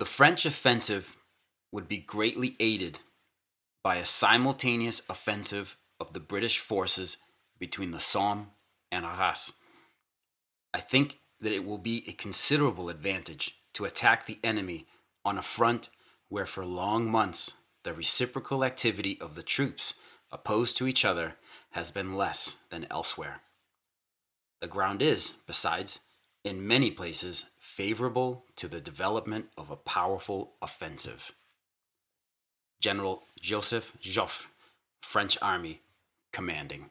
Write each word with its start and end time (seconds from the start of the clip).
The 0.00 0.06
French 0.06 0.46
offensive 0.46 1.18
would 1.72 1.86
be 1.86 1.98
greatly 1.98 2.56
aided 2.58 3.00
by 3.84 3.96
a 3.96 4.04
simultaneous 4.06 5.02
offensive 5.10 5.76
of 6.00 6.14
the 6.14 6.20
British 6.20 6.58
forces 6.58 7.18
between 7.58 7.90
the 7.90 8.00
Somme 8.00 8.50
and 8.90 9.04
Arras. 9.04 9.52
I 10.72 10.80
think 10.80 11.18
that 11.42 11.52
it 11.52 11.66
will 11.66 11.76
be 11.76 12.02
a 12.08 12.12
considerable 12.12 12.88
advantage 12.88 13.56
to 13.74 13.84
attack 13.84 14.24
the 14.24 14.38
enemy 14.42 14.86
on 15.22 15.36
a 15.36 15.42
front 15.42 15.90
where 16.30 16.46
for 16.46 16.64
long 16.64 17.10
months 17.10 17.56
the 17.84 17.92
reciprocal 17.92 18.64
activity 18.64 19.20
of 19.20 19.34
the 19.34 19.42
troops 19.42 19.92
opposed 20.32 20.78
to 20.78 20.86
each 20.86 21.04
other 21.04 21.36
has 21.72 21.90
been 21.90 22.14
less 22.14 22.56
than 22.70 22.86
elsewhere. 22.90 23.42
The 24.62 24.66
ground 24.66 25.02
is, 25.02 25.34
besides, 25.46 26.00
in 26.42 26.66
many 26.66 26.90
places 26.90 27.50
favorable 27.80 28.44
to 28.56 28.68
the 28.68 28.78
development 28.78 29.46
of 29.56 29.70
a 29.70 29.76
powerful 29.76 30.52
offensive. 30.60 31.32
General 32.78 33.22
Joseph 33.40 33.96
Joffre, 34.02 34.44
French 35.00 35.38
Army, 35.40 35.80
commanding. 36.30 36.90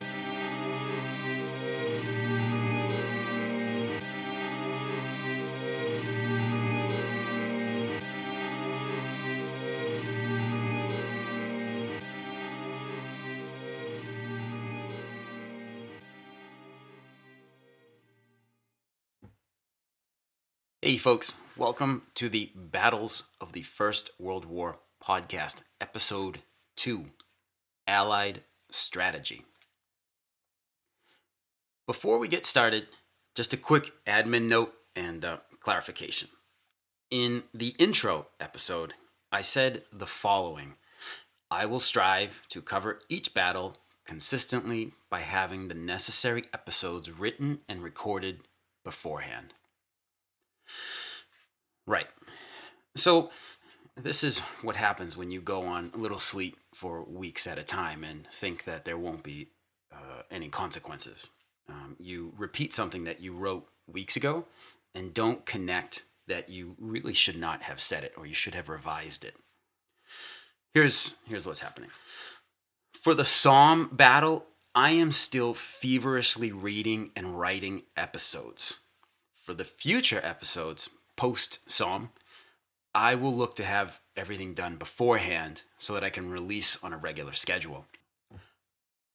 Hey, 20.90 20.98
folks, 20.98 21.34
welcome 21.56 22.02
to 22.16 22.30
the 22.30 22.50
Battles 22.56 23.26
of 23.40 23.54
the 23.54 23.62
First 23.62 24.10
World 24.18 24.46
War 24.46 24.80
podcast, 25.00 25.62
episode 25.80 26.40
2 26.78 27.06
Allied 27.88 28.42
Strategy. 28.72 29.44
Before 31.86 32.18
we 32.18 32.28
get 32.28 32.44
started, 32.44 32.88
just 33.36 33.54
a 33.54 33.58
quick 33.58 33.92
admin 34.08 34.50
note 34.50 34.74
and 34.96 35.24
uh, 35.24 35.38
clarification. 35.60 36.30
In 37.12 37.44
the 37.54 37.76
intro 37.78 38.26
episode, 38.40 38.96
I 39.32 39.42
said 39.42 39.84
the 39.94 40.08
following 40.08 40.74
I 41.52 41.68
will 41.68 41.80
strive 41.80 42.42
to 42.50 42.64
cover 42.64 42.98
each 43.10 43.36
battle 43.36 43.76
consistently 44.08 44.94
by 45.12 45.20
having 45.20 45.68
the 45.68 45.76
necessary 45.76 46.46
episodes 46.52 47.12
written 47.12 47.60
and 47.70 47.84
recorded 47.84 48.40
beforehand. 48.84 49.54
Right. 51.86 52.08
So, 53.00 53.32
this 53.96 54.24
is 54.24 54.40
what 54.62 54.76
happens 54.76 55.18
when 55.18 55.30
you 55.30 55.42
go 55.42 55.64
on 55.64 55.92
a 55.94 55.98
little 55.98 56.20
sleep 56.20 56.58
for 56.74 57.04
weeks 57.04 57.48
at 57.48 57.58
a 57.58 57.64
time 57.64 58.04
and 58.04 58.26
think 58.28 58.64
that 58.66 58.86
there 58.86 58.98
won't 58.98 59.24
be 59.24 59.48
uh, 59.92 60.24
any 60.32 60.48
consequences. 60.48 61.28
Um, 61.68 61.96
you 62.00 62.34
repeat 62.38 62.74
something 62.74 63.04
that 63.04 63.22
you 63.22 63.34
wrote 63.34 63.68
weeks 63.88 64.16
ago 64.16 64.46
and 64.96 65.14
don't 65.14 65.46
connect 65.46 66.04
that 66.28 66.50
you 66.50 66.76
really 66.80 67.14
should 67.14 67.38
not 67.38 67.64
have 67.64 67.80
said 67.80 68.04
it 68.04 68.14
or 68.18 68.26
you 68.26 68.36
should 68.36 68.56
have 68.56 68.70
revised 68.70 69.26
it. 69.26 69.36
Here's, 70.74 71.16
here's 71.26 71.48
what's 71.48 71.62
happening. 71.62 71.90
For 72.94 73.14
the 73.14 73.26
Somme 73.26 73.90
battle, 73.92 74.46
I 74.76 74.92
am 74.92 75.12
still 75.12 75.54
feverishly 75.54 76.52
reading 76.52 77.12
and 77.16 77.40
writing 77.40 77.84
episodes. 77.98 78.80
For 79.34 79.54
the 79.54 79.66
future 79.66 80.22
episodes, 80.24 80.90
post 81.16 81.70
Somme, 81.70 82.12
I 83.00 83.16
will 83.16 83.34
look 83.34 83.56
to 83.56 83.64
have 83.64 84.02
everything 84.18 84.54
done 84.54 84.76
beforehand 84.76 85.64
so 85.78 85.94
that 85.94 86.04
I 86.04 86.10
can 86.10 86.30
release 86.30 86.84
on 86.84 86.92
a 86.92 86.98
regular 86.98 87.32
schedule. 87.32 87.86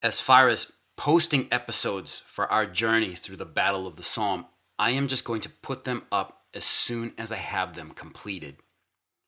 As 0.01 0.19
far 0.19 0.49
as 0.49 0.73
posting 0.97 1.47
episodes 1.51 2.23
for 2.25 2.51
our 2.51 2.65
journey 2.65 3.11
through 3.11 3.35
the 3.35 3.45
Battle 3.45 3.85
of 3.85 3.95
the 3.95 4.01
Somme, 4.01 4.47
I 4.79 4.89
am 4.89 5.05
just 5.05 5.23
going 5.23 5.41
to 5.41 5.49
put 5.49 5.83
them 5.83 6.01
up 6.11 6.41
as 6.55 6.65
soon 6.65 7.13
as 7.19 7.31
I 7.31 7.35
have 7.35 7.75
them 7.75 7.91
completed. 7.91 8.55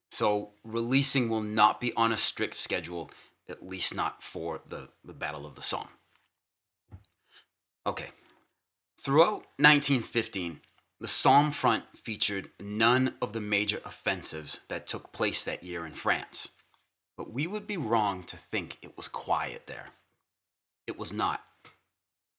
So, 0.10 0.54
releasing 0.64 1.30
will 1.30 1.42
not 1.44 1.80
be 1.80 1.94
on 1.96 2.12
a 2.12 2.18
strict 2.18 2.56
schedule, 2.56 3.12
at 3.48 3.62
least 3.62 3.94
not 3.94 4.24
for 4.24 4.62
the, 4.68 4.90
the 5.06 5.14
Battle 5.14 5.46
of 5.46 5.54
the 5.54 5.62
Somme. 5.62 5.90
Okay. 7.86 8.10
Throughout 9.00 9.46
1915, 9.60 10.62
the 11.00 11.08
Somme 11.08 11.52
front 11.52 11.84
featured 11.96 12.50
none 12.60 13.14
of 13.22 13.34
the 13.34 13.42
major 13.42 13.80
offensives 13.86 14.62
that 14.68 14.88
took 14.88 15.12
place 15.12 15.44
that 15.44 15.64
year 15.64 15.86
in 15.86 15.94
France. 15.94 16.50
But 17.16 17.32
we 17.32 17.48
would 17.48 17.68
be 17.68 17.78
wrong 17.78 18.24
to 18.24 18.38
think 18.38 18.78
it 18.82 18.98
was 18.98 19.08
quiet 19.08 19.68
there. 19.68 19.90
It 20.88 20.98
was 20.98 21.14
not. 21.14 21.44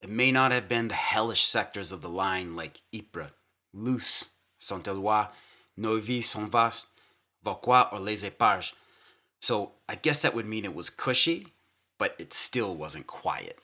It 0.01 0.11
may 0.11 0.33
not 0.33 0.53
have 0.53 0.69
been 0.69 0.89
the 0.89 0.95
hellish 0.95 1.43
sectors 1.43 1.93
of 1.93 2.03
the 2.03 2.09
line 2.09 2.57
like 2.57 2.83
Ypres, 2.93 3.31
Loos, 3.75 4.29
Saint-Éloi, 4.59 5.29
Neuville-Saint-Vaast, 5.77 6.87
Vauquois, 7.45 7.89
or 7.93 7.99
Les 7.99 8.23
Eparges. 8.23 8.75
So 9.41 9.73
I 9.89 9.95
guess 9.95 10.23
that 10.23 10.35
would 10.35 10.47
mean 10.47 10.65
it 10.65 10.75
was 10.75 10.91
cushy, 10.91 11.49
but 11.99 12.17
it 12.19 12.33
still 12.33 12.75
wasn't 12.75 13.07
quiet. 13.07 13.59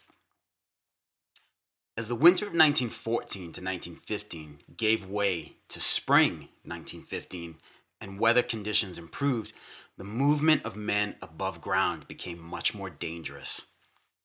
As 1.97 2.09
the 2.09 2.17
winter 2.17 2.45
of 2.45 2.51
1914 2.51 3.41
to 3.41 3.61
1915 3.61 4.59
gave 4.77 5.07
way 5.07 5.53
to 5.69 5.79
spring 5.79 6.49
1915 6.65 7.55
and 8.01 8.19
weather 8.19 8.43
conditions 8.43 8.99
improved, 8.99 9.53
the 9.97 10.03
movement 10.03 10.65
of 10.65 10.75
men 10.75 11.15
above 11.23 11.61
ground 11.61 12.09
became 12.09 12.43
much 12.43 12.75
more 12.75 12.91
dangerous. 12.91 13.67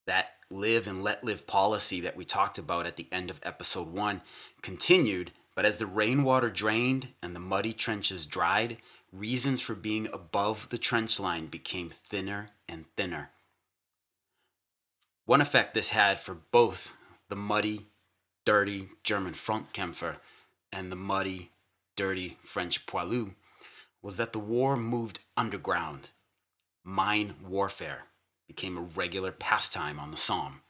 That 0.08 0.32
live 0.50 0.88
and 0.88 1.04
let 1.04 1.24
live 1.24 1.46
policy 1.46 2.02
that 2.02 2.18
we 2.18 2.26
talked 2.26 2.58
about 2.58 2.88
at 2.88 2.96
the 2.96 3.08
end 3.12 3.30
of 3.30 3.40
episode 3.44 3.90
1 3.90 4.24
continued, 4.64 5.30
but 5.56 5.64
as 5.64 5.78
the 5.78 5.86
rainwater 5.86 6.50
drained 6.50 7.10
and 7.22 7.36
the 7.36 7.40
muddy 7.40 7.72
trenches 7.72 8.26
dried, 8.26 8.78
reasons 9.14 9.62
for 9.62 9.76
being 9.76 10.08
above 10.12 10.70
the 10.70 10.80
trench 10.80 11.20
line 11.20 11.46
became 11.46 11.92
thinner 11.92 12.48
and 12.68 12.86
thinner. 12.98 13.30
One 15.28 15.40
effect 15.40 15.76
this 15.76 15.92
had 15.92 16.18
for 16.18 16.34
both 16.34 16.96
the 17.30 17.36
muddy, 17.36 17.86
dirty 18.46 18.90
German 19.04 19.34
Frontkämpfer 19.34 20.18
and 20.72 20.92
the 20.92 20.96
muddy, 20.96 21.52
dirty 21.96 22.38
French 22.42 22.86
poilu 22.86 23.36
was 24.02 24.18
that 24.18 24.34
the 24.34 24.40
war 24.40 24.78
moved 24.78 25.20
underground. 25.38 26.10
Mine 26.84 27.36
warfare 27.46 28.06
became 28.48 28.78
a 28.78 28.82
regular 28.82 29.32
pastime 29.32 30.00
on 30.00 30.12
the 30.12 30.18
Somme. 30.18 30.62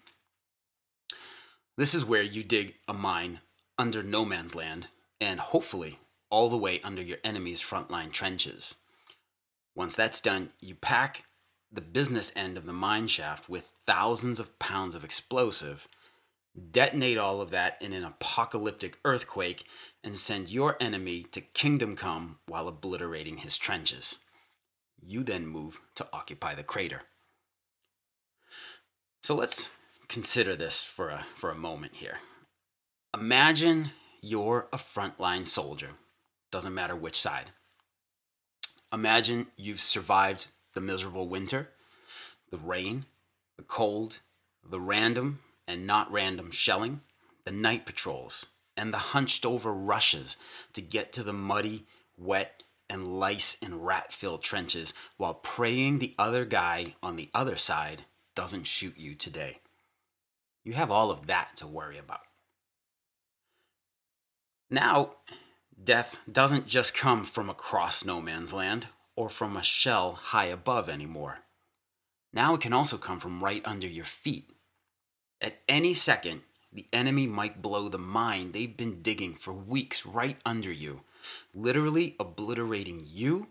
This 1.78 1.94
is 1.94 2.04
where 2.04 2.24
you 2.24 2.44
dig 2.44 2.76
a 2.88 2.94
mine 2.94 3.40
under 3.78 4.04
no 4.04 4.26
man's 4.26 4.56
land 4.56 4.88
and 5.22 5.40
hopefully 5.40 6.00
all 6.30 6.50
the 6.50 6.58
way 6.58 6.82
under 6.82 7.02
your 7.02 7.20
enemy's 7.24 7.62
frontline 7.62 8.12
trenches. 8.12 8.76
Once 9.76 9.96
that's 9.96 10.20
done, 10.20 10.50
you 10.60 10.76
pack 10.76 11.24
the 11.72 11.82
business 11.82 12.34
end 12.36 12.58
of 12.58 12.66
the 12.66 12.74
mine 12.74 13.08
shaft 13.08 13.48
with 13.48 13.72
thousands 13.86 14.40
of 14.40 14.60
pounds 14.60 14.96
of 14.96 15.04
explosive 15.04 15.88
detonate 16.72 17.18
all 17.18 17.42
of 17.42 17.52
that 17.52 17.78
in 17.82 17.94
an 17.94 18.04
apocalyptic 18.04 18.98
earthquake, 19.06 19.66
and 20.04 20.18
send 20.18 20.50
your 20.50 20.78
enemy 20.80 21.24
to 21.32 21.42
kingdom 21.42 21.96
come 21.96 22.40
while 22.48 22.68
obliterating 22.68 23.38
his 23.38 23.58
trenches. 23.58 24.20
You 25.02 25.24
then 25.24 25.46
move 25.46 25.80
to 25.96 26.08
occupy 26.12 26.56
the 26.56 26.64
crater. 26.64 27.04
So 29.22 29.36
let's 29.36 29.72
consider 30.08 30.56
this 30.56 30.84
for 30.84 31.10
a, 31.10 31.26
for 31.36 31.52
a 31.52 31.56
moment 31.56 31.96
here. 31.96 32.18
Imagine 33.14 33.92
you're 34.22 34.68
a 34.74 34.78
frontline 34.78 35.46
soldier, 35.46 35.92
doesn't 36.52 36.74
matter 36.74 36.96
which 36.96 37.18
side. 37.20 37.52
Imagine 38.92 39.48
you've 39.56 39.80
survived 39.80 40.48
the 40.74 40.82
miserable 40.82 41.28
winter, 41.28 41.70
the 42.52 42.58
rain, 42.58 43.06
the 43.58 43.64
cold, 43.64 44.20
the 44.68 44.80
random 44.80 45.40
and 45.70 45.86
not 45.86 46.12
random 46.12 46.50
shelling, 46.50 47.00
the 47.46 47.52
night 47.52 47.86
patrols, 47.86 48.48
and 48.76 48.92
the 48.92 48.98
hunched 48.98 49.46
over 49.46 49.72
rushes 49.72 50.36
to 50.74 50.82
get 50.82 51.14
to 51.14 51.22
the 51.22 51.32
muddy, 51.32 51.86
wet, 52.18 52.64
and 52.90 53.20
lice 53.20 53.56
and 53.62 53.86
rat 53.86 54.12
filled 54.12 54.42
trenches 54.42 54.96
while 55.18 55.36
praying 55.36 56.00
the 56.00 56.16
other 56.18 56.44
guy 56.44 56.96
on 57.04 57.16
the 57.16 57.30
other 57.36 57.56
side 57.56 58.04
doesn't 58.34 58.66
shoot 58.66 58.98
you 58.98 59.14
today. 59.14 59.60
You 60.64 60.74
have 60.74 60.90
all 60.90 61.12
of 61.12 61.28
that 61.28 61.52
to 61.58 61.68
worry 61.68 62.00
about. 62.00 62.22
Now, 64.72 65.12
death 65.82 66.18
doesn't 66.32 66.66
just 66.66 66.96
come 66.96 67.26
from 67.26 67.48
across 67.48 68.04
no 68.04 68.20
man's 68.20 68.54
land 68.54 68.88
or 69.16 69.30
from 69.30 69.56
a 69.56 69.62
shell 69.62 70.14
high 70.14 70.46
above 70.46 70.90
anymore. 70.90 71.40
Now 72.34 72.56
it 72.56 72.62
can 72.62 72.74
also 72.74 72.98
come 72.98 73.20
from 73.20 73.44
right 73.44 73.62
under 73.66 73.88
your 73.88 74.06
feet 74.06 74.50
at 75.42 75.60
any 75.68 75.94
second, 75.94 76.42
the 76.72 76.86
enemy 76.94 77.26
might 77.26 77.62
blow 77.62 77.90
the 77.90 77.98
mine 77.98 78.52
they've 78.52 78.76
been 78.76 79.02
digging 79.02 79.34
for 79.34 79.54
weeks 79.54 80.06
right 80.06 80.38
under 80.46 80.72
you, 80.72 81.02
literally 81.54 82.16
obliterating 82.20 83.04
you 83.06 83.48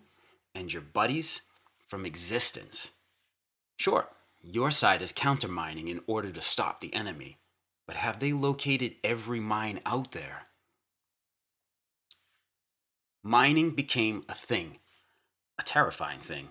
and 0.54 0.72
your 0.72 0.82
buddies 0.82 1.42
from 1.86 2.06
existence. 2.06 2.92
Sure, 3.78 4.08
your 4.40 4.70
side 4.70 5.02
is 5.02 5.12
countermining 5.12 5.88
in 5.88 6.00
order 6.06 6.30
to 6.30 6.40
stop 6.40 6.80
the 6.80 6.94
enemy, 6.94 7.38
but 7.86 7.96
have 7.96 8.20
they 8.20 8.32
located 8.32 8.94
every 9.02 9.40
mine 9.40 9.80
out 9.84 10.12
there? 10.12 10.44
Mining 13.22 13.70
became 13.72 14.24
a 14.28 14.34
thing, 14.34 14.76
a 15.58 15.62
terrifying 15.62 16.20
thing. 16.20 16.50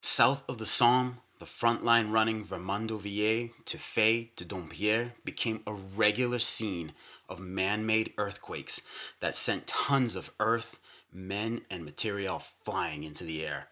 South 0.00 0.48
of 0.48 0.58
the 0.58 0.66
Somme, 0.66 1.18
the 1.38 1.46
front 1.46 1.84
line 1.84 2.10
running 2.10 2.44
Vermandovilliers 2.44 3.52
to 3.66 3.78
Fay 3.78 4.32
to 4.36 4.44
Dompierre 4.44 5.14
became 5.24 5.62
a 5.66 5.72
regular 5.72 6.38
scene 6.38 6.92
of 7.28 7.40
man 7.40 7.86
made 7.86 8.12
earthquakes 8.18 8.82
that 9.20 9.34
sent 9.34 9.66
tons 9.66 10.16
of 10.16 10.32
earth, 10.40 10.78
men, 11.12 11.62
and 11.70 11.84
material 11.84 12.38
flying 12.38 13.04
into 13.04 13.24
the 13.24 13.44
air. 13.46 13.68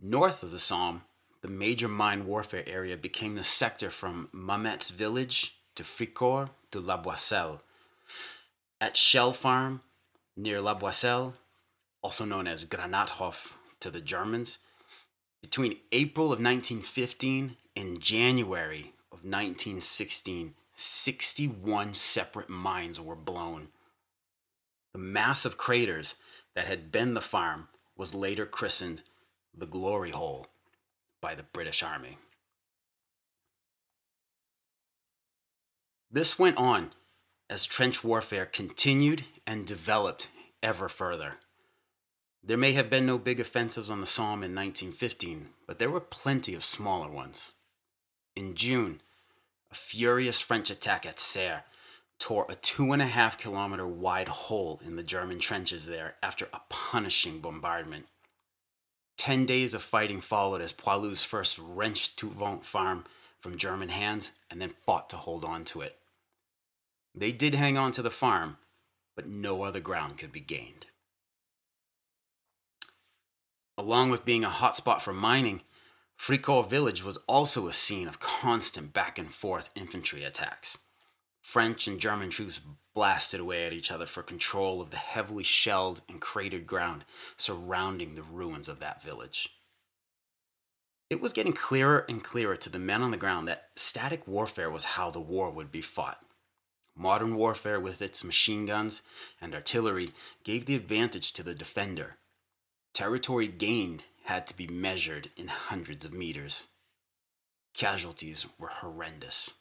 North 0.00 0.42
of 0.42 0.50
the 0.50 0.58
Somme, 0.58 1.02
the 1.42 1.48
major 1.48 1.88
mine 1.88 2.26
warfare 2.26 2.64
area 2.66 2.96
became 2.96 3.34
the 3.34 3.44
sector 3.44 3.90
from 3.90 4.28
Mametz 4.32 4.90
village 4.90 5.58
to 5.74 5.82
Fricourt 5.82 6.50
to 6.70 6.80
La 6.80 7.00
Boisselle. 7.00 7.60
At 8.80 8.96
Shell 8.96 9.32
Farm, 9.32 9.80
near 10.36 10.60
La 10.60 10.74
Boisselle, 10.74 11.34
also 12.02 12.24
known 12.24 12.46
as 12.46 12.66
Granathof 12.66 13.54
to 13.80 13.90
the 13.90 14.00
Germans, 14.00 14.58
between 15.46 15.78
April 15.92 16.26
of 16.26 16.40
1915 16.40 17.54
and 17.76 18.00
January 18.00 18.92
of 19.12 19.22
1916, 19.22 20.54
61 20.74 21.94
separate 21.94 22.50
mines 22.50 23.00
were 23.00 23.14
blown. 23.14 23.68
The 24.92 24.98
massive 24.98 25.56
craters 25.56 26.16
that 26.56 26.66
had 26.66 26.90
been 26.90 27.14
the 27.14 27.20
farm 27.20 27.68
was 27.96 28.12
later 28.12 28.44
christened 28.44 29.04
the 29.56 29.66
Glory 29.66 30.10
Hole 30.10 30.48
by 31.20 31.36
the 31.36 31.44
British 31.44 31.80
Army. 31.80 32.18
This 36.10 36.40
went 36.40 36.56
on 36.56 36.90
as 37.48 37.66
trench 37.66 38.02
warfare 38.02 38.46
continued 38.46 39.22
and 39.46 39.64
developed 39.64 40.26
ever 40.60 40.88
further. 40.88 41.34
There 42.46 42.56
may 42.56 42.74
have 42.74 42.88
been 42.88 43.06
no 43.06 43.18
big 43.18 43.40
offensives 43.40 43.90
on 43.90 44.00
the 44.00 44.06
Somme 44.06 44.44
in 44.44 44.54
1915, 44.54 45.48
but 45.66 45.80
there 45.80 45.90
were 45.90 45.98
plenty 45.98 46.54
of 46.54 46.62
smaller 46.62 47.10
ones. 47.10 47.50
In 48.36 48.54
June, 48.54 49.00
a 49.72 49.74
furious 49.74 50.40
French 50.40 50.70
attack 50.70 51.04
at 51.04 51.18
Serre 51.18 51.64
tore 52.20 52.46
a 52.48 52.54
two 52.54 52.92
and 52.92 53.02
a 53.02 53.06
half 53.06 53.36
kilometer 53.36 53.84
wide 53.84 54.28
hole 54.28 54.78
in 54.86 54.94
the 54.94 55.02
German 55.02 55.40
trenches 55.40 55.88
there 55.88 56.14
after 56.22 56.46
a 56.52 56.60
punishing 56.68 57.40
bombardment. 57.40 58.06
Ten 59.18 59.44
days 59.44 59.74
of 59.74 59.82
fighting 59.82 60.20
followed 60.20 60.60
as 60.60 60.72
Poilus 60.72 61.26
first 61.26 61.58
wrenched 61.60 62.16
Touvent 62.16 62.64
farm 62.64 63.06
from 63.40 63.58
German 63.58 63.88
hands 63.88 64.30
and 64.52 64.62
then 64.62 64.70
fought 64.84 65.10
to 65.10 65.16
hold 65.16 65.44
on 65.44 65.64
to 65.64 65.80
it. 65.80 65.98
They 67.12 67.32
did 67.32 67.56
hang 67.56 67.76
on 67.76 67.90
to 67.92 68.02
the 68.02 68.10
farm, 68.10 68.58
but 69.16 69.26
no 69.26 69.64
other 69.64 69.80
ground 69.80 70.16
could 70.16 70.30
be 70.30 70.38
gained. 70.38 70.86
Along 73.78 74.10
with 74.10 74.24
being 74.24 74.44
a 74.44 74.48
hotspot 74.48 75.02
for 75.02 75.12
mining, 75.12 75.62
Fricourt 76.16 76.70
village 76.70 77.04
was 77.04 77.18
also 77.26 77.68
a 77.68 77.72
scene 77.72 78.08
of 78.08 78.20
constant 78.20 78.92
back 78.92 79.18
and 79.18 79.30
forth 79.30 79.70
infantry 79.74 80.24
attacks. 80.24 80.78
French 81.42 81.86
and 81.86 82.00
German 82.00 82.30
troops 82.30 82.60
blasted 82.94 83.38
away 83.38 83.66
at 83.66 83.72
each 83.72 83.90
other 83.90 84.06
for 84.06 84.22
control 84.22 84.80
of 84.80 84.90
the 84.90 84.96
heavily 84.96 85.44
shelled 85.44 86.00
and 86.08 86.20
cratered 86.20 86.66
ground 86.66 87.04
surrounding 87.36 88.14
the 88.14 88.22
ruins 88.22 88.68
of 88.68 88.80
that 88.80 89.02
village. 89.02 89.50
It 91.08 91.20
was 91.20 91.32
getting 91.32 91.52
clearer 91.52 92.04
and 92.08 92.24
clearer 92.24 92.56
to 92.56 92.70
the 92.70 92.80
men 92.80 93.02
on 93.02 93.12
the 93.12 93.16
ground 93.16 93.46
that 93.46 93.68
static 93.76 94.26
warfare 94.26 94.70
was 94.70 94.84
how 94.84 95.10
the 95.10 95.20
war 95.20 95.50
would 95.50 95.70
be 95.70 95.82
fought. 95.82 96.24
Modern 96.96 97.36
warfare, 97.36 97.78
with 97.78 98.00
its 98.00 98.24
machine 98.24 98.64
guns 98.64 99.02
and 99.40 99.54
artillery, 99.54 100.10
gave 100.42 100.64
the 100.64 100.74
advantage 100.74 101.32
to 101.34 101.42
the 101.42 101.54
defender. 101.54 102.16
Territory 102.96 103.46
gained 103.46 104.04
had 104.24 104.46
to 104.46 104.56
be 104.56 104.66
measured 104.66 105.28
in 105.36 105.48
hundreds 105.48 106.06
of 106.06 106.14
meters. 106.14 106.66
Casualties 107.74 108.46
were 108.58 108.68
horrendous. 108.68 109.52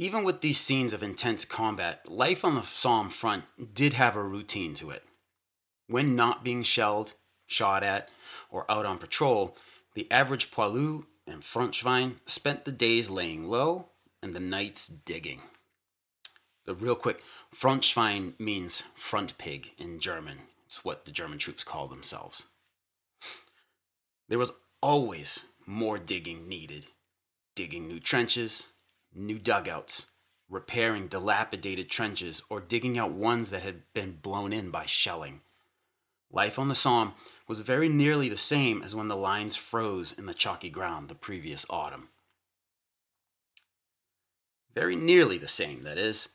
Even 0.00 0.24
with 0.24 0.40
these 0.40 0.58
scenes 0.58 0.92
of 0.92 1.04
intense 1.04 1.44
combat, 1.44 2.10
life 2.10 2.44
on 2.44 2.56
the 2.56 2.62
Somme 2.62 3.10
front 3.10 3.44
did 3.74 3.92
have 3.92 4.16
a 4.16 4.24
routine 4.24 4.74
to 4.74 4.90
it. 4.90 5.04
When 5.86 6.16
not 6.16 6.42
being 6.42 6.64
shelled, 6.64 7.14
shot 7.46 7.84
at, 7.84 8.08
or 8.50 8.68
out 8.68 8.86
on 8.86 8.98
patrol, 8.98 9.56
the 9.94 10.10
average 10.10 10.50
poilu 10.50 11.06
and 11.28 11.42
Frontschwein 11.42 12.16
spent 12.28 12.64
the 12.64 12.72
days 12.72 13.08
laying 13.08 13.46
low 13.46 13.90
and 14.20 14.34
the 14.34 14.40
nights 14.40 14.88
digging. 14.88 15.42
Real 16.66 16.96
quick, 16.96 17.22
Frontschwein 17.54 18.38
means 18.40 18.82
front 18.94 19.38
pig 19.38 19.70
in 19.78 20.00
German. 20.00 20.38
It's 20.64 20.84
what 20.84 21.04
the 21.04 21.12
German 21.12 21.38
troops 21.38 21.62
call 21.62 21.86
themselves. 21.86 22.46
There 24.28 24.38
was 24.38 24.52
always 24.82 25.44
more 25.64 25.98
digging 25.98 26.48
needed. 26.48 26.86
Digging 27.54 27.86
new 27.86 28.00
trenches, 28.00 28.68
new 29.14 29.38
dugouts, 29.38 30.06
repairing 30.50 31.06
dilapidated 31.06 31.88
trenches, 31.88 32.42
or 32.50 32.60
digging 32.60 32.98
out 32.98 33.12
ones 33.12 33.50
that 33.50 33.62
had 33.62 33.82
been 33.94 34.18
blown 34.20 34.52
in 34.52 34.70
by 34.70 34.86
shelling. 34.86 35.40
Life 36.32 36.58
on 36.58 36.68
the 36.68 36.74
Somme 36.74 37.14
was 37.46 37.60
very 37.60 37.88
nearly 37.88 38.28
the 38.28 38.36
same 38.36 38.82
as 38.82 38.94
when 38.94 39.08
the 39.08 39.16
lines 39.16 39.54
froze 39.54 40.12
in 40.12 40.26
the 40.26 40.34
chalky 40.34 40.68
ground 40.68 41.08
the 41.08 41.14
previous 41.14 41.64
autumn. 41.70 42.08
Very 44.74 44.96
nearly 44.96 45.38
the 45.38 45.48
same, 45.48 45.82
that 45.84 45.96
is, 45.96 46.28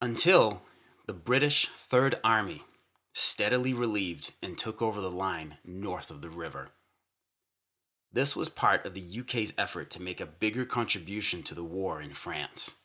until 0.00 0.62
the 1.06 1.12
British 1.12 1.68
Third 1.68 2.14
Army 2.24 2.62
steadily 3.12 3.74
relieved 3.74 4.32
and 4.42 4.56
took 4.56 4.80
over 4.80 5.00
the 5.00 5.10
line 5.10 5.58
north 5.64 6.10
of 6.10 6.22
the 6.22 6.30
river. 6.30 6.70
This 8.12 8.34
was 8.34 8.48
part 8.48 8.86
of 8.86 8.94
the 8.94 9.20
UK's 9.20 9.54
effort 9.58 9.90
to 9.90 10.02
make 10.02 10.20
a 10.20 10.26
bigger 10.26 10.64
contribution 10.64 11.42
to 11.44 11.54
the 11.54 11.64
war 11.64 12.00
in 12.00 12.10
France. 12.10 12.76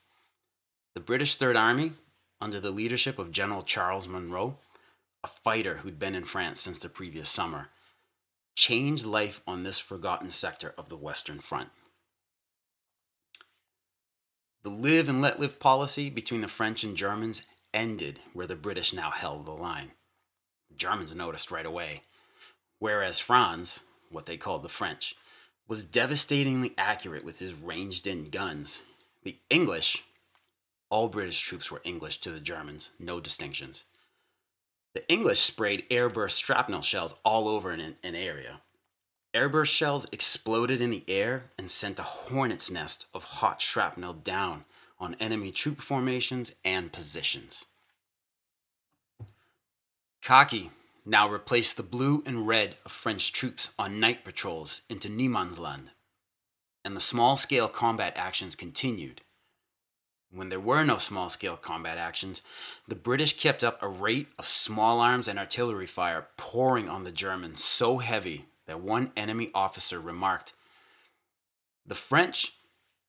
The 0.94 1.00
British 1.00 1.36
Third 1.36 1.56
Army, 1.56 1.94
under 2.42 2.60
the 2.60 2.72
leadership 2.72 3.18
of 3.18 3.32
General 3.32 3.62
Charles 3.62 4.08
Monro, 4.08 4.58
a 5.24 5.28
fighter 5.28 5.78
who'd 5.78 5.98
been 5.98 6.16
in 6.16 6.25
France 6.25 6.62
since 6.62 6.80
the 6.80 6.89
previous 6.89 7.30
summer, 7.30 7.70
changed 8.56 9.06
life 9.06 9.42
on 9.48 9.63
this 9.63 9.80
forgotten 9.80 10.30
sector 10.30 10.74
of 10.78 10.89
the 10.89 10.98
Western 10.98 11.39
Front. 11.39 11.70
The 14.65 14.72
live 14.72 15.07
and 15.10 15.22
let 15.22 15.39
live 15.39 15.60
policy 15.60 16.10
between 16.10 16.41
the 16.41 16.48
French 16.48 16.84
and 16.84 16.98
Germans 16.98 17.43
ended 17.72 18.19
where 18.34 18.48
the 18.48 18.55
British 18.55 18.93
now 18.93 19.12
held 19.12 19.45
the 19.45 19.51
line. 19.51 19.91
The 20.72 20.75
Germans 20.75 21.15
noticed 21.15 21.51
right 21.51 21.67
away, 21.67 22.01
whereas 22.79 23.19
Franz, 23.19 23.84
what 24.10 24.25
they 24.25 24.38
called 24.38 24.63
the 24.63 24.69
French, 24.69 25.13
was 25.67 25.86
devastatingly 25.86 26.74
accurate 26.79 27.24
with 27.24 27.38
his 27.38 27.53
ranged 27.53 28.07
in 28.07 28.31
guns. 28.31 28.81
The 29.22 29.38
English, 29.51 30.03
all 30.89 31.10
British 31.10 31.41
troops 31.41 31.72
were 31.72 31.81
English 31.84 32.17
to 32.22 32.31
the 32.31 32.41
Germans, 32.41 32.89
no 32.98 33.19
distinctions. 33.19 33.84
The 34.95 35.07
English 35.07 35.41
sprayed 35.41 35.88
airburst 35.91 36.43
shrapnel 36.43 36.81
shells 36.81 37.13
all 37.24 37.48
over 37.48 37.69
an, 37.69 37.98
an 38.01 38.15
area. 38.15 38.62
Airburst 39.36 39.75
shells 39.75 40.08
exploded 40.13 40.80
in 40.80 40.92
the 40.92 41.04
air 41.10 41.51
and 41.58 41.70
sent 41.70 42.00
a 42.00 42.04
hornet's 42.04 42.72
nest 42.72 43.08
of 43.13 43.25
hot 43.25 43.62
shrapnel 43.62 44.13
down 44.13 44.63
on 44.98 45.15
enemy 45.15 45.51
troop 45.51 45.82
formations 45.82 46.54
and 46.63 46.94
positions. 46.94 47.65
Khaki 50.22 50.72
now 51.06 51.27
replaced 51.27 51.75
the 51.75 51.84
blue 51.84 52.24
and 52.25 52.48
red 52.48 52.77
of 52.86 52.94
French 52.94 53.34
troops 53.34 53.72
on 53.77 54.00
night 54.00 54.24
patrols 54.24 54.82
into 54.89 55.10
Niemandsland, 55.10 55.89
and 56.86 56.96
the 56.96 57.01
small 57.01 57.36
scale 57.36 57.68
combat 57.68 58.13
actions 58.15 58.56
continued 58.56 59.22
when 60.36 60.50
there 60.50 60.60
were 60.60 60.84
no 60.84 60.98
small 60.98 61.30
scale 61.30 61.56
combat 61.56 61.98
actions, 61.98 62.42
the 62.88 62.96
British 62.96 63.39
kept 63.39 63.63
up 63.63 63.82
a 63.82 63.88
rate 63.88 64.27
of 64.38 64.46
small 64.46 65.00
arms 65.00 65.30
and 65.30 65.39
artillery 65.39 65.86
fire 65.86 66.27
pouring 66.36 66.89
on 66.89 67.06
the 67.06 67.12
Germans 67.12 67.63
so 67.63 68.00
heavy 68.00 68.46
that 68.67 68.81
one 68.81 69.12
enemy 69.15 69.50
officer 69.53 70.00
remarked 70.00 70.53
The 71.86 71.95
French 71.95 72.53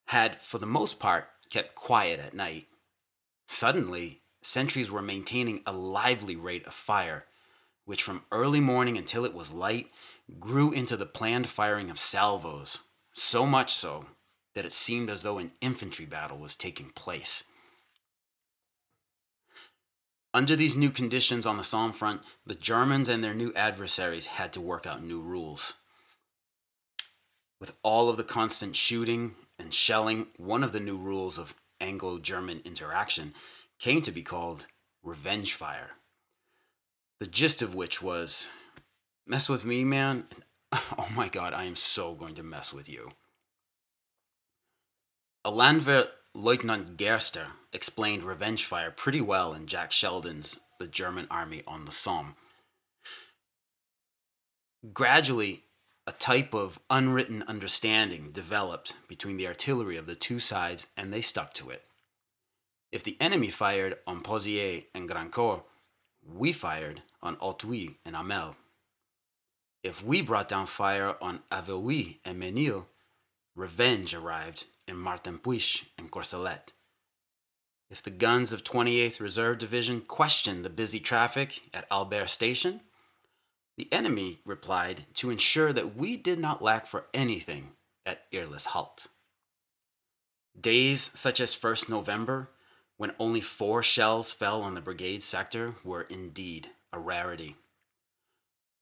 had, 0.08 0.36
for 0.40 0.58
the 0.58 0.66
most 0.66 1.00
part, 1.00 1.28
kept 1.50 1.74
quiet 1.74 2.20
at 2.20 2.34
night. 2.34 2.68
Suddenly, 3.46 4.22
sentries 4.42 4.90
were 4.90 5.02
maintaining 5.02 5.62
a 5.66 5.72
lively 5.72 6.36
rate 6.36 6.66
of 6.66 6.74
fire, 6.74 7.26
which 7.84 8.02
from 8.02 8.24
early 8.30 8.60
morning 8.60 8.96
until 8.98 9.24
it 9.24 9.34
was 9.34 9.52
light 9.52 9.90
grew 10.38 10.72
into 10.72 10.96
the 10.96 11.06
planned 11.06 11.46
firing 11.46 11.90
of 11.90 11.98
salvos, 11.98 12.82
so 13.12 13.46
much 13.46 13.72
so 13.72 14.06
that 14.54 14.64
it 14.64 14.72
seemed 14.72 15.10
as 15.10 15.22
though 15.22 15.38
an 15.38 15.52
infantry 15.60 16.06
battle 16.06 16.38
was 16.38 16.56
taking 16.56 16.90
place. 16.90 17.44
Under 20.36 20.54
these 20.54 20.76
new 20.76 20.90
conditions 20.90 21.46
on 21.46 21.56
the 21.56 21.64
Somme 21.64 21.94
front, 21.94 22.20
the 22.44 22.54
Germans 22.54 23.08
and 23.08 23.24
their 23.24 23.32
new 23.32 23.54
adversaries 23.56 24.26
had 24.26 24.52
to 24.52 24.60
work 24.60 24.86
out 24.86 25.02
new 25.02 25.22
rules. 25.22 25.76
With 27.58 27.74
all 27.82 28.10
of 28.10 28.18
the 28.18 28.22
constant 28.22 28.76
shooting 28.76 29.34
and 29.58 29.72
shelling, 29.72 30.26
one 30.36 30.62
of 30.62 30.72
the 30.72 30.78
new 30.78 30.98
rules 30.98 31.38
of 31.38 31.54
Anglo 31.80 32.18
German 32.18 32.60
interaction 32.66 33.32
came 33.78 34.02
to 34.02 34.12
be 34.12 34.20
called 34.20 34.66
revenge 35.02 35.54
fire. 35.54 35.92
The 37.18 37.26
gist 37.26 37.62
of 37.62 37.74
which 37.74 38.02
was 38.02 38.50
mess 39.26 39.48
with 39.48 39.64
me, 39.64 39.84
man. 39.84 40.24
Oh 40.98 41.08
my 41.14 41.28
god, 41.28 41.54
I 41.54 41.64
am 41.64 41.76
so 41.76 42.12
going 42.12 42.34
to 42.34 42.42
mess 42.42 42.74
with 42.74 42.90
you. 42.90 43.12
A 45.46 45.50
Landwehr 45.50 46.08
Lieutenant 46.36 46.98
Gerster 46.98 47.46
explained 47.72 48.22
revenge 48.22 48.66
fire 48.66 48.90
pretty 48.90 49.22
well 49.22 49.54
in 49.54 49.66
Jack 49.66 49.90
Sheldon's 49.90 50.60
The 50.78 50.86
German 50.86 51.26
Army 51.30 51.62
on 51.66 51.86
the 51.86 51.92
Somme. 51.92 52.36
Gradually, 54.92 55.62
a 56.06 56.12
type 56.12 56.52
of 56.52 56.78
unwritten 56.90 57.42
understanding 57.48 58.32
developed 58.32 58.96
between 59.08 59.38
the 59.38 59.46
artillery 59.46 59.96
of 59.96 60.04
the 60.04 60.14
two 60.14 60.38
sides, 60.38 60.88
and 60.94 61.10
they 61.10 61.22
stuck 61.22 61.54
to 61.54 61.70
it. 61.70 61.84
If 62.92 63.02
the 63.02 63.16
enemy 63.18 63.48
fired 63.48 63.94
on 64.06 64.22
Pozières 64.22 64.84
and 64.94 65.08
Grandcourt, 65.08 65.62
we 66.22 66.52
fired 66.52 67.00
on 67.22 67.36
Authuille 67.36 67.96
and 68.04 68.14
Hamel. 68.14 68.56
If 69.82 70.04
we 70.04 70.20
brought 70.20 70.48
down 70.48 70.66
fire 70.66 71.16
on 71.22 71.40
Aveluy 71.50 72.18
and 72.26 72.42
Mesnil, 72.42 72.84
revenge 73.54 74.12
arrived 74.12 74.66
in 74.86 74.96
Martinpuich 74.96 75.86
and 75.98 76.10
Courcelette. 76.10 76.72
If 77.90 78.02
the 78.02 78.10
guns 78.10 78.52
of 78.52 78.64
28th 78.64 79.20
Reserve 79.20 79.58
Division 79.58 80.00
questioned 80.00 80.64
the 80.64 80.70
busy 80.70 80.98
traffic 80.98 81.68
at 81.72 81.86
Albert 81.90 82.28
Station, 82.28 82.80
the 83.76 83.88
enemy 83.92 84.40
replied 84.44 85.04
to 85.14 85.30
ensure 85.30 85.72
that 85.72 85.94
we 85.96 86.16
did 86.16 86.38
not 86.38 86.62
lack 86.62 86.86
for 86.86 87.06
anything 87.12 87.72
at 88.04 88.30
Irles 88.32 88.66
Halt. 88.68 89.06
Days 90.58 91.10
such 91.14 91.40
as 91.40 91.56
1st 91.56 91.90
November, 91.90 92.50
when 92.96 93.12
only 93.18 93.40
four 93.40 93.82
shells 93.82 94.32
fell 94.32 94.62
on 94.62 94.74
the 94.74 94.80
brigade 94.80 95.22
sector, 95.22 95.74
were 95.84 96.02
indeed 96.02 96.70
a 96.92 96.98
rarity. 96.98 97.56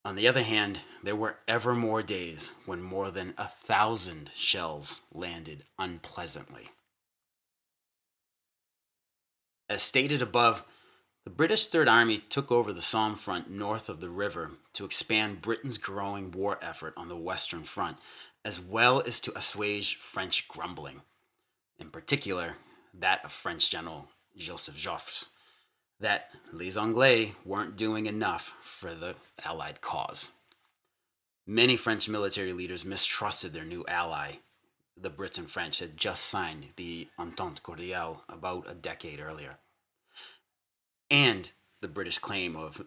On 0.04 0.16
the 0.16 0.28
other 0.28 0.42
hand, 0.42 0.80
there 1.02 1.16
were 1.16 1.38
ever 1.48 1.74
more 1.74 2.02
days 2.02 2.52
when 2.66 2.82
more 2.82 3.10
than 3.10 3.32
a 3.38 3.48
thousand 3.48 4.30
shells 4.34 5.00
landed 5.12 5.64
unpleasantly. 5.78 6.70
As 9.68 9.82
stated 9.82 10.20
above, 10.20 10.64
the 11.24 11.30
British 11.30 11.68
Third 11.68 11.88
Army 11.88 12.18
took 12.18 12.52
over 12.52 12.70
the 12.70 12.82
Somme 12.82 13.14
front 13.14 13.48
north 13.48 13.88
of 13.88 14.00
the 14.00 14.10
river 14.10 14.52
to 14.74 14.84
expand 14.84 15.40
Britain's 15.40 15.78
growing 15.78 16.30
war 16.30 16.58
effort 16.60 16.92
on 16.98 17.08
the 17.08 17.16
Western 17.16 17.62
Front, 17.62 17.96
as 18.44 18.60
well 18.60 19.02
as 19.06 19.20
to 19.22 19.34
assuage 19.34 19.96
French 19.96 20.48
grumbling, 20.48 21.00
in 21.78 21.88
particular, 21.88 22.56
that 22.92 23.24
of 23.24 23.32
French 23.32 23.70
General 23.70 24.06
Joseph 24.36 24.76
Joffre, 24.76 25.28
that 26.04 26.28
les 26.52 26.76
Anglais 26.76 27.32
weren't 27.46 27.76
doing 27.76 28.04
enough 28.04 28.54
for 28.60 28.92
the 28.92 29.14
Allied 29.42 29.80
cause. 29.80 30.28
Many 31.46 31.78
French 31.78 32.10
military 32.10 32.52
leaders 32.52 32.84
mistrusted 32.84 33.54
their 33.54 33.64
new 33.64 33.86
ally. 33.88 34.32
The 35.00 35.08
Brits 35.08 35.38
and 35.38 35.48
French 35.48 35.78
had 35.78 35.96
just 35.96 36.26
signed 36.26 36.66
the 36.76 37.08
Entente 37.18 37.62
Cordiale 37.62 38.20
about 38.28 38.70
a 38.70 38.74
decade 38.74 39.18
earlier 39.18 39.56
and 41.10 41.50
the 41.80 41.88
British 41.88 42.18
claim 42.18 42.54
of 42.54 42.84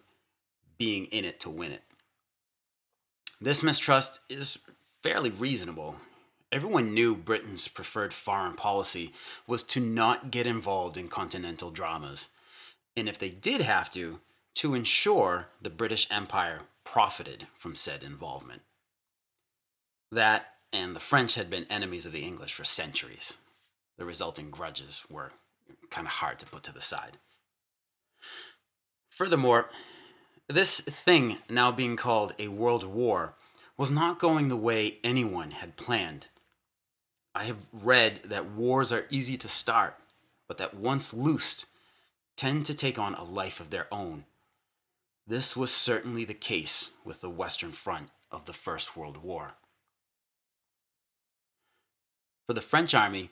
being 0.78 1.06
in 1.06 1.26
it 1.26 1.40
to 1.40 1.50
win 1.50 1.72
it. 1.72 1.82
This 3.42 3.64
mistrust 3.64 4.20
is 4.30 4.60
fairly 5.02 5.32
reasonable. 5.32 5.96
Everyone 6.52 6.94
knew 6.94 7.16
Britain's 7.16 7.68
preferred 7.68 8.14
foreign 8.14 8.54
policy 8.54 9.12
was 9.48 9.64
to 9.64 9.80
not 9.80 10.30
get 10.30 10.46
involved 10.46 10.98
in 10.98 11.08
continental 11.08 11.72
dramas, 11.72 12.30
and 12.98 13.08
if 13.08 13.20
they 13.20 13.30
did 13.30 13.62
have 13.62 13.90
to, 13.92 14.20
to 14.56 14.74
ensure 14.74 15.48
the 15.62 15.70
British 15.70 16.08
Empire 16.10 16.62
profited 16.84 17.48
from 17.54 17.76
said 17.76 18.04
involvement. 18.04 18.64
That 20.12 20.48
and 20.74 20.96
the 20.96 21.00
French 21.00 21.36
had 21.36 21.50
been 21.50 21.66
enemies 21.70 22.06
of 22.06 22.12
the 22.12 22.24
English 22.24 22.54
for 22.54 22.64
centuries. 22.64 23.38
The 23.98 24.06
resulting 24.06 24.50
grudges 24.50 25.06
were 25.10 25.32
kind 25.90 26.08
of 26.08 26.14
hard 26.14 26.40
to 26.40 26.46
put 26.46 26.64
to 26.64 26.74
the 26.74 26.82
side. 26.82 27.18
Furthermore, 29.10 29.70
this 30.50 30.80
thing 30.80 31.38
now 31.50 31.72
being 31.72 31.96
called 31.96 32.34
a 32.40 32.48
world 32.48 32.84
war 32.84 33.36
was 33.78 33.92
not 33.92 34.20
going 34.20 34.50
the 34.50 34.58
way 34.58 34.98
anyone 35.04 35.52
had 35.52 35.78
planned. 35.78 36.28
I 37.36 37.44
have 37.44 37.66
read 37.72 38.22
that 38.26 38.50
wars 38.50 38.92
are 38.92 39.08
easy 39.12 39.38
to 39.38 39.48
start, 39.48 39.98
but 40.48 40.58
that 40.58 40.74
once 40.74 41.14
loosed, 41.14 41.68
tend 42.38 42.66
to 42.68 42.76
take 42.76 42.98
on 42.98 43.16
a 43.16 43.24
life 43.24 43.60
of 43.60 43.72
their 43.72 43.88
own. 43.92 44.26
This 45.26 45.58
was 45.58 45.74
certainly 45.74 46.24
the 46.24 46.34
case 46.34 46.92
with 47.04 47.20
the 47.20 47.30
Western 47.30 47.72
Front 47.72 48.10
of 48.32 48.46
the 48.46 48.54
First 48.54 48.96
World 48.96 49.18
War. 49.18 49.56
For 52.46 52.54
the 52.54 52.62
French 52.62 52.94
army, 52.94 53.32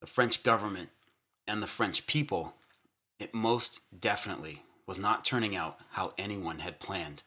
the 0.00 0.08
French 0.08 0.42
government, 0.42 0.90
and 1.46 1.62
the 1.62 1.68
French 1.68 2.06
people, 2.06 2.54
it 3.20 3.34
most 3.34 3.80
definitely 3.96 4.62
was 4.86 4.98
not 4.98 5.24
turning 5.24 5.54
out 5.54 5.78
how 5.92 6.14
anyone 6.18 6.58
had 6.58 6.80
planned. 6.80 7.22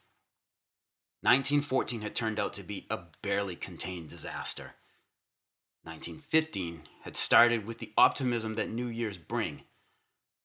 1914 1.22 2.02
had 2.02 2.14
turned 2.14 2.38
out 2.38 2.52
to 2.52 2.62
be 2.62 2.86
a 2.90 2.98
barely 3.22 3.56
contained 3.56 4.08
disaster. 4.08 4.74
1915 5.84 6.82
had 7.02 7.16
started 7.16 7.66
with 7.66 7.78
the 7.78 7.92
optimism 7.96 8.56
that 8.56 8.70
New 8.70 8.86
Year's 8.86 9.18
bring, 9.18 9.62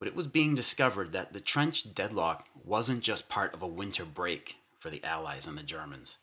but 0.04 0.10
it 0.10 0.18
was 0.18 0.28
being 0.28 0.54
discovered 0.54 1.14
that 1.14 1.32
the 1.32 1.40
trench 1.40 1.96
deadlock 1.96 2.50
wasn't 2.66 3.02
just 3.02 3.30
part 3.30 3.54
of 3.54 3.62
a 3.62 3.68
winter 3.68 4.04
break 4.04 4.58
for 4.78 4.90
the 4.90 5.02
Allies 5.02 5.48
and 5.48 5.58
the 5.58 5.64
Germans. 5.64 6.20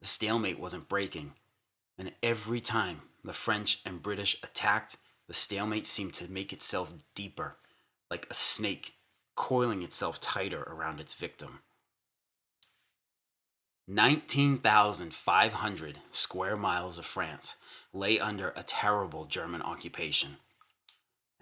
The 0.00 0.06
stalemate 0.06 0.60
wasn't 0.60 0.88
breaking, 0.88 1.32
and 1.98 2.12
every 2.22 2.60
time 2.60 3.00
the 3.24 3.32
French 3.32 3.80
and 3.84 4.00
British 4.00 4.36
attacked, 4.44 4.96
the 5.26 5.34
stalemate 5.34 5.86
seemed 5.86 6.14
to 6.14 6.30
make 6.30 6.52
itself 6.52 6.92
deeper, 7.16 7.56
like 8.08 8.28
a 8.30 8.34
snake 8.34 8.94
coiling 9.34 9.82
itself 9.82 10.20
tighter 10.20 10.62
around 10.62 11.00
its 11.00 11.14
victim. 11.14 11.62
19,500 13.88 15.98
square 16.12 16.56
miles 16.56 16.96
of 16.96 17.06
France 17.06 17.56
lay 17.92 18.20
under 18.20 18.50
a 18.50 18.62
terrible 18.62 19.24
German 19.24 19.62
occupation, 19.62 20.36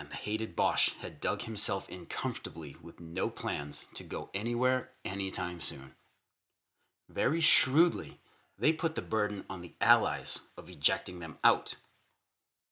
and 0.00 0.08
the 0.08 0.16
hated 0.16 0.56
Boche 0.56 0.94
had 1.02 1.20
dug 1.20 1.42
himself 1.42 1.86
in 1.90 2.06
comfortably 2.06 2.74
with 2.80 3.00
no 3.00 3.28
plans 3.28 3.86
to 3.92 4.02
go 4.02 4.30
anywhere 4.32 4.88
anytime 5.04 5.60
soon. 5.60 5.92
Very 7.10 7.40
shrewdly, 7.40 8.18
they 8.58 8.72
put 8.72 8.94
the 8.94 9.02
burden 9.02 9.44
on 9.50 9.60
the 9.60 9.74
Allies 9.78 10.44
of 10.56 10.70
ejecting 10.70 11.20
them 11.20 11.36
out. 11.44 11.76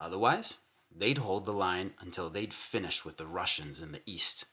Otherwise, 0.00 0.60
they'd 0.90 1.18
hold 1.18 1.44
the 1.44 1.52
line 1.52 1.92
until 2.00 2.30
they'd 2.30 2.54
finished 2.54 3.04
with 3.04 3.18
the 3.18 3.26
Russians 3.26 3.78
in 3.78 3.92
the 3.92 4.02
East. 4.06 4.46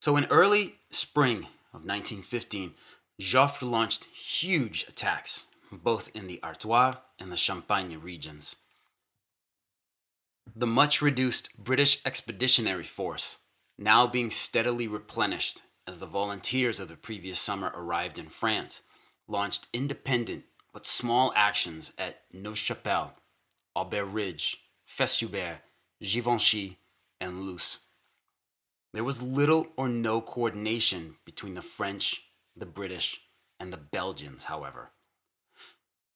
So 0.00 0.16
in 0.16 0.26
early 0.26 0.76
spring 0.90 1.38
of 1.72 1.84
1915, 1.84 2.74
Joffre 3.20 3.68
launched 3.68 4.04
huge 4.04 4.84
attacks, 4.88 5.46
both 5.72 6.14
in 6.14 6.28
the 6.28 6.40
Artois 6.44 6.94
and 7.18 7.32
the 7.32 7.36
Champagne 7.36 7.98
regions. 7.98 8.54
The 10.56 10.66
much 10.66 11.02
reduced 11.02 11.56
British 11.56 12.00
Expeditionary 12.04 12.84
Force, 12.84 13.38
now 13.76 14.06
being 14.06 14.30
steadily 14.30 14.86
replenished 14.86 15.62
as 15.86 15.98
the 15.98 16.06
volunteers 16.06 16.78
of 16.78 16.88
the 16.88 16.96
previous 16.96 17.40
summer 17.40 17.72
arrived 17.74 18.18
in 18.18 18.26
France, 18.26 18.82
launched 19.26 19.66
independent 19.72 20.44
but 20.72 20.86
small 20.86 21.32
actions 21.36 21.92
at 21.98 22.22
Neuve-Chapelle, 22.32 23.16
Aubert 23.74 24.06
Ridge, 24.06 24.58
Festubert, 24.86 25.60
Givenchy, 26.00 26.78
and 27.20 27.42
Loos. 27.42 27.80
There 28.92 29.04
was 29.04 29.22
little 29.22 29.66
or 29.76 29.88
no 29.88 30.20
coordination 30.20 31.16
between 31.24 31.54
the 31.54 31.62
French, 31.62 32.22
the 32.56 32.66
British, 32.66 33.20
and 33.58 33.72
the 33.72 33.76
Belgians, 33.76 34.44
however. 34.44 34.92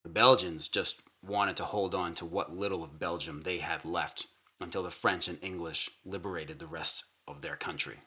The 0.05 0.11
Belgians 0.11 0.69
just 0.69 1.03
wanted 1.23 1.57
to 1.57 1.65
hold 1.65 1.95
on 1.95 2.15
to 2.15 2.25
what 2.25 2.55
little 2.55 2.83
of 2.83 2.99
Belgium 2.99 3.43
they 3.43 3.59
had 3.59 3.85
left 3.85 4.27
until 4.61 4.83
the 4.83 4.91
French 4.91 5.29
and 5.29 5.39
English 5.43 5.91
liberated 6.05 6.59
the 6.59 6.67
rest 6.67 7.05
of 7.27 7.41
their 7.41 7.57
country. 7.57 7.99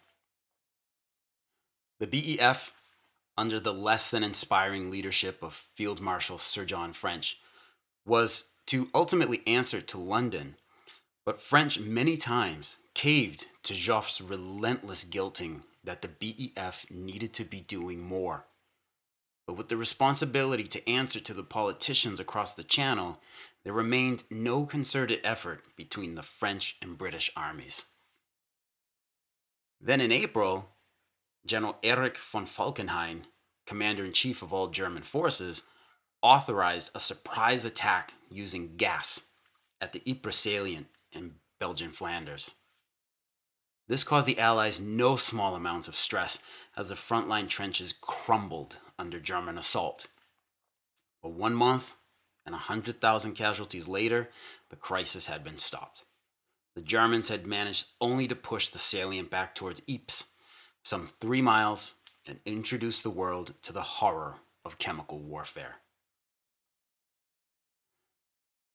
The 2.00 2.08
BEF, 2.08 2.74
under 3.38 3.60
the 3.60 3.74
less 3.74 4.12
than 4.12 4.24
inspiring 4.24 4.90
leadership 4.90 5.44
of 5.44 5.54
Field 5.54 6.02
Marshal 6.02 6.38
Sir 6.38 6.66
John 6.66 6.94
French, 6.94 7.40
was 8.06 8.50
to 8.68 8.88
ultimately 8.96 9.42
answer 9.46 9.82
to 9.82 9.98
London, 9.98 10.56
but 11.26 11.40
French 11.40 11.80
many 11.80 12.18
times 12.18 12.78
caved 12.94 13.46
to 13.64 13.74
Joffre's 13.74 14.22
relentless 14.22 15.06
guilting 15.06 15.62
that 15.84 16.02
the 16.02 16.08
BEF 16.08 16.86
needed 16.90 17.34
to 17.34 17.44
be 17.44 17.62
doing 17.62 18.02
more. 18.02 18.46
But 19.52 19.58
with 19.58 19.68
the 19.68 19.76
responsibility 19.76 20.64
to 20.64 20.90
answer 20.90 21.20
to 21.20 21.34
the 21.34 21.44
politicians 21.44 22.22
across 22.22 22.54
the 22.54 22.64
channel, 22.64 23.20
there 23.66 23.74
remained 23.74 24.24
no 24.32 24.66
concerted 24.66 25.20
effort 25.26 25.76
between 25.76 26.16
the 26.16 26.24
French 26.24 26.78
and 26.82 26.98
British 26.98 27.30
armies. 27.36 27.84
Then 29.82 30.00
in 30.00 30.10
April, 30.10 30.70
General 31.46 31.76
Erich 31.84 32.16
von 32.16 32.46
Falkenhayn, 32.46 33.24
commander 33.68 34.06
in 34.06 34.14
chief 34.14 34.42
of 34.42 34.54
all 34.54 34.70
German 34.70 35.04
forces, 35.04 35.64
authorized 36.22 36.90
a 36.96 37.02
surprise 37.02 37.66
attack 37.66 38.14
using 38.30 38.78
gas 38.78 39.24
at 39.82 39.92
the 39.92 40.02
Ypres 40.10 40.38
salient 40.38 40.88
in 41.12 41.34
Belgian 41.60 41.92
Flanders. 41.92 42.52
This 43.90 44.06
caused 44.06 44.28
the 44.28 44.40
Allies 44.40 44.80
no 44.80 45.18
small 45.18 45.56
amounts 45.56 45.90
of 45.90 45.96
stress 45.96 46.42
as 46.78 46.88
the 46.88 46.96
frontline 46.96 47.50
trenches 47.50 47.94
crumbled 48.00 48.78
under 49.02 49.20
German 49.20 49.58
assault. 49.58 50.08
But 51.22 51.32
one 51.32 51.56
month 51.56 51.96
and 52.46 52.54
100,000 52.54 53.34
casualties 53.34 53.88
later, 53.88 54.30
the 54.70 54.76
crisis 54.76 55.26
had 55.26 55.44
been 55.44 55.58
stopped. 55.58 56.06
The 56.76 56.82
Germans 56.82 57.28
had 57.28 57.46
managed 57.46 57.88
only 58.00 58.28
to 58.28 58.36
push 58.36 58.70
the 58.70 58.80
salient 58.80 59.30
back 59.30 59.56
towards 59.56 59.82
Ypres, 59.90 60.28
some 60.84 61.08
three 61.08 61.42
miles, 61.42 61.96
and 62.28 62.40
introduce 62.46 63.02
the 63.02 63.10
world 63.10 63.56
to 63.64 63.74
the 63.74 63.82
horror 63.82 64.38
of 64.64 64.78
chemical 64.78 65.20
warfare. 65.20 65.78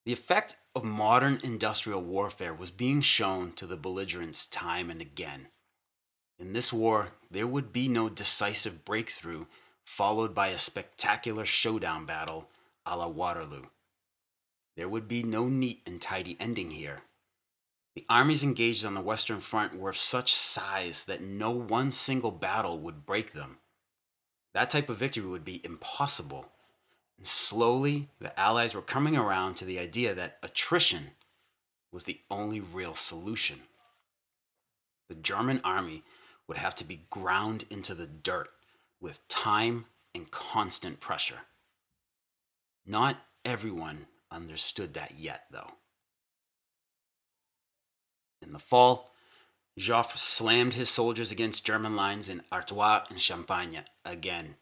The 0.04 0.12
effect 0.12 0.56
of 0.74 0.84
modern 0.84 1.38
industrial 1.42 2.02
warfare 2.02 2.54
was 2.54 2.70
being 2.70 3.00
shown 3.00 3.52
to 3.52 3.66
the 3.66 3.76
belligerents 3.76 4.46
time 4.46 4.90
and 4.90 5.00
again. 5.00 5.48
In 6.38 6.52
this 6.52 6.72
war, 6.72 7.12
there 7.30 7.46
would 7.46 7.72
be 7.72 7.88
no 7.88 8.08
decisive 8.08 8.84
breakthrough 8.84 9.46
followed 9.86 10.34
by 10.34 10.48
a 10.48 10.58
spectacular 10.58 11.44
showdown 11.44 12.04
battle 12.04 12.48
a 12.84 12.96
la 12.96 13.06
Waterloo. 13.06 13.62
There 14.76 14.88
would 14.88 15.08
be 15.08 15.22
no 15.22 15.48
neat 15.48 15.80
and 15.86 16.02
tidy 16.02 16.36
ending 16.38 16.72
here. 16.72 17.02
The 17.94 18.04
armies 18.10 18.44
engaged 18.44 18.84
on 18.84 18.94
the 18.94 19.00
Western 19.00 19.40
Front 19.40 19.78
were 19.78 19.90
of 19.90 19.96
such 19.96 20.34
size 20.34 21.06
that 21.06 21.22
no 21.22 21.50
one 21.50 21.90
single 21.90 22.30
battle 22.30 22.78
would 22.80 23.06
break 23.06 23.32
them. 23.32 23.58
That 24.52 24.68
type 24.68 24.90
of 24.90 24.98
victory 24.98 25.26
would 25.26 25.44
be 25.44 25.64
impossible. 25.64 26.50
And 27.16 27.26
slowly, 27.26 28.10
the 28.18 28.38
Allies 28.38 28.74
were 28.74 28.82
coming 28.82 29.16
around 29.16 29.54
to 29.56 29.64
the 29.64 29.78
idea 29.78 30.14
that 30.14 30.38
attrition 30.42 31.12
was 31.90 32.04
the 32.04 32.20
only 32.30 32.60
real 32.60 32.94
solution. 32.94 33.60
The 35.08 35.14
German 35.14 35.60
army 35.64 36.02
would 36.46 36.58
have 36.58 36.74
to 36.76 36.84
be 36.84 37.06
ground 37.08 37.64
into 37.70 37.94
the 37.94 38.06
dirt 38.06 38.50
with 39.06 39.28
time 39.28 39.84
and 40.16 40.28
constant 40.32 40.98
pressure. 40.98 41.42
Not 42.84 43.16
everyone 43.44 44.08
understood 44.32 44.94
that 44.94 45.12
yet, 45.16 45.44
though. 45.52 45.70
In 48.42 48.52
the 48.52 48.58
fall, 48.58 49.12
Joffre 49.78 50.18
slammed 50.18 50.74
his 50.74 50.88
soldiers 50.88 51.30
against 51.30 51.64
German 51.64 51.94
lines 51.94 52.28
in 52.28 52.42
Artois 52.50 53.04
and 53.08 53.20
Champagne 53.20 53.84
again. 54.04 54.56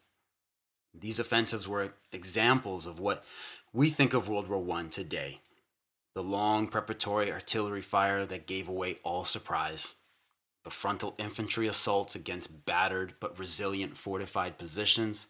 These 0.92 1.18
offensives 1.18 1.66
were 1.66 1.94
examples 2.12 2.86
of 2.86 3.00
what 3.00 3.24
we 3.72 3.88
think 3.88 4.12
of 4.12 4.28
World 4.28 4.48
War 4.48 4.78
I 4.78 4.82
today 4.88 5.40
the 6.14 6.22
long 6.22 6.68
preparatory 6.68 7.32
artillery 7.32 7.80
fire 7.80 8.26
that 8.26 8.46
gave 8.46 8.68
away 8.68 8.98
all 9.02 9.24
surprise, 9.24 9.94
the 10.64 10.70
frontal 10.70 11.14
infantry 11.18 11.66
assaults 11.66 12.14
against 12.14 12.64
battered 12.64 13.14
but 13.20 13.38
resilient 13.38 13.96
fortified 13.96 14.58
positions, 14.58 15.28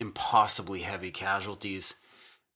impossibly 0.00 0.80
heavy 0.80 1.12
casualties, 1.12 1.94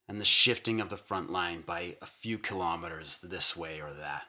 and 0.09 0.21
the 0.21 0.25
shifting 0.25 0.81
of 0.81 0.91
the 0.91 0.97
front 0.97 1.31
line 1.31 1.63
by 1.63 1.97
a 2.03 2.07
few 2.07 2.39
kilometers 2.39 3.19
this 3.19 3.57
way 3.57 3.81
or 3.81 3.93
that. 3.93 4.25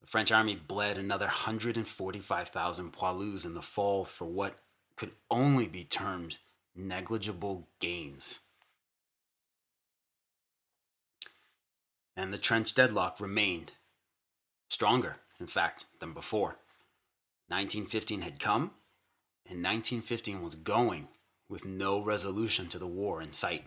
The 0.00 0.06
French 0.06 0.30
army 0.30 0.54
bled 0.56 0.96
another 0.96 1.26
145,000 1.26 2.92
poilus 2.92 3.44
in 3.44 3.54
the 3.54 3.60
fall 3.60 4.04
for 4.04 4.24
what 4.24 4.60
could 4.96 5.10
only 5.30 5.66
be 5.66 5.84
termed 5.84 6.38
negligible 6.74 7.68
gains. 7.80 8.40
And 12.16 12.32
the 12.32 12.38
trench 12.38 12.74
deadlock 12.74 13.20
remained 13.20 13.72
stronger, 14.68 15.16
in 15.40 15.46
fact, 15.46 15.86
than 16.00 16.12
before. 16.12 16.58
1915 17.48 18.22
had 18.22 18.40
come, 18.40 18.72
and 19.46 19.62
1915 19.62 20.42
was 20.42 20.54
going 20.54 21.08
with 21.48 21.64
no 21.64 22.02
resolution 22.02 22.68
to 22.68 22.78
the 22.78 22.86
war 22.86 23.22
in 23.22 23.32
sight. 23.32 23.64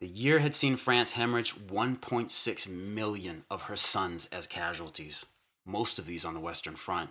The 0.00 0.08
year 0.08 0.40
had 0.40 0.54
seen 0.54 0.76
France 0.76 1.12
hemorrhage 1.12 1.54
1.6 1.54 2.68
million 2.68 3.44
of 3.50 3.62
her 3.62 3.76
sons 3.76 4.26
as 4.26 4.46
casualties, 4.46 5.26
most 5.64 5.98
of 5.98 6.06
these 6.06 6.24
on 6.24 6.34
the 6.34 6.40
Western 6.40 6.76
Front, 6.76 7.10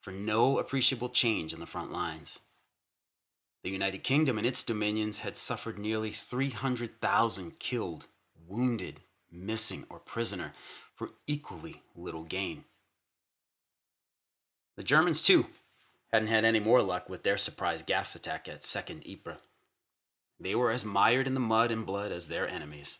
for 0.00 0.10
no 0.10 0.58
appreciable 0.58 1.08
change 1.08 1.52
in 1.52 1.60
the 1.60 1.66
front 1.66 1.92
lines. 1.92 2.40
The 3.62 3.70
United 3.70 4.02
Kingdom 4.02 4.36
and 4.36 4.46
its 4.46 4.62
dominions 4.62 5.20
had 5.20 5.36
suffered 5.36 5.78
nearly 5.78 6.10
300,000 6.10 7.58
killed, 7.58 8.06
wounded, 8.46 9.00
missing, 9.34 9.84
or 9.90 9.98
prisoner 9.98 10.52
for 10.94 11.10
equally 11.26 11.82
little 11.96 12.24
gain. 12.24 12.64
The 14.76 14.82
Germans, 14.82 15.20
too, 15.20 15.46
hadn't 16.12 16.28
had 16.28 16.44
any 16.44 16.60
more 16.60 16.82
luck 16.82 17.08
with 17.08 17.22
their 17.22 17.36
surprise 17.36 17.82
gas 17.82 18.14
attack 18.14 18.48
at 18.48 18.60
2nd 18.60 19.06
Ypres. 19.06 19.38
They 20.38 20.54
were 20.54 20.70
as 20.70 20.84
mired 20.84 21.26
in 21.26 21.34
the 21.34 21.40
mud 21.40 21.70
and 21.70 21.86
blood 21.86 22.12
as 22.12 22.28
their 22.28 22.48
enemies. 22.48 22.98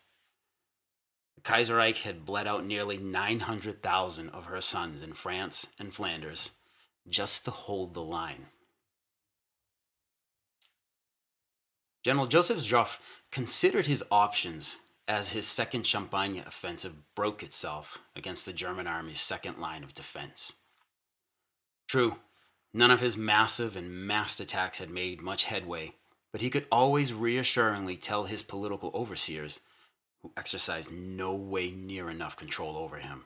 The 1.35 1.41
Kaiserreich 1.41 2.03
had 2.03 2.25
bled 2.25 2.47
out 2.47 2.65
nearly 2.65 2.97
900,000 2.97 4.29
of 4.29 4.45
her 4.45 4.61
sons 4.61 5.01
in 5.01 5.13
France 5.13 5.67
and 5.77 5.93
Flanders 5.93 6.51
just 7.07 7.45
to 7.45 7.51
hold 7.51 7.93
the 7.93 8.01
line. 8.01 8.47
General 12.03 12.27
Joseph 12.27 12.59
Joffre 12.59 12.99
considered 13.31 13.87
his 13.87 14.03
options 14.11 14.77
as 15.07 15.31
his 15.31 15.45
second 15.45 15.85
Champagne 15.85 16.43
offensive 16.45 16.95
broke 17.15 17.43
itself 17.43 17.99
against 18.15 18.45
the 18.45 18.53
German 18.53 18.87
army's 18.87 19.19
second 19.19 19.59
line 19.59 19.83
of 19.83 19.93
defense. 19.93 20.53
True, 21.87 22.17
none 22.73 22.91
of 22.91 23.01
his 23.01 23.17
massive 23.17 23.75
and 23.75 24.07
massed 24.07 24.39
attacks 24.39 24.79
had 24.79 24.89
made 24.89 25.21
much 25.21 25.45
headway, 25.45 25.93
but 26.31 26.41
he 26.41 26.49
could 26.49 26.67
always 26.71 27.13
reassuringly 27.13 27.95
tell 27.95 28.25
his 28.25 28.41
political 28.41 28.91
overseers, 28.93 29.59
who 30.21 30.31
exercised 30.35 30.91
no 30.91 31.35
way 31.35 31.69
near 31.71 32.09
enough 32.09 32.35
control 32.35 32.75
over 32.75 32.97
him, 32.97 33.25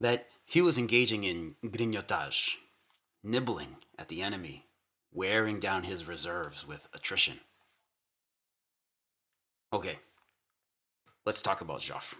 that 0.00 0.26
he 0.46 0.62
was 0.62 0.78
engaging 0.78 1.24
in 1.24 1.54
grignotage, 1.62 2.56
nibbling 3.22 3.76
at 3.98 4.08
the 4.08 4.22
enemy, 4.22 4.64
wearing 5.12 5.60
down 5.60 5.82
his 5.82 6.08
reserves 6.08 6.66
with 6.66 6.88
attrition. 6.94 7.40
Okay, 9.70 9.98
let's 11.28 11.42
talk 11.42 11.60
about 11.60 11.80
Joffre. 11.80 12.14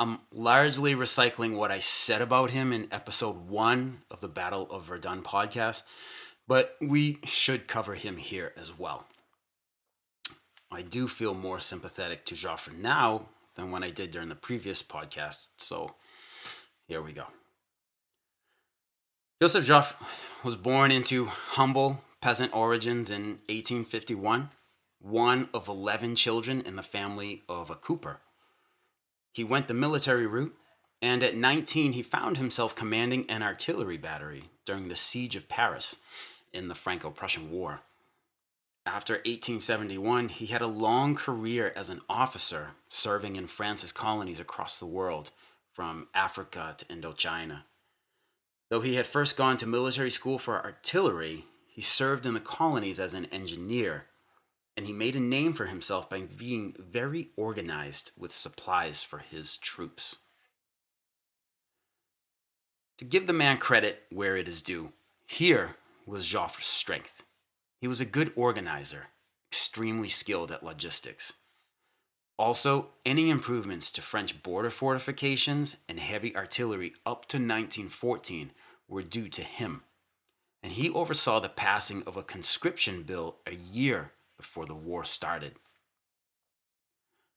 I'm 0.00 0.18
largely 0.32 0.94
recycling 0.94 1.58
what 1.58 1.70
I 1.70 1.78
said 1.80 2.22
about 2.22 2.52
him 2.52 2.72
in 2.72 2.88
episode 2.90 3.50
one 3.50 3.98
of 4.10 4.22
the 4.22 4.28
Battle 4.28 4.66
of 4.70 4.84
Verdun 4.84 5.20
podcast, 5.20 5.82
but 6.48 6.74
we 6.80 7.18
should 7.26 7.68
cover 7.68 7.96
him 7.96 8.16
here 8.16 8.54
as 8.56 8.78
well. 8.78 9.04
I 10.72 10.80
do 10.80 11.06
feel 11.06 11.34
more 11.34 11.60
sympathetic 11.60 12.24
to 12.24 12.34
Joffre 12.34 12.74
now 12.74 13.26
than 13.56 13.70
when 13.70 13.84
I 13.84 13.90
did 13.90 14.10
during 14.10 14.30
the 14.30 14.34
previous 14.36 14.82
podcast, 14.82 15.50
so 15.58 15.94
here 16.88 17.02
we 17.02 17.12
go. 17.12 17.26
Joseph 19.42 19.66
Joffre 19.66 19.96
was 20.42 20.56
born 20.56 20.90
into 20.90 21.26
humble 21.26 22.02
peasant 22.22 22.56
origins 22.56 23.10
in 23.10 23.40
1851 23.50 24.48
one 25.04 25.50
of 25.52 25.68
11 25.68 26.16
children 26.16 26.62
in 26.62 26.76
the 26.76 26.82
family 26.82 27.42
of 27.46 27.68
a 27.68 27.74
cooper. 27.74 28.20
He 29.32 29.44
went 29.44 29.68
the 29.68 29.74
military 29.74 30.26
route, 30.26 30.56
and 31.02 31.22
at 31.22 31.36
19, 31.36 31.92
he 31.92 32.02
found 32.02 32.38
himself 32.38 32.74
commanding 32.74 33.28
an 33.28 33.42
artillery 33.42 33.98
battery 33.98 34.44
during 34.64 34.88
the 34.88 34.96
siege 34.96 35.36
of 35.36 35.48
Paris 35.48 35.98
in 36.54 36.68
the 36.68 36.74
Franco 36.74 37.10
Prussian 37.10 37.50
War. 37.50 37.82
After 38.86 39.14
1871, 39.14 40.30
he 40.30 40.46
had 40.46 40.62
a 40.62 40.66
long 40.66 41.14
career 41.14 41.70
as 41.76 41.90
an 41.90 42.00
officer 42.08 42.70
serving 42.88 43.36
in 43.36 43.46
France's 43.46 43.92
colonies 43.92 44.40
across 44.40 44.78
the 44.78 44.86
world, 44.86 45.30
from 45.70 46.06
Africa 46.14 46.74
to 46.78 46.84
Indochina. 46.86 47.64
Though 48.70 48.80
he 48.80 48.94
had 48.94 49.06
first 49.06 49.36
gone 49.36 49.56
to 49.58 49.66
military 49.66 50.10
school 50.10 50.38
for 50.38 50.64
artillery, 50.64 51.44
he 51.66 51.82
served 51.82 52.24
in 52.24 52.32
the 52.32 52.40
colonies 52.40 53.00
as 53.00 53.12
an 53.12 53.26
engineer 53.26 54.06
and 54.76 54.86
he 54.86 54.92
made 54.92 55.14
a 55.14 55.20
name 55.20 55.52
for 55.52 55.66
himself 55.66 56.10
by 56.10 56.22
being 56.22 56.74
very 56.78 57.30
organized 57.36 58.10
with 58.18 58.32
supplies 58.32 59.02
for 59.02 59.18
his 59.18 59.56
troops. 59.56 60.16
To 62.98 63.04
give 63.04 63.26
the 63.26 63.32
man 63.32 63.58
credit 63.58 64.04
where 64.10 64.36
it 64.36 64.48
is 64.48 64.62
due, 64.62 64.92
here 65.26 65.76
was 66.06 66.32
Joffre's 66.32 66.66
strength. 66.66 67.22
He 67.80 67.88
was 67.88 68.00
a 68.00 68.06
good 68.06 68.32
organizer, 68.36 69.08
extremely 69.50 70.08
skilled 70.08 70.50
at 70.50 70.64
logistics. 70.64 71.34
Also, 72.36 72.88
any 73.06 73.30
improvements 73.30 73.92
to 73.92 74.02
French 74.02 74.42
border 74.42 74.70
fortifications 74.70 75.76
and 75.88 76.00
heavy 76.00 76.34
artillery 76.36 76.92
up 77.06 77.26
to 77.26 77.36
1914 77.36 78.50
were 78.88 79.02
due 79.02 79.28
to 79.28 79.42
him, 79.42 79.82
and 80.62 80.72
he 80.72 80.90
oversaw 80.90 81.38
the 81.38 81.48
passing 81.48 82.02
of 82.04 82.16
a 82.16 82.22
conscription 82.22 83.02
bill 83.02 83.36
a 83.46 83.54
year 83.54 84.12
before 84.36 84.66
the 84.66 84.74
war 84.74 85.04
started. 85.04 85.54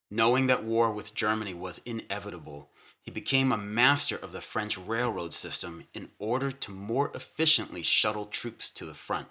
Knowing 0.09 0.47
that 0.47 0.63
war 0.63 0.91
with 0.91 1.15
Germany 1.15 1.53
was 1.53 1.81
inevitable, 1.85 2.69
he 3.01 3.11
became 3.11 3.51
a 3.51 3.57
master 3.57 4.15
of 4.15 4.31
the 4.31 4.41
French 4.41 4.77
railroad 4.77 5.33
system 5.33 5.83
in 5.93 6.09
order 6.17 6.49
to 6.49 6.71
more 6.71 7.11
efficiently 7.13 7.83
shuttle 7.83 8.25
troops 8.25 8.69
to 8.69 8.85
the 8.85 8.93
front. 8.93 9.27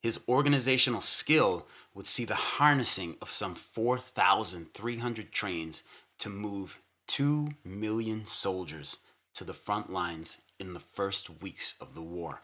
His 0.00 0.24
organizational 0.28 1.00
skill 1.00 1.66
would 1.94 2.06
see 2.06 2.24
the 2.24 2.34
harnessing 2.34 3.16
of 3.20 3.30
some 3.30 3.54
4,300 3.54 5.32
trains 5.32 5.82
to 6.18 6.28
move 6.28 6.80
2 7.08 7.48
million 7.64 8.24
soldiers 8.24 8.98
to 9.34 9.44
the 9.44 9.52
front 9.52 9.92
lines 9.92 10.40
in 10.58 10.74
the 10.74 10.80
first 10.80 11.42
weeks 11.42 11.74
of 11.80 11.94
the 11.94 12.02
war. 12.02 12.42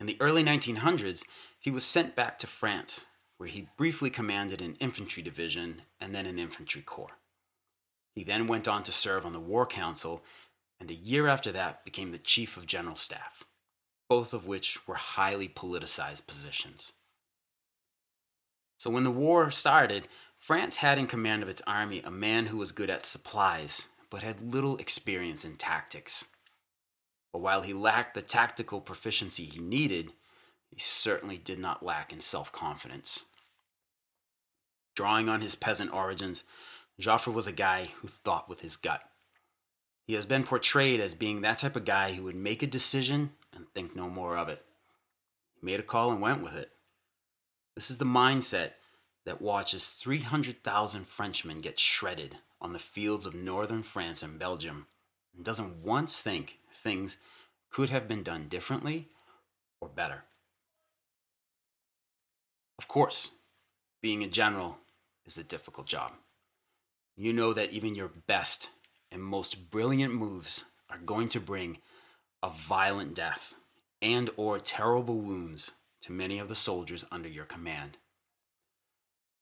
In 0.00 0.06
the 0.06 0.16
early 0.18 0.42
1900s, 0.42 1.24
he 1.60 1.70
was 1.70 1.84
sent 1.84 2.16
back 2.16 2.38
to 2.38 2.46
France, 2.46 3.06
where 3.36 3.48
he 3.48 3.68
briefly 3.76 4.10
commanded 4.10 4.60
an 4.60 4.76
infantry 4.80 5.22
division 5.22 5.82
and 6.00 6.14
then 6.14 6.26
an 6.26 6.38
infantry 6.38 6.82
corps. 6.82 7.18
He 8.14 8.24
then 8.24 8.46
went 8.46 8.66
on 8.66 8.82
to 8.84 8.92
serve 8.92 9.24
on 9.24 9.32
the 9.32 9.38
War 9.38 9.66
Council, 9.66 10.24
and 10.80 10.90
a 10.90 10.94
year 10.94 11.28
after 11.28 11.52
that 11.52 11.84
became 11.84 12.10
the 12.10 12.18
Chief 12.18 12.56
of 12.56 12.66
General 12.66 12.96
Staff 12.96 13.44
both 14.10 14.34
of 14.34 14.44
which 14.44 14.88
were 14.88 14.96
highly 14.96 15.48
politicized 15.48 16.26
positions. 16.26 16.94
So 18.76 18.90
when 18.90 19.04
the 19.04 19.10
war 19.10 19.52
started, 19.52 20.08
France 20.36 20.78
had 20.78 20.98
in 20.98 21.06
command 21.06 21.44
of 21.44 21.48
its 21.48 21.62
army 21.64 22.02
a 22.02 22.10
man 22.10 22.46
who 22.46 22.56
was 22.56 22.72
good 22.72 22.90
at 22.90 23.04
supplies, 23.04 23.86
but 24.10 24.22
had 24.22 24.40
little 24.40 24.76
experience 24.78 25.44
in 25.44 25.54
tactics. 25.54 26.24
But 27.32 27.40
while 27.40 27.62
he 27.62 27.72
lacked 27.72 28.14
the 28.14 28.22
tactical 28.22 28.80
proficiency 28.80 29.44
he 29.44 29.60
needed, 29.60 30.12
he 30.70 30.78
certainly 30.78 31.38
did 31.38 31.58
not 31.58 31.84
lack 31.84 32.12
in 32.12 32.20
self 32.20 32.50
confidence. 32.52 33.24
Drawing 34.94 35.28
on 35.28 35.40
his 35.40 35.54
peasant 35.54 35.92
origins, 35.92 36.44
Joffre 37.00 37.32
was 37.32 37.46
a 37.46 37.52
guy 37.52 37.88
who 38.00 38.08
thought 38.08 38.48
with 38.48 38.60
his 38.60 38.76
gut. 38.76 39.02
He 40.06 40.14
has 40.14 40.26
been 40.26 40.44
portrayed 40.44 41.00
as 41.00 41.14
being 41.14 41.40
that 41.40 41.58
type 41.58 41.76
of 41.76 41.84
guy 41.84 42.12
who 42.12 42.24
would 42.24 42.36
make 42.36 42.62
a 42.62 42.66
decision 42.66 43.30
and 43.54 43.68
think 43.68 43.94
no 43.94 44.10
more 44.10 44.36
of 44.36 44.48
it. 44.48 44.64
He 45.54 45.64
made 45.64 45.80
a 45.80 45.84
call 45.84 46.12
and 46.12 46.20
went 46.20 46.42
with 46.42 46.54
it. 46.54 46.70
This 47.74 47.90
is 47.90 47.98
the 47.98 48.04
mindset 48.04 48.72
that 49.24 49.40
watches 49.40 49.88
300,000 49.88 51.06
Frenchmen 51.06 51.58
get 51.58 51.78
shredded 51.78 52.36
on 52.60 52.72
the 52.72 52.78
fields 52.78 53.24
of 53.24 53.34
northern 53.34 53.82
France 53.82 54.22
and 54.22 54.38
Belgium 54.38 54.86
and 55.34 55.44
doesn't 55.44 55.82
once 55.82 56.20
think 56.20 56.58
things 56.72 57.16
could 57.70 57.90
have 57.90 58.08
been 58.08 58.22
done 58.22 58.46
differently 58.48 59.08
or 59.80 59.88
better. 59.88 60.24
Of 62.78 62.88
course, 62.88 63.30
being 64.02 64.22
a 64.22 64.26
general 64.26 64.78
is 65.26 65.38
a 65.38 65.44
difficult 65.44 65.86
job. 65.86 66.12
You 67.16 67.32
know 67.32 67.52
that 67.52 67.72
even 67.72 67.94
your 67.94 68.10
best 68.26 68.70
and 69.12 69.22
most 69.22 69.70
brilliant 69.70 70.14
moves 70.14 70.64
are 70.88 70.98
going 70.98 71.28
to 71.28 71.40
bring 71.40 71.78
a 72.42 72.48
violent 72.48 73.14
death 73.14 73.54
and 74.00 74.30
or 74.36 74.58
terrible 74.58 75.20
wounds 75.20 75.72
to 76.02 76.12
many 76.12 76.38
of 76.38 76.48
the 76.48 76.54
soldiers 76.54 77.04
under 77.12 77.28
your 77.28 77.44
command. 77.44 77.98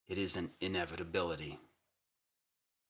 It 0.09 0.19
is 0.19 0.37
an 0.37 0.51
inevitability. 0.61 1.59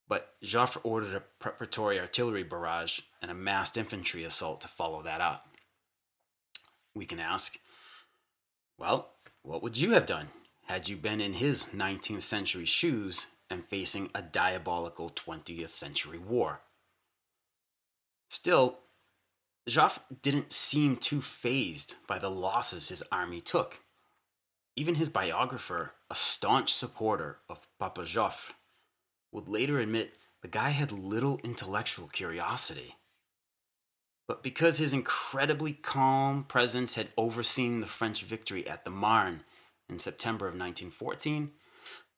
But 0.08 0.34
Joffre 0.42 0.80
ordered 0.84 1.14
a 1.14 1.20
preparatory 1.38 2.00
artillery 2.00 2.42
barrage 2.42 3.00
and 3.20 3.30
a 3.30 3.34
massed 3.34 3.76
infantry 3.76 4.24
assault 4.24 4.62
to 4.62 4.68
follow 4.68 5.02
that 5.02 5.20
up. 5.20 5.48
We 6.94 7.04
can 7.04 7.20
ask, 7.20 7.58
well, 8.78 9.10
what 9.42 9.62
would 9.62 9.78
you 9.78 9.90
have 9.90 10.06
done 10.06 10.28
had 10.66 10.88
you 10.88 10.96
been 10.96 11.20
in 11.20 11.34
his 11.34 11.68
19th 11.74 12.22
century 12.22 12.64
shoes 12.64 13.26
and 13.50 13.64
facing 13.64 14.10
a 14.14 14.22
diabolical 14.22 15.10
20th 15.10 15.68
century 15.68 16.18
war? 16.18 16.62
Still, 18.30 18.78
Joffre 19.68 20.00
didn't 20.22 20.52
seem 20.52 20.96
too 20.96 21.20
fazed 21.20 21.96
by 22.06 22.18
the 22.18 22.30
losses 22.30 22.88
his 22.88 23.02
army 23.12 23.40
took. 23.40 23.80
Even 24.76 24.94
his 24.94 25.08
biographer, 25.08 25.94
a 26.10 26.14
staunch 26.14 26.72
supporter 26.72 27.38
of 27.48 27.66
Papa 27.78 28.02
Joffre, 28.02 28.52
would 29.32 29.48
later 29.48 29.78
admit 29.78 30.14
the 30.42 30.48
guy 30.48 30.70
had 30.70 30.92
little 30.92 31.40
intellectual 31.42 32.08
curiosity. 32.08 32.96
But 34.26 34.42
because 34.42 34.78
his 34.78 34.92
incredibly 34.92 35.72
calm 35.72 36.44
presence 36.44 36.94
had 36.94 37.08
overseen 37.16 37.80
the 37.80 37.86
French 37.86 38.22
victory 38.24 38.68
at 38.68 38.84
the 38.84 38.90
Marne 38.90 39.42
in 39.88 39.98
September 39.98 40.46
of 40.46 40.52
1914, 40.52 41.52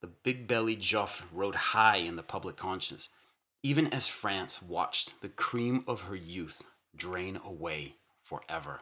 the 0.01 0.09
big 0.09 0.47
bellied 0.47 0.81
Joffre 0.81 1.25
rode 1.33 1.55
high 1.55 1.97
in 1.97 2.17
the 2.17 2.23
public 2.23 2.57
conscience, 2.57 3.11
even 3.63 3.87
as 3.89 4.09
France 4.09 4.63
watched 4.63 5.21
the 5.21 5.29
cream 5.29 5.85
of 5.87 6.03
her 6.03 6.17
youth 6.17 6.67
drain 6.97 7.39
away 7.45 7.97
forever. 8.23 8.81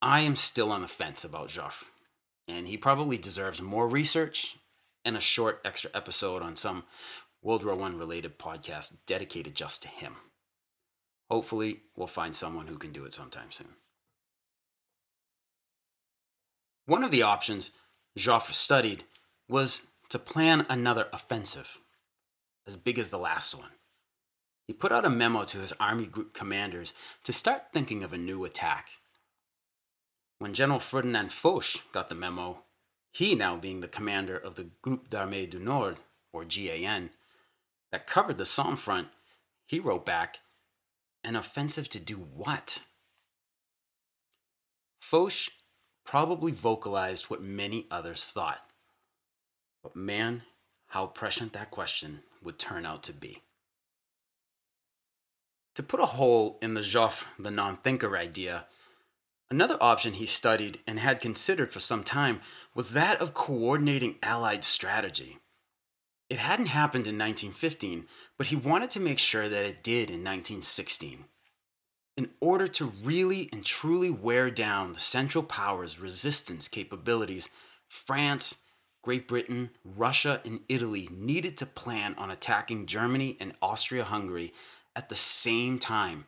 I 0.00 0.20
am 0.20 0.36
still 0.36 0.70
on 0.70 0.82
the 0.82 0.88
fence 0.88 1.24
about 1.24 1.48
Joffre, 1.48 1.84
and 2.46 2.68
he 2.68 2.76
probably 2.76 3.18
deserves 3.18 3.60
more 3.60 3.88
research 3.88 4.56
and 5.08 5.16
a 5.16 5.20
short 5.20 5.62
extra 5.64 5.90
episode 5.94 6.42
on 6.42 6.54
some 6.54 6.84
World 7.42 7.64
War 7.64 7.82
I 7.82 7.88
related 7.88 8.38
podcast 8.38 8.98
dedicated 9.06 9.54
just 9.54 9.80
to 9.82 9.88
him. 9.88 10.16
Hopefully, 11.30 11.80
we'll 11.96 12.06
find 12.06 12.36
someone 12.36 12.66
who 12.66 12.76
can 12.76 12.92
do 12.92 13.06
it 13.06 13.14
sometime 13.14 13.50
soon. 13.50 13.68
One 16.84 17.02
of 17.02 17.10
the 17.10 17.22
options 17.22 17.70
Joffre 18.18 18.52
studied 18.52 19.04
was 19.48 19.86
to 20.10 20.18
plan 20.18 20.66
another 20.68 21.08
offensive, 21.10 21.78
as 22.66 22.76
big 22.76 22.98
as 22.98 23.08
the 23.08 23.18
last 23.18 23.54
one. 23.54 23.70
He 24.66 24.74
put 24.74 24.92
out 24.92 25.06
a 25.06 25.10
memo 25.10 25.44
to 25.44 25.58
his 25.58 25.72
army 25.80 26.06
group 26.06 26.34
commanders 26.34 26.92
to 27.24 27.32
start 27.32 27.72
thinking 27.72 28.04
of 28.04 28.12
a 28.12 28.18
new 28.18 28.44
attack. 28.44 28.88
When 30.38 30.52
General 30.52 30.80
Ferdinand 30.80 31.32
Foch 31.32 31.90
got 31.92 32.10
the 32.10 32.14
memo, 32.14 32.64
he 33.18 33.34
now 33.34 33.56
being 33.56 33.80
the 33.80 33.88
commander 33.88 34.36
of 34.36 34.54
the 34.54 34.70
Groupe 34.80 35.10
d'Armée 35.10 35.50
du 35.50 35.58
Nord, 35.58 35.96
or 36.32 36.44
GAN, 36.44 37.10
that 37.90 38.06
covered 38.06 38.38
the 38.38 38.46
Somme 38.46 38.76
front, 38.76 39.08
he 39.66 39.80
wrote 39.80 40.06
back, 40.06 40.38
An 41.24 41.34
offensive 41.34 41.88
to 41.88 41.98
do 41.98 42.14
what? 42.14 42.84
Foch 45.00 45.50
probably 46.06 46.52
vocalized 46.52 47.24
what 47.24 47.42
many 47.42 47.86
others 47.90 48.24
thought. 48.24 48.64
But 49.82 49.96
man, 49.96 50.42
how 50.90 51.06
prescient 51.06 51.54
that 51.54 51.72
question 51.72 52.20
would 52.40 52.56
turn 52.56 52.86
out 52.86 53.02
to 53.02 53.12
be. 53.12 53.42
To 55.74 55.82
put 55.82 55.98
a 55.98 56.06
hole 56.06 56.56
in 56.62 56.74
the 56.74 56.82
Joffre, 56.82 57.24
the 57.36 57.50
non 57.50 57.78
thinker 57.78 58.16
idea, 58.16 58.66
another 59.50 59.76
option 59.80 60.14
he 60.14 60.26
studied 60.26 60.78
and 60.86 60.98
had 60.98 61.20
considered 61.20 61.72
for 61.72 61.80
some 61.80 62.02
time 62.02 62.40
was 62.74 62.92
that 62.92 63.20
of 63.20 63.34
coordinating 63.34 64.16
Allied 64.22 64.64
strategy. 64.64 65.38
It 66.28 66.38
hadn't 66.38 66.66
happened 66.66 67.06
in 67.06 67.18
1915, 67.18 68.06
but 68.36 68.48
he 68.48 68.56
wanted 68.56 68.90
to 68.90 69.00
make 69.00 69.18
sure 69.18 69.48
that 69.48 69.64
it 69.64 69.82
did 69.82 70.10
in 70.10 70.22
1916. 70.24 71.24
In 72.16 72.30
order 72.40 72.66
to 72.66 72.92
really 73.02 73.48
and 73.52 73.64
truly 73.64 74.10
wear 74.10 74.50
down 74.50 74.92
the 74.92 75.00
Central 75.00 75.44
Powers' 75.44 76.00
resistance 76.00 76.68
capabilities, 76.68 77.48
France, 77.86 78.58
Great 79.02 79.28
Britain, 79.28 79.70
Russia, 79.84 80.42
and 80.44 80.60
Italy 80.68 81.08
needed 81.10 81.56
to 81.56 81.66
plan 81.66 82.14
on 82.18 82.30
attacking 82.30 82.86
Germany 82.86 83.36
and 83.40 83.54
Austria 83.62 84.04
Hungary 84.04 84.52
at 84.94 85.08
the 85.08 85.16
same 85.16 85.78
time 85.78 86.26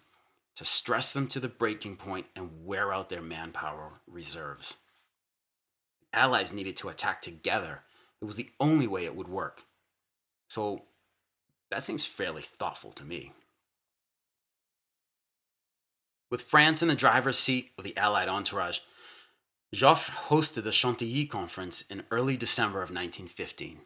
to 0.61 0.67
stress 0.67 1.15
them 1.15 1.27
to 1.27 1.41
the 1.41 1.49
breaking 1.49 1.97
point 1.97 2.27
and 2.37 2.67
wear 2.67 2.93
out 2.93 3.09
their 3.09 3.23
manpower 3.23 3.93
reserves. 4.07 4.77
The 6.03 6.19
Allies 6.19 6.53
needed 6.53 6.77
to 6.77 6.91
attack 6.91 7.23
together. 7.23 7.81
It 8.21 8.27
was 8.27 8.37
the 8.37 8.51
only 8.61 8.87
way 8.87 9.07
it 9.07 9.17
would 9.17 9.27
work. 9.27 9.63
So 10.51 10.83
that 11.71 11.83
seems 11.83 12.05
fairly 12.05 12.43
thoughtful 12.43 12.93
to 12.93 13.07
me. 13.07 13.33
With 16.31 16.43
France 16.43 16.83
in 16.83 16.89
the 16.89 16.95
driver's 16.95 17.39
seat 17.39 17.71
of 17.79 17.85
the 17.85 17.97
Allied 17.97 18.29
entourage, 18.29 18.81
Joffre 19.75 20.11
hosted 20.29 20.65
the 20.65 20.73
Chantilly 20.73 21.25
Conference 21.25 21.81
in 21.89 22.05
early 22.11 22.37
December 22.37 22.83
of 22.83 22.91
1915. 22.91 23.81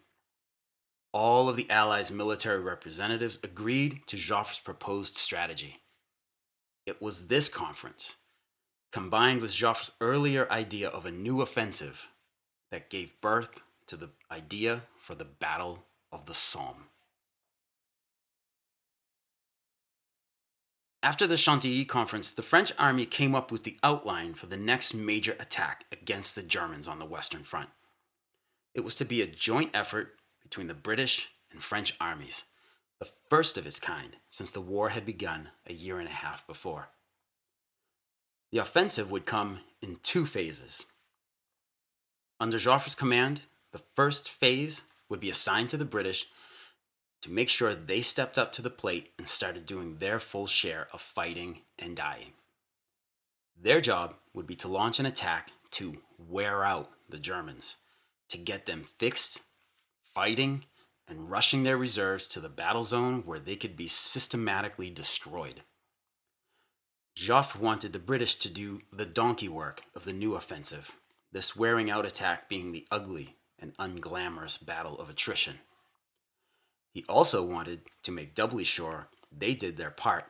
all 1.12 1.48
of 1.48 1.54
the 1.54 1.70
Allies' 1.70 2.10
military 2.10 2.60
representatives 2.60 3.38
agreed 3.44 4.00
to 4.08 4.16
Joffre's 4.16 4.58
proposed 4.58 5.16
strategy. 5.16 5.83
It 6.86 7.00
was 7.00 7.28
this 7.28 7.48
conference, 7.48 8.16
combined 8.92 9.40
with 9.40 9.50
Joffre's 9.50 9.92
earlier 10.00 10.50
idea 10.50 10.88
of 10.88 11.06
a 11.06 11.10
new 11.10 11.40
offensive, 11.40 12.08
that 12.70 12.90
gave 12.90 13.20
birth 13.20 13.62
to 13.86 13.96
the 13.96 14.10
idea 14.30 14.82
for 14.98 15.14
the 15.14 15.24
Battle 15.24 15.84
of 16.10 16.26
the 16.26 16.34
Somme. 16.34 16.86
After 21.02 21.26
the 21.26 21.36
Chantilly 21.36 21.84
conference, 21.84 22.32
the 22.32 22.42
French 22.42 22.72
army 22.78 23.04
came 23.06 23.34
up 23.34 23.52
with 23.52 23.64
the 23.64 23.78
outline 23.82 24.34
for 24.34 24.46
the 24.46 24.56
next 24.56 24.94
major 24.94 25.36
attack 25.38 25.84
against 25.92 26.34
the 26.34 26.42
Germans 26.42 26.88
on 26.88 26.98
the 26.98 27.04
Western 27.04 27.42
Front. 27.42 27.68
It 28.74 28.82
was 28.84 28.94
to 28.96 29.04
be 29.04 29.22
a 29.22 29.26
joint 29.26 29.70
effort 29.74 30.16
between 30.42 30.66
the 30.66 30.74
British 30.74 31.28
and 31.52 31.62
French 31.62 31.94
armies, 32.00 32.44
the 32.98 33.10
first 33.28 33.58
of 33.58 33.66
its 33.66 33.80
kind 33.80 34.16
since 34.30 34.50
the 34.50 34.60
war 34.60 34.90
had 34.90 35.04
begun 35.04 35.50
a 35.66 35.72
year 35.72 35.98
and 35.98 36.08
a 36.08 36.12
half 36.12 36.46
before. 36.46 36.88
The 38.52 38.58
offensive 38.58 39.10
would 39.10 39.26
come 39.26 39.60
in 39.82 39.98
two 40.02 40.26
phases. 40.26 40.84
Under 42.38 42.56
Joffre's 42.56 42.94
command, 42.94 43.42
the 43.72 43.78
first 43.78 44.30
phase 44.30 44.84
would 45.08 45.20
be 45.20 45.30
assigned 45.30 45.70
to 45.70 45.76
the 45.76 45.84
British 45.84 46.26
to 47.22 47.30
make 47.30 47.48
sure 47.48 47.74
they 47.74 48.00
stepped 48.00 48.38
up 48.38 48.52
to 48.52 48.62
the 48.62 48.70
plate 48.70 49.10
and 49.18 49.26
started 49.26 49.66
doing 49.66 49.96
their 49.96 50.18
full 50.18 50.46
share 50.46 50.88
of 50.92 51.00
fighting 51.00 51.60
and 51.78 51.96
dying. 51.96 52.32
Their 53.60 53.80
job 53.80 54.14
would 54.34 54.46
be 54.46 54.56
to 54.56 54.68
launch 54.68 55.00
an 55.00 55.06
attack 55.06 55.50
to 55.72 56.02
wear 56.18 56.64
out 56.64 56.90
the 57.08 57.18
Germans, 57.18 57.78
to 58.28 58.38
get 58.38 58.66
them 58.66 58.82
fixed 58.82 59.40
fighting 60.02 60.64
and 61.08 61.30
rushing 61.30 61.62
their 61.62 61.76
reserves 61.76 62.26
to 62.28 62.40
the 62.40 62.48
battle 62.48 62.82
zone 62.82 63.22
where 63.24 63.38
they 63.38 63.56
could 63.56 63.76
be 63.76 63.86
systematically 63.86 64.90
destroyed. 64.90 65.62
Joffre 67.16 67.60
wanted 67.60 67.92
the 67.92 67.98
British 67.98 68.34
to 68.36 68.52
do 68.52 68.80
the 68.92 69.04
donkey 69.04 69.48
work 69.48 69.82
of 69.94 70.04
the 70.04 70.12
new 70.12 70.34
offensive, 70.34 70.96
this 71.30 71.54
wearing 71.54 71.90
out 71.90 72.06
attack 72.06 72.48
being 72.48 72.72
the 72.72 72.86
ugly 72.90 73.36
and 73.58 73.76
unglamorous 73.78 74.64
battle 74.64 74.96
of 74.96 75.08
attrition. 75.08 75.60
He 76.90 77.04
also 77.08 77.44
wanted 77.44 77.82
to 78.02 78.12
make 78.12 78.34
doubly 78.34 78.64
sure 78.64 79.08
they 79.30 79.54
did 79.54 79.76
their 79.76 79.90
part 79.90 80.26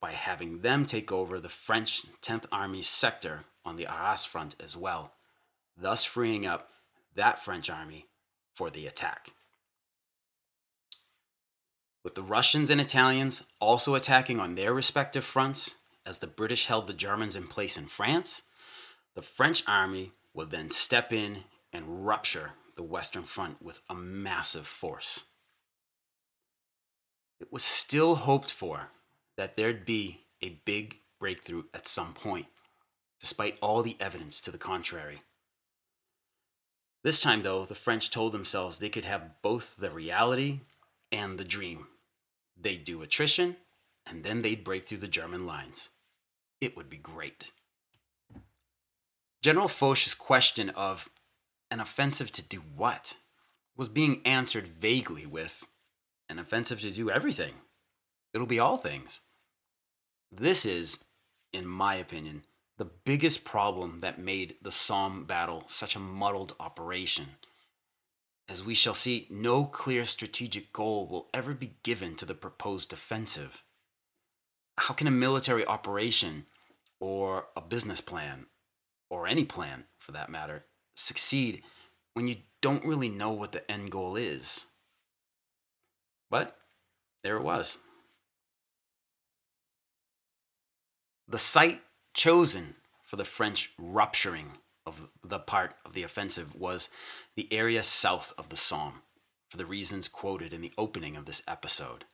by 0.00 0.12
having 0.12 0.60
them 0.60 0.86
take 0.86 1.12
over 1.12 1.38
the 1.38 1.48
French 1.48 2.02
10th 2.22 2.46
Army's 2.50 2.88
sector 2.88 3.44
on 3.64 3.76
the 3.76 3.86
Arras 3.86 4.24
front 4.24 4.56
as 4.62 4.76
well, 4.76 5.12
thus 5.76 6.04
freeing 6.04 6.46
up 6.46 6.70
that 7.14 7.38
French 7.38 7.68
army 7.68 8.06
for 8.54 8.70
the 8.70 8.86
attack. 8.86 9.30
With 12.02 12.14
the 12.14 12.22
Russians 12.22 12.70
and 12.70 12.80
Italians 12.80 13.44
also 13.60 13.94
attacking 13.94 14.40
on 14.40 14.54
their 14.54 14.72
respective 14.72 15.24
fronts, 15.24 15.76
as 16.06 16.18
the 16.18 16.26
British 16.26 16.66
held 16.66 16.86
the 16.86 16.94
Germans 16.94 17.36
in 17.36 17.46
place 17.46 17.76
in 17.76 17.86
France, 17.86 18.42
the 19.14 19.22
French 19.22 19.62
army 19.68 20.12
would 20.32 20.50
then 20.50 20.70
step 20.70 21.12
in 21.12 21.44
and 21.72 22.06
rupture 22.06 22.52
the 22.76 22.82
Western 22.82 23.24
Front 23.24 23.62
with 23.62 23.80
a 23.90 23.94
massive 23.94 24.66
force. 24.66 25.24
It 27.38 27.52
was 27.52 27.62
still 27.62 28.16
hoped 28.16 28.50
for 28.50 28.88
that 29.36 29.56
there'd 29.56 29.84
be 29.84 30.20
a 30.42 30.60
big 30.64 31.00
breakthrough 31.18 31.64
at 31.74 31.86
some 31.86 32.14
point, 32.14 32.46
despite 33.18 33.58
all 33.60 33.82
the 33.82 33.96
evidence 34.00 34.40
to 34.42 34.50
the 34.50 34.58
contrary. 34.58 35.22
This 37.02 37.20
time, 37.20 37.42
though, 37.42 37.64
the 37.64 37.74
French 37.74 38.10
told 38.10 38.32
themselves 38.32 38.78
they 38.78 38.88
could 38.88 39.06
have 39.06 39.42
both 39.42 39.76
the 39.76 39.90
reality 39.90 40.60
and 41.12 41.38
the 41.38 41.44
dream. 41.44 41.88
They'd 42.60 42.84
do 42.84 43.02
attrition, 43.02 43.56
and 44.06 44.24
then 44.24 44.42
they'd 44.42 44.64
break 44.64 44.84
through 44.84 44.98
the 44.98 45.08
German 45.08 45.46
lines. 45.46 45.90
It 46.60 46.76
would 46.76 46.90
be 46.90 46.96
great. 46.96 47.52
General 49.42 49.68
Foch's 49.68 50.14
question 50.14 50.68
of 50.70 51.08
an 51.70 51.80
offensive 51.80 52.30
to 52.32 52.46
do 52.46 52.58
what 52.76 53.16
was 53.76 53.88
being 53.88 54.20
answered 54.26 54.68
vaguely 54.68 55.24
with 55.24 55.66
an 56.28 56.38
offensive 56.38 56.80
to 56.82 56.90
do 56.90 57.10
everything. 57.10 57.54
It'll 58.34 58.46
be 58.46 58.58
all 58.58 58.76
things. 58.76 59.22
This 60.30 60.66
is, 60.66 61.04
in 61.52 61.66
my 61.66 61.94
opinion, 61.94 62.44
the 62.76 62.84
biggest 62.84 63.44
problem 63.44 64.00
that 64.00 64.18
made 64.18 64.56
the 64.62 64.72
Somme 64.72 65.24
battle 65.24 65.64
such 65.66 65.96
a 65.96 66.00
muddled 66.00 66.54
operation. 66.60 67.26
As 68.50 68.64
we 68.64 68.74
shall 68.74 68.94
see, 68.94 69.28
no 69.30 69.64
clear 69.64 70.04
strategic 70.04 70.72
goal 70.72 71.06
will 71.06 71.28
ever 71.32 71.54
be 71.54 71.74
given 71.84 72.16
to 72.16 72.26
the 72.26 72.34
proposed 72.34 72.92
offensive. 72.92 73.62
How 74.76 74.92
can 74.92 75.06
a 75.06 75.12
military 75.12 75.64
operation, 75.64 76.46
or 76.98 77.46
a 77.56 77.60
business 77.60 78.00
plan, 78.00 78.46
or 79.08 79.28
any 79.28 79.44
plan 79.44 79.84
for 80.00 80.10
that 80.12 80.30
matter, 80.30 80.64
succeed 80.96 81.62
when 82.14 82.26
you 82.26 82.34
don't 82.60 82.84
really 82.84 83.08
know 83.08 83.30
what 83.30 83.52
the 83.52 83.70
end 83.70 83.92
goal 83.92 84.16
is? 84.16 84.66
But 86.28 86.56
there 87.22 87.36
it 87.36 87.44
was. 87.44 87.78
The 91.28 91.38
site 91.38 91.82
chosen 92.14 92.74
for 93.04 93.14
the 93.14 93.24
French 93.24 93.70
rupturing 93.78 94.58
of 94.90 95.12
the 95.22 95.38
part 95.38 95.74
of 95.86 95.92
the 95.94 96.02
offensive 96.02 96.56
was 96.56 96.90
the 97.36 97.52
area 97.52 97.84
south 97.84 98.32
of 98.36 98.48
the 98.48 98.56
Somme, 98.56 99.02
for 99.48 99.56
the 99.56 99.66
reasons 99.66 100.08
quoted 100.08 100.52
in 100.52 100.60
the 100.60 100.72
opening 100.76 101.16
of 101.16 101.26
this 101.26 101.42
episode. 101.46 102.04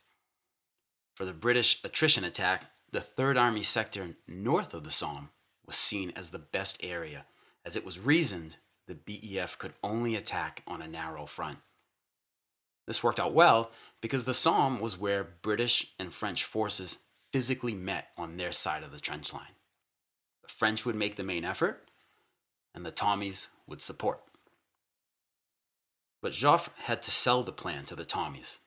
For 1.15 1.25
the 1.25 1.33
British 1.33 1.83
attrition 1.83 2.23
attack, 2.23 2.71
the 2.93 3.01
Third 3.01 3.39
Army 3.39 3.63
sector 3.63 4.17
north 4.29 4.75
of 4.75 4.85
the 4.85 4.91
Somme 4.91 5.31
was 5.65 5.77
seen 5.77 6.13
as 6.15 6.31
the 6.31 6.39
best 6.39 6.85
area, 6.85 7.25
as 7.65 7.77
it 7.77 7.85
was 7.85 7.99
reasoned 7.99 8.59
the 8.87 8.95
BEF 8.95 9.57
could 9.59 9.73
only 9.83 10.15
attack 10.15 10.63
on 10.67 10.83
a 10.83 10.87
narrow 10.87 11.25
front. 11.25 11.59
This 12.87 13.03
worked 13.03 13.19
out 13.19 13.33
well 13.33 13.71
because 14.01 14.27
the 14.27 14.35
Somme 14.35 14.79
was 14.79 14.99
where 14.99 15.25
British 15.25 15.95
and 15.99 16.13
French 16.13 16.45
forces 16.45 16.99
physically 17.33 17.75
met 17.75 18.09
on 18.17 18.37
their 18.37 18.53
side 18.53 18.83
of 18.83 18.93
the 18.93 19.01
trench 19.01 19.33
line. 19.33 19.57
The 20.43 20.53
French 20.53 20.87
would 20.87 20.95
make 20.95 21.17
the 21.17 21.25
main 21.25 21.45
effort, 21.45 21.86
and 22.77 22.87
the 22.87 22.93
Tommies 22.93 23.49
would 23.67 23.81
support. 23.81 24.21
But 26.23 26.33
Joffre 26.33 26.71
had 26.85 27.03
to 27.03 27.11
sell 27.11 27.43
the 27.43 27.53
plan 27.53 27.85
to 27.87 27.97
the 27.97 28.05
Tommies, 28.05 28.59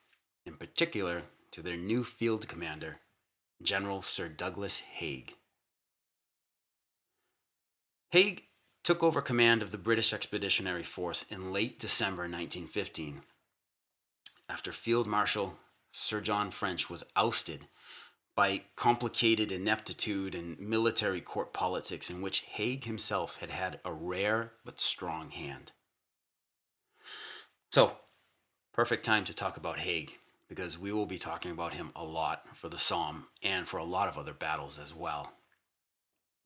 in 0.45 0.56
particular 0.56 1.24
to 1.52 1.62
their 1.62 1.78
new 1.78 2.04
field 2.04 2.48
commander, 2.48 2.98
General 3.62 4.02
Sir 4.02 4.28
Douglas 4.28 4.80
Haig. 4.80 5.36
Haig 8.12 8.43
took 8.84 9.04
over 9.04 9.22
command 9.22 9.62
of 9.62 9.72
the 9.72 9.78
British 9.78 10.12
Expeditionary 10.12 10.84
Force 10.84 11.24
in 11.30 11.54
late 11.54 11.80
December 11.80 12.24
1915 12.24 13.22
after 14.50 14.72
Field 14.72 15.06
Marshal 15.06 15.58
Sir 15.91 16.22
John 16.22 16.50
French 16.50 16.89
was 16.89 17.04
ousted 17.15 17.67
by 18.39 18.62
complicated 18.78 19.52
ineptitude 19.52 20.34
and 20.34 20.58
military 20.62 21.19
court 21.19 21.52
politics 21.52 22.10
in 22.10 22.21
which 22.21 22.45
Haig 22.52 22.86
himself 22.86 23.41
had 23.41 23.49
had 23.49 23.82
a 23.84 23.91
rare 23.91 24.54
but 24.63 24.80
strong 24.80 25.30
hand. 25.32 25.73
So, 27.69 27.97
perfect 28.71 29.04
time 29.04 29.25
to 29.25 29.34
talk 29.34 29.58
about 29.58 29.80
Haig 29.80 30.19
because 30.47 30.80
we 30.80 30.93
will 30.93 31.06
be 31.06 31.17
talking 31.17 31.52
about 31.52 31.73
him 31.73 31.91
a 31.93 32.06
lot 32.06 32.56
for 32.56 32.69
the 32.69 32.78
Somme 32.78 33.25
and 33.43 33.67
for 33.67 33.75
a 33.75 33.84
lot 33.84 34.08
of 34.08 34.17
other 34.17 34.32
battles 34.32 34.80
as 34.80 34.95
well. 34.95 35.34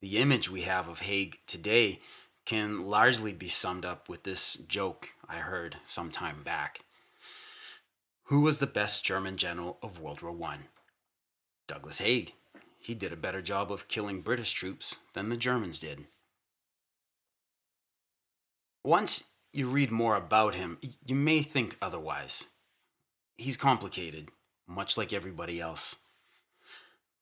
The 0.01 0.17
image 0.17 0.49
we 0.49 0.61
have 0.61 0.87
of 0.87 1.01
Haig 1.01 1.37
today 1.45 1.99
can 2.43 2.87
largely 2.87 3.33
be 3.33 3.49
summed 3.49 3.85
up 3.85 4.09
with 4.09 4.23
this 4.23 4.55
joke 4.55 5.09
I 5.29 5.35
heard 5.35 5.77
some 5.85 6.09
time 6.09 6.41
back. 6.41 6.79
Who 8.29 8.39
was 8.39 8.57
the 8.57 8.65
best 8.65 9.05
German 9.05 9.37
general 9.37 9.77
of 9.83 9.99
World 9.99 10.23
War 10.23 10.31
One? 10.31 10.69
Douglas 11.73 12.01
Haig. 12.01 12.33
He 12.79 12.93
did 12.93 13.11
a 13.11 13.17
better 13.17 13.41
job 13.41 13.71
of 13.71 13.87
killing 13.87 14.21
British 14.21 14.51
troops 14.51 14.99
than 15.13 15.29
the 15.29 15.37
Germans 15.37 15.79
did. 15.79 16.05
Once 18.83 19.23
you 19.51 19.67
read 19.67 19.89
more 19.89 20.15
about 20.15 20.53
him, 20.53 20.77
you 21.03 21.15
may 21.15 21.41
think 21.41 21.75
otherwise. 21.81 22.45
He's 23.37 23.57
complicated, 23.57 24.29
much 24.67 24.99
like 24.99 25.11
everybody 25.11 25.59
else. 25.59 25.97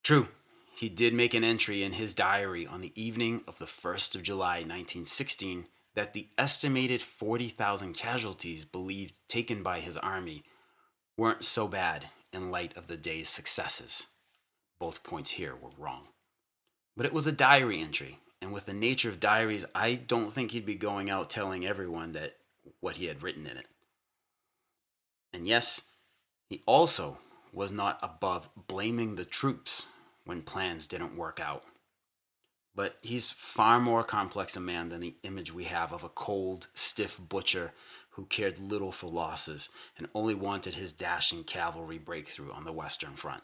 True, 0.04 0.28
he 0.76 0.90
did 0.90 1.14
make 1.14 1.34
an 1.34 1.46
entry 1.46 1.82
in 1.82 1.94
his 1.94 2.14
diary 2.14 2.68
on 2.68 2.82
the 2.82 2.92
evening 3.02 3.44
of 3.48 3.58
the 3.58 3.66
1st 3.66 4.16
of 4.16 4.24
July 4.24 4.56
1916 4.56 5.68
that 5.96 6.14
the 6.14 6.28
estimated 6.38 7.02
40,000 7.02 7.94
casualties 7.94 8.66
believed 8.66 9.22
taken 9.30 9.64
by 9.64 9.80
his 9.80 9.96
army 9.96 10.44
weren't 11.16 11.46
so 11.46 11.70
bad 11.70 12.10
in 12.34 12.52
light 12.52 12.76
of 12.76 12.88
the 12.88 12.98
day's 12.98 13.30
successes. 13.30 14.08
Both 14.82 15.04
points 15.04 15.30
here 15.30 15.56
were 15.56 15.70
wrong. 15.78 16.08
But 16.98 17.06
it 17.06 17.14
was 17.14 17.28
a 17.28 17.32
diary 17.32 17.80
entry, 17.80 18.18
and 18.42 18.52
with 18.52 18.66
the 18.66 18.74
nature 18.74 19.10
of 19.10 19.20
diaries, 19.20 19.64
I 19.76 19.94
don't 19.94 20.32
think 20.32 20.50
he'd 20.50 20.66
be 20.66 20.74
going 20.74 21.08
out 21.08 21.30
telling 21.30 21.68
everyone 21.68 22.14
that 22.14 22.34
what 22.80 22.98
he 22.98 23.06
had 23.06 23.22
written 23.22 23.46
in 23.46 23.58
it. 23.58 23.68
And 25.32 25.46
yes, 25.46 25.84
he 26.50 26.64
also 26.66 27.20
was 27.54 27.72
not 27.72 28.00
above 28.02 28.50
blaming 28.68 29.18
the 29.18 29.24
troops 29.24 29.86
when 30.26 30.42
plans 30.42 30.88
didn't 30.88 31.16
work 31.16 31.40
out. 31.40 31.62
But 32.74 32.98
he's 33.04 33.30
far 33.30 33.80
more 33.80 34.04
complex 34.04 34.58
a 34.58 34.60
man 34.60 34.90
than 34.90 35.02
the 35.02 35.16
image 35.22 35.54
we 35.54 35.66
have 35.66 35.94
of 35.94 36.04
a 36.04 36.10
cold, 36.10 36.70
stiff 36.74 37.20
butcher 37.30 37.72
who 38.12 38.26
cared 38.26 38.60
little 38.60 38.92
for 38.92 39.12
losses 39.12 39.70
and 39.96 40.10
only 40.16 40.34
wanted 40.34 40.74
his 40.74 40.92
dashing 40.92 41.44
cavalry 41.44 42.00
breakthrough 42.00 42.52
on 42.52 42.64
the 42.64 42.74
Western 42.74 43.14
Front. 43.14 43.44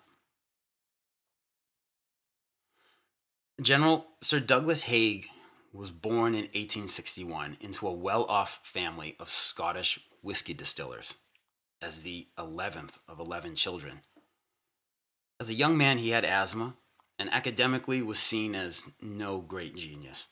General 3.61 4.05
Sir 4.21 4.39
Douglas 4.39 4.83
Haig 4.83 5.25
was 5.73 5.89
born 5.89 6.35
in 6.35 6.43
1861 6.43 7.57
into 7.59 7.87
a 7.87 7.91
well 7.91 8.23
off 8.25 8.59
family 8.63 9.15
of 9.19 9.31
Scottish 9.31 9.99
whiskey 10.21 10.53
distillers 10.53 11.15
as 11.81 12.03
the 12.03 12.27
11th 12.37 12.99
of 13.07 13.19
11 13.19 13.55
children. 13.55 14.01
As 15.39 15.49
a 15.49 15.55
young 15.55 15.75
man, 15.75 15.97
he 15.97 16.11
had 16.11 16.23
asthma 16.23 16.75
and 17.17 17.33
academically 17.33 18.03
was 18.03 18.19
seen 18.19 18.53
as 18.53 18.91
no 19.01 19.41
great 19.41 19.75
genius. 19.75 20.27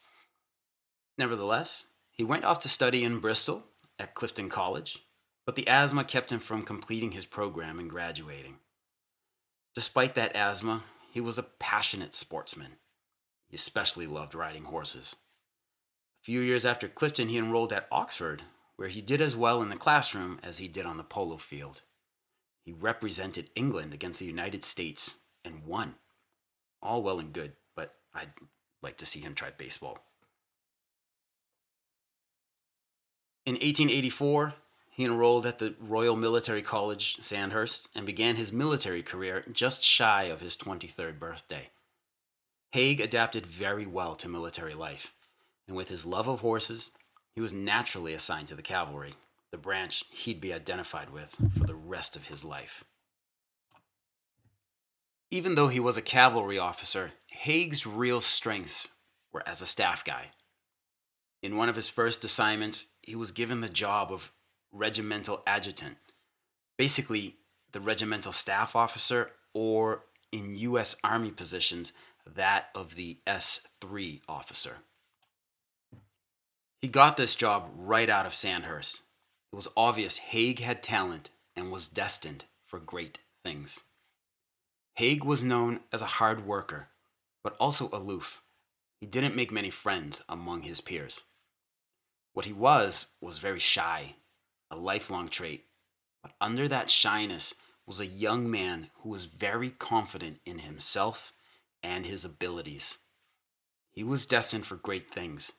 Nevertheless, 1.18 1.88
he 2.12 2.24
went 2.24 2.46
off 2.46 2.60
to 2.60 2.70
study 2.70 3.04
in 3.04 3.20
Bristol 3.20 3.64
at 3.98 4.14
Clifton 4.14 4.50
College, 4.50 5.00
but 5.48 5.56
the 5.56 5.68
asthma 5.68 6.04
kept 6.04 6.32
him 6.32 6.40
from 6.40 6.62
completing 6.62 7.12
his 7.12 7.26
program 7.26 7.80
and 7.80 7.90
graduating. 7.90 8.58
Despite 9.74 10.14
that 10.14 10.36
asthma, 10.36 10.84
he 11.12 11.22
was 11.22 11.40
a 11.40 11.44
passionate 11.44 12.14
sportsman. 12.14 12.74
Especially 13.56 14.06
loved 14.06 14.36
riding 14.36 14.66
horses. 14.66 15.16
A 16.22 16.26
few 16.26 16.42
years 16.42 16.66
after 16.66 16.90
Clifton, 16.90 17.30
he 17.30 17.38
enrolled 17.38 17.72
at 17.72 17.88
Oxford, 17.90 18.42
where 18.76 18.90
he 18.90 19.02
did 19.02 19.22
as 19.22 19.36
well 19.36 19.62
in 19.62 19.70
the 19.70 19.78
classroom 19.78 20.40
as 20.44 20.58
he 20.58 20.68
did 20.68 20.86
on 20.86 20.98
the 20.98 21.04
polo 21.04 21.38
field. 21.38 21.82
He 22.66 22.74
represented 22.74 23.50
England 23.56 23.94
against 23.94 24.20
the 24.20 24.26
United 24.26 24.66
States 24.66 25.20
and 25.46 25.66
won. 25.66 25.96
All 26.82 27.02
well 27.02 27.18
and 27.20 27.32
good, 27.32 27.54
but 27.78 27.96
I'd 28.14 28.34
like 28.82 28.98
to 28.98 29.06
see 29.06 29.22
him 29.22 29.34
try 29.34 29.52
baseball. 29.58 30.00
In 33.46 33.54
1884, 33.54 34.54
he 34.92 35.06
enrolled 35.06 35.46
at 35.46 35.60
the 35.60 35.76
Royal 35.80 36.18
Military 36.18 36.62
College, 36.62 37.18
Sandhurst, 37.22 37.88
and 37.96 38.06
began 38.06 38.36
his 38.36 38.52
military 38.52 39.02
career 39.02 39.46
just 39.50 39.82
shy 39.82 40.24
of 40.24 40.42
his 40.42 40.58
23rd 40.58 41.20
birthday. 41.20 41.70
Haig 42.76 43.00
adapted 43.00 43.46
very 43.46 43.86
well 43.86 44.16
to 44.16 44.28
military 44.28 44.74
life, 44.74 45.14
and 45.66 45.78
with 45.78 45.88
his 45.88 46.06
love 46.06 46.28
of 46.28 46.42
horses, 46.42 46.90
he 47.34 47.40
was 47.40 47.54
naturally 47.54 48.14
assigned 48.14 48.50
to 48.50 48.56
the 48.56 48.62
cavalry, 48.62 49.14
the 49.52 49.58
branch 49.58 50.04
he'd 50.12 50.42
be 50.42 50.52
identified 50.52 51.10
with 51.10 51.38
for 51.58 51.64
the 51.64 51.74
rest 51.74 52.18
of 52.18 52.28
his 52.28 52.44
life. 52.44 52.84
Even 55.32 55.56
though 55.56 55.70
he 55.70 55.80
was 55.80 55.96
a 55.96 56.02
cavalry 56.02 56.60
officer, 56.60 57.14
Haig's 57.32 57.88
real 57.88 58.20
strengths 58.20 58.90
were 59.32 59.48
as 59.48 59.62
a 59.62 59.66
staff 59.66 60.04
guy. 60.04 60.32
In 61.42 61.56
one 61.56 61.70
of 61.70 61.78
his 61.78 61.88
first 61.88 62.26
assignments, 62.26 62.88
he 63.02 63.16
was 63.16 63.32
given 63.32 63.62
the 63.62 63.70
job 63.70 64.12
of 64.12 64.34
regimental 64.74 65.44
adjutant, 65.48 65.96
basically, 66.78 67.38
the 67.72 67.80
regimental 67.80 68.34
staff 68.34 68.76
officer, 68.76 69.32
or 69.54 70.04
in 70.34 70.54
U.S. 70.56 70.98
Army 71.06 71.32
positions, 71.32 71.94
that 72.26 72.70
of 72.74 72.96
the 72.96 73.18
S3 73.28 74.22
officer. 74.28 74.78
He 76.82 76.88
got 76.88 77.18
this 77.18 77.36
job 77.36 77.70
right 77.76 78.10
out 78.10 78.26
of 78.26 78.34
Sandhurst. 78.34 79.02
It 79.52 79.56
was 79.56 79.68
obvious 79.76 80.18
Haig 80.18 80.60
had 80.60 80.84
talent 80.84 81.30
and 81.56 81.72
was 81.72 81.88
destined 81.88 82.46
for 82.64 82.80
great 82.80 83.20
things. 83.44 83.84
Haig 84.96 85.24
was 85.24 85.44
known 85.44 85.82
as 85.92 86.02
a 86.02 86.06
hard 86.06 86.46
worker, 86.46 86.90
but 87.44 87.56
also 87.60 87.90
aloof. 87.92 88.42
He 89.00 89.06
didn't 89.06 89.36
make 89.36 89.52
many 89.52 89.70
friends 89.70 90.24
among 90.28 90.62
his 90.62 90.82
peers. 90.82 91.24
What 92.34 92.46
he 92.46 92.54
was 92.54 93.08
was 93.22 93.38
very 93.38 93.60
shy, 93.60 94.16
a 94.70 94.76
lifelong 94.76 95.28
trait. 95.28 95.66
But 96.22 96.34
under 96.42 96.68
that 96.68 96.90
shyness 96.90 97.54
was 97.86 98.00
a 98.00 98.06
young 98.06 98.50
man 98.50 98.90
who 99.02 99.10
was 99.10 99.26
very 99.26 99.70
confident 99.70 100.40
in 100.46 100.60
himself 100.60 101.34
and 101.86 102.06
his 102.06 102.26
abilities. 102.26 102.98
He 103.92 104.04
was 104.04 104.26
destined 104.26 104.66
for 104.66 104.76
great 104.76 105.10
things, 105.10 105.54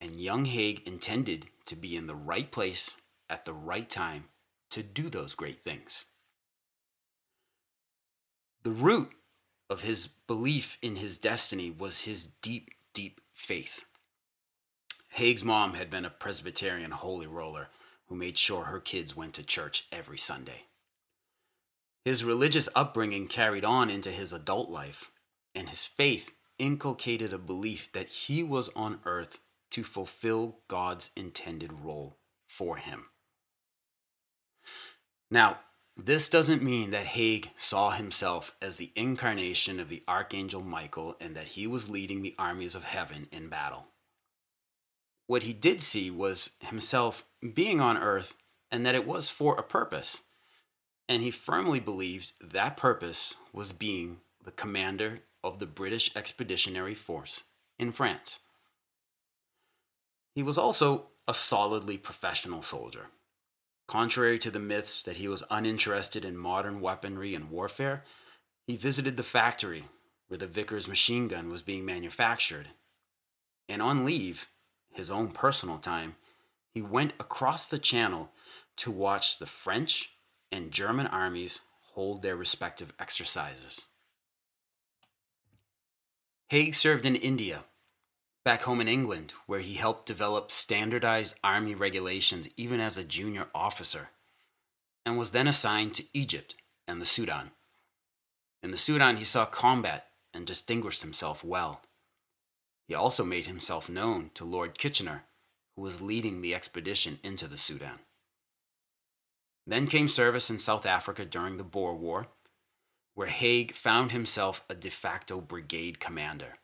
and 0.00 0.14
young 0.20 0.44
Haig 0.44 0.82
intended 0.86 1.46
to 1.66 1.74
be 1.74 1.96
in 1.96 2.06
the 2.06 2.14
right 2.14 2.50
place 2.50 2.98
at 3.30 3.46
the 3.46 3.54
right 3.54 3.88
time 3.88 4.24
to 4.70 4.82
do 4.82 5.08
those 5.08 5.34
great 5.34 5.62
things. 5.62 6.04
The 8.62 8.70
root 8.70 9.10
of 9.70 9.82
his 9.82 10.06
belief 10.06 10.78
in 10.82 10.96
his 10.96 11.18
destiny 11.18 11.70
was 11.70 12.02
his 12.02 12.26
deep, 12.26 12.70
deep 12.92 13.20
faith. 13.32 13.84
Haig's 15.12 15.44
mom 15.44 15.74
had 15.74 15.90
been 15.90 16.04
a 16.04 16.10
Presbyterian 16.10 16.90
holy 16.90 17.26
roller 17.26 17.68
who 18.08 18.14
made 18.14 18.36
sure 18.36 18.64
her 18.64 18.80
kids 18.80 19.16
went 19.16 19.32
to 19.34 19.44
church 19.44 19.86
every 19.90 20.18
Sunday. 20.18 20.64
His 22.04 22.24
religious 22.24 22.68
upbringing 22.74 23.28
carried 23.28 23.64
on 23.64 23.88
into 23.88 24.10
his 24.10 24.32
adult 24.32 24.68
life, 24.68 25.10
and 25.54 25.68
his 25.68 25.84
faith 25.84 26.36
inculcated 26.58 27.32
a 27.32 27.38
belief 27.38 27.92
that 27.92 28.08
he 28.08 28.42
was 28.42 28.70
on 28.76 29.00
earth 29.04 29.38
to 29.70 29.82
fulfill 29.82 30.58
God's 30.68 31.10
intended 31.16 31.72
role 31.72 32.16
for 32.46 32.76
him. 32.76 33.06
Now, 35.30 35.58
this 35.96 36.28
doesn't 36.28 36.62
mean 36.62 36.90
that 36.90 37.06
Haig 37.06 37.50
saw 37.56 37.90
himself 37.90 38.56
as 38.60 38.76
the 38.76 38.92
incarnation 38.96 39.78
of 39.78 39.88
the 39.88 40.02
Archangel 40.08 40.62
Michael 40.62 41.16
and 41.20 41.36
that 41.36 41.48
he 41.48 41.66
was 41.66 41.90
leading 41.90 42.22
the 42.22 42.34
armies 42.38 42.74
of 42.74 42.84
heaven 42.84 43.28
in 43.30 43.48
battle. 43.48 43.86
What 45.26 45.44
he 45.44 45.52
did 45.52 45.80
see 45.80 46.10
was 46.10 46.50
himself 46.60 47.24
being 47.54 47.80
on 47.80 47.96
earth 47.96 48.36
and 48.70 48.84
that 48.84 48.94
it 48.94 49.06
was 49.06 49.28
for 49.28 49.54
a 49.54 49.62
purpose. 49.62 50.22
And 51.08 51.22
he 51.22 51.30
firmly 51.30 51.80
believed 51.80 52.32
that 52.40 52.76
purpose 52.76 53.34
was 53.52 53.72
being 53.72 54.18
the 54.44 54.50
commander 54.50 55.20
of 55.44 55.58
the 55.58 55.66
British 55.66 56.10
Expeditionary 56.16 56.94
Force 56.94 57.44
in 57.78 57.92
France. 57.92 58.40
He 60.34 60.42
was 60.42 60.58
also 60.58 61.08
a 61.28 61.34
solidly 61.34 61.98
professional 61.98 62.62
soldier. 62.62 63.10
Contrary 63.86 64.38
to 64.38 64.50
the 64.50 64.58
myths 64.58 65.02
that 65.02 65.18
he 65.18 65.28
was 65.28 65.44
uninterested 65.50 66.24
in 66.24 66.36
modern 66.36 66.80
weaponry 66.80 67.34
and 67.34 67.50
warfare, 67.50 68.02
he 68.66 68.76
visited 68.76 69.16
the 69.16 69.22
factory 69.22 69.84
where 70.28 70.38
the 70.38 70.46
Vickers 70.46 70.88
machine 70.88 71.28
gun 71.28 71.50
was 71.50 71.60
being 71.60 71.84
manufactured. 71.84 72.68
And 73.68 73.82
on 73.82 74.06
leave, 74.06 74.48
his 74.94 75.10
own 75.10 75.28
personal 75.28 75.78
time, 75.78 76.16
he 76.72 76.80
went 76.80 77.12
across 77.20 77.66
the 77.66 77.78
channel 77.78 78.30
to 78.78 78.90
watch 78.90 79.38
the 79.38 79.46
French 79.46 80.16
and 80.50 80.72
German 80.72 81.06
armies 81.06 81.60
hold 81.92 82.22
their 82.22 82.36
respective 82.36 82.92
exercises. 82.98 83.86
Haig 86.54 86.72
served 86.72 87.04
in 87.04 87.16
India, 87.16 87.64
back 88.44 88.62
home 88.62 88.80
in 88.80 88.86
England, 88.86 89.34
where 89.48 89.58
he 89.58 89.74
helped 89.74 90.06
develop 90.06 90.52
standardized 90.52 91.34
army 91.42 91.74
regulations 91.74 92.48
even 92.56 92.78
as 92.78 92.96
a 92.96 93.02
junior 93.02 93.48
officer, 93.52 94.10
and 95.04 95.18
was 95.18 95.32
then 95.32 95.48
assigned 95.48 95.94
to 95.94 96.04
Egypt 96.12 96.54
and 96.86 97.00
the 97.00 97.06
Sudan. 97.06 97.50
In 98.62 98.70
the 98.70 98.76
Sudan, 98.76 99.16
he 99.16 99.24
saw 99.24 99.44
combat 99.44 100.06
and 100.32 100.46
distinguished 100.46 101.02
himself 101.02 101.42
well. 101.42 101.80
He 102.86 102.94
also 102.94 103.24
made 103.24 103.48
himself 103.48 103.88
known 103.88 104.30
to 104.34 104.44
Lord 104.44 104.78
Kitchener, 104.78 105.24
who 105.74 105.82
was 105.82 106.00
leading 106.00 106.40
the 106.40 106.54
expedition 106.54 107.18
into 107.24 107.48
the 107.48 107.58
Sudan. 107.58 107.98
Then 109.66 109.88
came 109.88 110.06
service 110.06 110.50
in 110.50 110.58
South 110.60 110.86
Africa 110.86 111.24
during 111.24 111.56
the 111.56 111.64
Boer 111.64 111.94
War, 111.94 112.28
where 113.14 113.28
Haig 113.28 113.72
found 113.72 114.12
himself 114.12 114.64
a 114.68 114.74
de 114.74 114.90
facto 114.90 115.40
brigade 115.40 116.00
commander. 116.00 116.58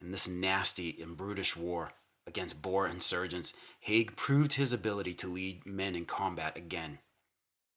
In 0.00 0.10
this 0.10 0.28
nasty 0.28 1.00
and 1.00 1.16
brutish 1.16 1.56
war 1.56 1.92
against 2.26 2.62
Boer 2.62 2.86
insurgents, 2.86 3.52
Haig 3.80 4.16
proved 4.16 4.54
his 4.54 4.72
ability 4.72 5.14
to 5.14 5.28
lead 5.28 5.66
men 5.66 5.94
in 5.94 6.04
combat 6.06 6.56
again, 6.56 6.98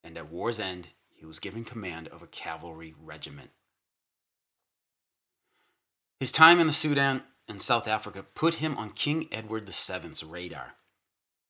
and 0.03 0.17
at 0.17 0.31
war's 0.31 0.59
end, 0.59 0.89
he 1.09 1.25
was 1.25 1.39
given 1.39 1.63
command 1.63 2.07
of 2.09 2.21
a 2.21 2.27
cavalry 2.27 2.93
regiment. 3.01 3.51
His 6.19 6.31
time 6.31 6.59
in 6.59 6.67
the 6.67 6.73
Sudan 6.73 7.23
and 7.47 7.61
South 7.61 7.87
Africa 7.87 8.23
put 8.23 8.55
him 8.55 8.77
on 8.77 8.91
King 8.91 9.27
Edward 9.31 9.65
VII's 9.65 10.23
radar. 10.23 10.75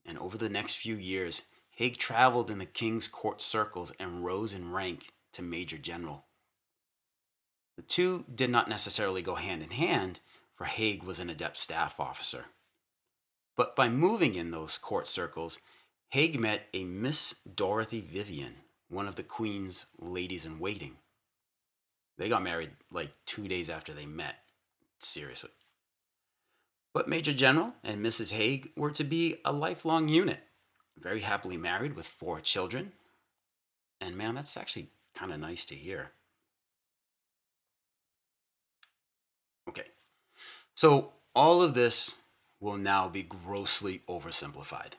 And 0.05 0.17
over 0.17 0.37
the 0.37 0.49
next 0.49 0.75
few 0.75 0.95
years, 0.95 1.43
Haig 1.71 1.97
traveled 1.97 2.51
in 2.51 2.59
the 2.59 2.65
king's 2.65 3.07
court 3.07 3.41
circles 3.41 3.91
and 3.99 4.23
rose 4.25 4.53
in 4.53 4.71
rank 4.71 5.11
to 5.33 5.41
major 5.41 5.77
general. 5.77 6.25
The 7.75 7.83
two 7.83 8.25
did 8.33 8.49
not 8.49 8.69
necessarily 8.69 9.21
go 9.21 9.35
hand 9.35 9.63
in 9.63 9.71
hand, 9.71 10.19
for 10.55 10.65
Haig 10.65 11.03
was 11.03 11.19
an 11.19 11.29
adept 11.29 11.57
staff 11.57 11.99
officer. 11.99 12.45
But 13.55 13.75
by 13.75 13.89
moving 13.89 14.35
in 14.35 14.51
those 14.51 14.77
court 14.77 15.07
circles, 15.07 15.59
Haig 16.09 16.39
met 16.39 16.67
a 16.73 16.83
Miss 16.83 17.39
Dorothy 17.55 18.01
Vivian, 18.01 18.55
one 18.89 19.07
of 19.07 19.15
the 19.15 19.23
Queen's 19.23 19.87
ladies 19.99 20.45
in 20.45 20.59
waiting. 20.59 20.97
They 22.17 22.29
got 22.29 22.43
married 22.43 22.71
like 22.91 23.11
two 23.25 23.47
days 23.47 23.69
after 23.69 23.93
they 23.93 24.05
met. 24.05 24.35
Seriously. 24.99 25.49
But 26.93 27.09
Major 27.09 27.33
General 27.33 27.73
and 27.83 28.05
Mrs. 28.05 28.33
Haig 28.33 28.71
were 28.77 28.91
to 28.91 29.03
be 29.03 29.37
a 29.43 29.51
lifelong 29.51 30.07
unit, 30.07 30.39
very 30.97 31.21
happily 31.21 31.57
married 31.57 31.95
with 31.95 32.05
four 32.05 32.39
children. 32.39 32.91
And 33.99 34.15
man, 34.15 34.35
that's 34.35 34.55
actually 34.55 34.89
kind 35.15 35.33
of 35.33 35.39
nice 35.39 35.65
to 35.65 35.75
hear. 35.75 36.11
Okay, 39.67 39.85
so 40.75 41.11
all 41.35 41.61
of 41.61 41.73
this 41.73 42.15
will 42.59 42.77
now 42.77 43.09
be 43.09 43.23
grossly 43.23 44.01
oversimplified. 44.07 44.93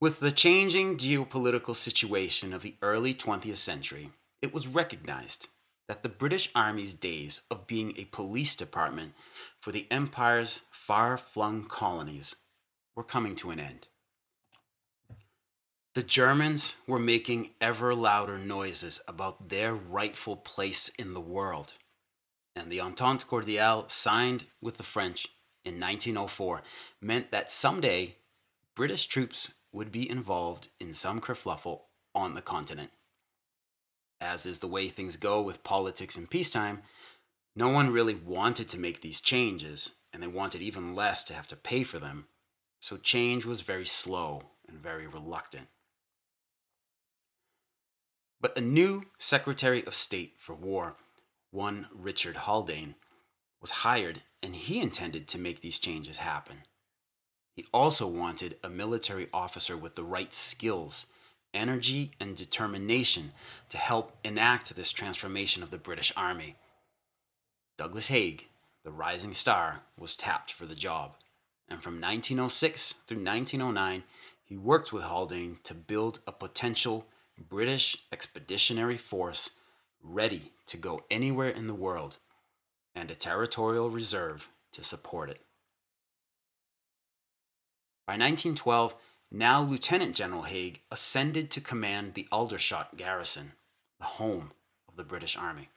With 0.00 0.20
the 0.20 0.30
changing 0.30 0.96
geopolitical 0.96 1.74
situation 1.74 2.52
of 2.52 2.62
the 2.62 2.76
early 2.82 3.14
20th 3.14 3.56
century, 3.56 4.10
it 4.40 4.54
was 4.54 4.68
recognized 4.68 5.48
that 5.88 6.02
the 6.02 6.08
British 6.08 6.50
Army's 6.54 6.94
days 6.94 7.42
of 7.50 7.66
being 7.66 7.94
a 7.96 8.04
police 8.04 8.54
department 8.54 9.14
for 9.60 9.72
the 9.72 9.86
Empire's 9.90 10.62
far 10.70 11.16
flung 11.16 11.64
colonies 11.64 12.36
were 12.94 13.02
coming 13.02 13.34
to 13.36 13.50
an 13.50 13.58
end. 13.58 13.88
The 15.94 16.02
Germans 16.02 16.76
were 16.86 17.00
making 17.00 17.50
ever 17.60 17.94
louder 17.94 18.38
noises 18.38 19.00
about 19.08 19.48
their 19.48 19.74
rightful 19.74 20.36
place 20.36 20.90
in 20.90 21.14
the 21.14 21.20
world, 21.20 21.72
and 22.58 22.70
the 22.70 22.80
Entente 22.80 23.26
Cordiale 23.26 23.88
signed 23.88 24.44
with 24.60 24.76
the 24.76 24.82
French 24.82 25.28
in 25.64 25.74
1904 25.74 26.62
meant 27.00 27.30
that 27.30 27.50
someday 27.50 28.16
British 28.74 29.06
troops 29.06 29.52
would 29.72 29.92
be 29.92 30.08
involved 30.08 30.68
in 30.80 30.92
some 30.92 31.20
kerfluffle 31.20 31.82
on 32.14 32.34
the 32.34 32.42
continent 32.42 32.90
as 34.20 34.46
is 34.46 34.60
the 34.60 34.68
way 34.68 34.88
things 34.88 35.16
go 35.16 35.40
with 35.40 35.62
politics 35.62 36.16
in 36.16 36.26
peacetime, 36.26 36.82
no 37.54 37.68
one 37.68 37.92
really 37.92 38.14
wanted 38.14 38.68
to 38.68 38.78
make 38.78 39.00
these 39.00 39.20
changes, 39.20 39.96
and 40.12 40.22
they 40.22 40.26
wanted 40.26 40.60
even 40.60 40.94
less 40.94 41.24
to 41.24 41.34
have 41.34 41.46
to 41.48 41.56
pay 41.56 41.82
for 41.82 41.98
them. 41.98 42.26
So 42.80 42.96
change 42.96 43.44
was 43.44 43.60
very 43.60 43.84
slow 43.84 44.42
and 44.68 44.78
very 44.78 45.06
reluctant. 45.06 45.68
But 48.40 48.56
a 48.56 48.60
new 48.60 49.04
Secretary 49.18 49.84
of 49.84 49.94
State 49.94 50.34
for 50.36 50.54
War, 50.54 50.94
one 51.58 51.88
Richard 51.92 52.36
Haldane, 52.36 52.94
was 53.60 53.82
hired, 53.82 54.20
and 54.44 54.54
he 54.54 54.80
intended 54.80 55.26
to 55.26 55.40
make 55.40 55.60
these 55.60 55.80
changes 55.80 56.18
happen. 56.18 56.58
He 57.52 57.66
also 57.72 58.06
wanted 58.06 58.56
a 58.62 58.68
military 58.70 59.26
officer 59.32 59.76
with 59.76 59.96
the 59.96 60.04
right 60.04 60.32
skills 60.32 61.06
energy, 61.54 62.12
and 62.20 62.36
determination 62.36 63.32
to 63.70 63.78
help 63.78 64.16
enact 64.22 64.76
this 64.76 64.92
transformation 64.92 65.62
of 65.62 65.70
the 65.70 65.78
British 65.78 66.12
Army. 66.16 66.54
Douglas 67.76 68.08
Haig, 68.08 68.46
the 68.84 68.90
rising 68.90 69.32
star, 69.32 69.80
was 69.98 70.14
tapped 70.14 70.52
for 70.52 70.66
the 70.66 70.74
job, 70.74 71.14
and 71.68 71.82
from 71.82 71.94
1906 71.94 72.92
through 73.06 73.24
1909, 73.24 74.04
he 74.44 74.56
worked 74.56 74.92
with 74.92 75.04
Haldane 75.04 75.58
to 75.64 75.74
build 75.74 76.20
a 76.26 76.32
potential 76.32 77.06
British 77.48 78.04
expeditionary 78.12 78.98
force 78.98 79.50
ready 80.02 80.52
to 80.68 80.76
go 80.76 81.04
anywhere 81.10 81.50
in 81.50 81.66
the 81.66 81.74
world 81.74 82.18
and 82.94 83.10
a 83.10 83.14
territorial 83.14 83.90
reserve 83.90 84.48
to 84.72 84.82
support 84.82 85.30
it. 85.30 85.40
By 88.06 88.14
1912, 88.14 88.94
now 89.30 89.60
Lieutenant 89.62 90.14
General 90.14 90.42
Haig 90.42 90.80
ascended 90.90 91.50
to 91.50 91.60
command 91.60 92.14
the 92.14 92.26
Aldershot 92.32 92.96
garrison, 92.96 93.52
the 93.98 94.06
home 94.06 94.52
of 94.88 94.96
the 94.96 95.04
British 95.04 95.36
Army. 95.36 95.68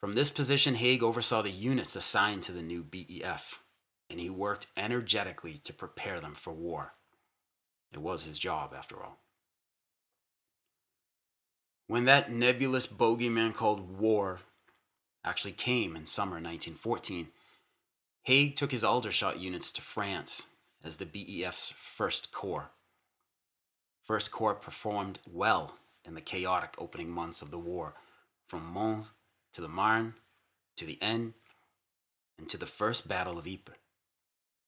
From 0.00 0.14
this 0.14 0.30
position, 0.30 0.74
Haig 0.74 1.02
oversaw 1.02 1.42
the 1.42 1.50
units 1.50 1.96
assigned 1.96 2.42
to 2.44 2.52
the 2.52 2.62
new 2.62 2.82
BEF, 2.82 3.62
and 4.10 4.18
he 4.18 4.30
worked 4.30 4.66
energetically 4.76 5.54
to 5.64 5.72
prepare 5.72 6.20
them 6.20 6.34
for 6.34 6.52
war. 6.52 6.94
It 7.92 7.98
was 7.98 8.24
his 8.24 8.38
job, 8.38 8.74
after 8.76 9.02
all. 9.02 9.18
When 11.88 12.04
that 12.04 12.30
nebulous 12.30 12.86
bogeyman 12.86 13.54
called 13.54 13.98
war 13.98 14.40
actually 15.24 15.52
came 15.52 15.96
in 15.96 16.04
summer 16.04 16.34
1914, 16.34 17.28
Haig 18.24 18.56
took 18.56 18.72
his 18.72 18.84
Aldershot 18.84 19.40
units 19.40 19.72
to 19.72 19.80
France 19.80 20.48
as 20.84 20.98
the 20.98 21.06
BEF's 21.06 21.70
First 21.70 22.30
Corps. 22.30 22.70
First 24.02 24.30
Corps 24.30 24.54
performed 24.54 25.18
well 25.32 25.76
in 26.04 26.14
the 26.14 26.20
chaotic 26.20 26.74
opening 26.76 27.08
months 27.08 27.40
of 27.40 27.50
the 27.50 27.58
war, 27.58 27.94
from 28.46 28.66
Mons 28.66 29.12
to 29.54 29.62
the 29.62 29.68
Marne 29.68 30.12
to 30.76 30.84
the 30.84 30.98
Aisne 31.00 31.32
and 32.38 32.48
to 32.50 32.58
the 32.58 32.66
First 32.66 33.08
Battle 33.08 33.38
of 33.38 33.46
Ypres. 33.46 33.78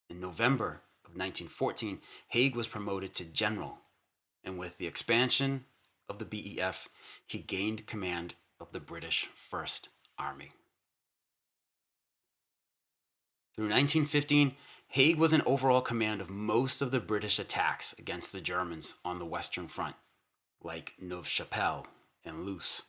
In 0.09 0.21
November 0.21 0.81
of 1.05 1.11
1914, 1.17 2.01
Haig 2.29 2.57
was 2.57 2.67
promoted 2.67 3.13
to 3.15 3.27
general, 3.27 3.79
and 4.43 4.59
with 4.59 4.79
the 4.79 4.87
expansion 4.87 5.67
of 6.11 6.19
the 6.19 6.25
BEF, 6.27 6.89
he 7.25 7.39
gained 7.39 7.87
command 7.87 8.35
of 8.59 8.73
the 8.73 8.81
British 8.81 9.31
First 9.33 9.89
Army. 10.19 10.53
Through 13.55 13.67
1915, 13.67 14.55
Haig 14.89 15.17
was 15.17 15.33
in 15.33 15.43
overall 15.47 15.81
command 15.81 16.21
of 16.21 16.29
most 16.29 16.83
of 16.83 16.91
the 16.91 17.01
British 17.01 17.39
attacks 17.39 17.95
against 17.99 18.33
the 18.33 18.41
Germans 18.41 18.97
on 19.05 19.19
the 19.19 19.25
Western 19.25 19.69
Front, 19.69 19.95
like 20.61 20.95
Neuve 21.01 21.29
Chapelle 21.29 21.87
and 22.25 22.45
Loos. 22.45 22.83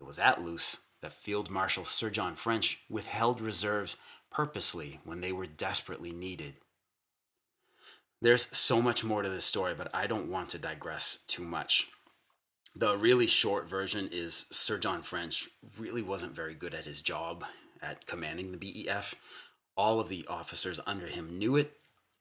It 0.00 0.04
was 0.04 0.18
at 0.18 0.42
Loos 0.42 0.78
that 1.02 1.12
Field 1.12 1.50
Marshal 1.50 1.84
Sir 1.84 2.10
John 2.10 2.36
French 2.36 2.80
withheld 2.88 3.40
reserves 3.40 3.96
purposely 4.30 5.00
when 5.04 5.20
they 5.20 5.32
were 5.32 5.46
desperately 5.46 6.12
needed. 6.12 6.54
There's 8.22 8.56
so 8.56 8.80
much 8.80 9.04
more 9.04 9.22
to 9.22 9.28
this 9.28 9.44
story, 9.44 9.74
but 9.74 9.94
I 9.94 10.06
don't 10.06 10.30
want 10.30 10.48
to 10.50 10.58
digress 10.58 11.18
too 11.26 11.42
much. 11.42 11.88
The 12.76 12.96
really 12.96 13.28
short 13.28 13.68
version 13.68 14.08
is 14.10 14.46
Sir 14.50 14.78
John 14.78 15.02
French 15.02 15.48
really 15.78 16.02
wasn't 16.02 16.34
very 16.34 16.54
good 16.54 16.74
at 16.74 16.86
his 16.86 17.02
job 17.02 17.44
at 17.80 18.06
commanding 18.06 18.50
the 18.50 18.56
BEF, 18.56 19.14
all 19.76 20.00
of 20.00 20.08
the 20.08 20.26
officers 20.28 20.80
under 20.86 21.06
him 21.06 21.38
knew 21.38 21.54
it, 21.54 21.72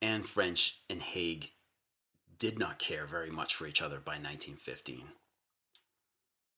and 0.01 0.25
French 0.25 0.79
and 0.89 1.01
Haig 1.01 1.51
did 2.37 2.59
not 2.59 2.77
care 2.77 3.05
very 3.05 3.29
much 3.29 3.55
for 3.55 3.65
each 3.65 3.81
other 3.81 3.97
by 3.97 4.13
1915. 4.13 5.05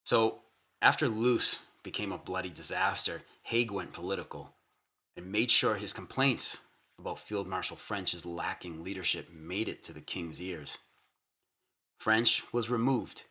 So, 0.03 0.39
after 0.81 1.07
Loos 1.07 1.63
became 1.83 2.11
a 2.11 2.17
bloody 2.17 2.49
disaster, 2.49 3.21
Haig 3.43 3.71
went 3.71 3.93
political 3.93 4.51
and 5.15 5.31
made 5.31 5.51
sure 5.51 5.75
his 5.75 5.93
complaints 5.93 6.61
about 6.99 7.19
Field 7.19 7.47
Marshal 7.47 7.77
French's 7.77 8.25
lacking 8.25 8.83
leadership 8.83 9.29
made 9.31 9.69
it 9.69 9.83
to 9.83 9.93
the 9.93 10.01
king's 10.01 10.41
ears. 10.41 10.79
French 11.99 12.43
was 12.51 12.69
removed, 12.69 13.23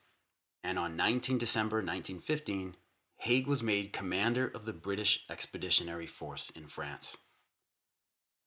and 0.65 0.79
on 0.79 0.97
19 0.97 1.37
December 1.37 1.77
1915, 1.77 2.75
Haig 3.19 3.47
was 3.47 3.63
made 3.63 3.93
commander 3.93 4.51
of 4.53 4.65
the 4.65 4.73
British 4.73 5.25
Expeditionary 5.31 6.07
Force 6.07 6.51
in 6.51 6.67
France. 6.67 7.19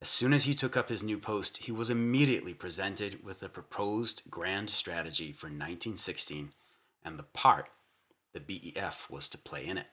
As 0.01 0.09
soon 0.09 0.33
as 0.33 0.43
he 0.43 0.53
took 0.53 0.75
up 0.75 0.89
his 0.89 1.03
new 1.03 1.17
post, 1.17 1.65
he 1.65 1.71
was 1.71 1.89
immediately 1.89 2.53
presented 2.53 3.23
with 3.23 3.39
the 3.39 3.49
proposed 3.49 4.23
grand 4.29 4.69
strategy 4.69 5.31
for 5.31 5.47
1916 5.47 6.51
and 7.03 7.17
the 7.17 7.23
part 7.23 7.69
the 8.33 8.39
BEF 8.39 9.09
was 9.09 9.29
to 9.29 9.37
play 9.37 9.65
in 9.65 9.77
it. 9.77 9.87